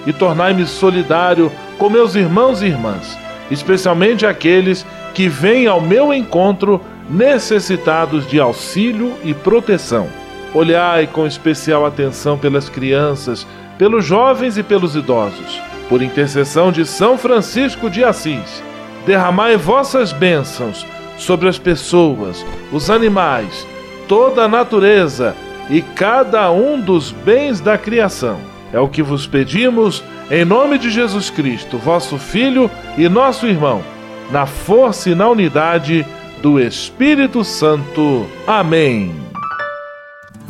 e 0.05 0.13
tornai-me 0.13 0.65
solidário 0.65 1.51
com 1.77 1.89
meus 1.89 2.15
irmãos 2.15 2.61
e 2.61 2.67
irmãs, 2.67 3.17
especialmente 3.51 4.25
aqueles 4.25 4.85
que 5.13 5.27
vêm 5.27 5.67
ao 5.67 5.81
meu 5.81 6.13
encontro 6.13 6.81
necessitados 7.09 8.27
de 8.27 8.39
auxílio 8.39 9.13
e 9.23 9.33
proteção. 9.33 10.07
Olhai 10.53 11.07
com 11.07 11.25
especial 11.25 11.85
atenção 11.85 12.37
pelas 12.37 12.69
crianças, 12.69 13.45
pelos 13.77 14.05
jovens 14.05 14.57
e 14.57 14.63
pelos 14.63 14.95
idosos. 14.95 15.61
Por 15.89 16.01
intercessão 16.01 16.71
de 16.71 16.85
São 16.85 17.17
Francisco 17.17 17.89
de 17.89 18.03
Assis, 18.03 18.63
derramai 19.05 19.57
vossas 19.57 20.13
bênçãos 20.13 20.85
sobre 21.17 21.49
as 21.49 21.57
pessoas, 21.57 22.45
os 22.71 22.89
animais, 22.89 23.67
toda 24.07 24.43
a 24.43 24.47
natureza 24.47 25.35
e 25.69 25.81
cada 25.81 26.51
um 26.51 26.79
dos 26.79 27.11
bens 27.11 27.59
da 27.59 27.77
criação. 27.77 28.52
É 28.73 28.79
o 28.79 28.89
que 28.89 29.03
vos 29.03 29.27
pedimos, 29.27 30.03
em 30.31 30.43
nome 30.43 30.79
de 30.79 30.89
Jesus 30.89 31.29
Cristo, 31.29 31.77
vosso 31.77 32.17
Filho 32.17 32.69
e 32.97 33.07
nosso 33.07 33.45
irmão, 33.45 33.83
na 34.31 34.47
força 34.47 35.11
e 35.11 35.15
na 35.15 35.29
unidade 35.29 36.03
do 36.41 36.59
Espírito 36.59 37.43
Santo. 37.43 38.25
Amém. 38.47 39.15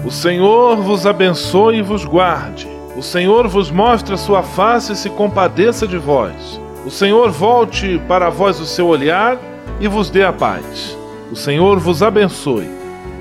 O 0.06 0.10
Senhor 0.10 0.78
vos 0.78 1.06
abençoe 1.06 1.78
e 1.78 1.82
vos 1.82 2.06
guarde. 2.06 2.68
O 2.96 3.02
Senhor 3.02 3.48
vos 3.48 3.70
mostre 3.70 4.14
a 4.14 4.18
sua 4.18 4.42
face 4.42 4.94
e 4.94 4.96
se 4.96 5.10
compadeça 5.10 5.86
de 5.86 5.98
vós. 5.98 6.62
O 6.86 6.90
Senhor 6.90 7.30
volte 7.30 8.02
para 8.08 8.30
vós 8.30 8.60
o 8.60 8.66
seu 8.66 8.88
olhar 8.88 9.38
e 9.80 9.88
vos 9.88 10.10
dê 10.10 10.24
a 10.24 10.32
paz. 10.32 10.98
O 11.30 11.36
Senhor 11.36 11.80
vos 11.80 12.02
abençoe. 12.02 12.70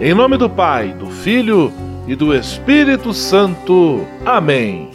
Em 0.00 0.14
nome 0.14 0.36
do 0.36 0.48
Pai, 0.48 0.88
do 0.88 1.06
Filho 1.06 1.72
e 2.06 2.14
do 2.14 2.34
Espírito 2.34 3.12
Santo. 3.12 4.06
Amém. 4.24 4.91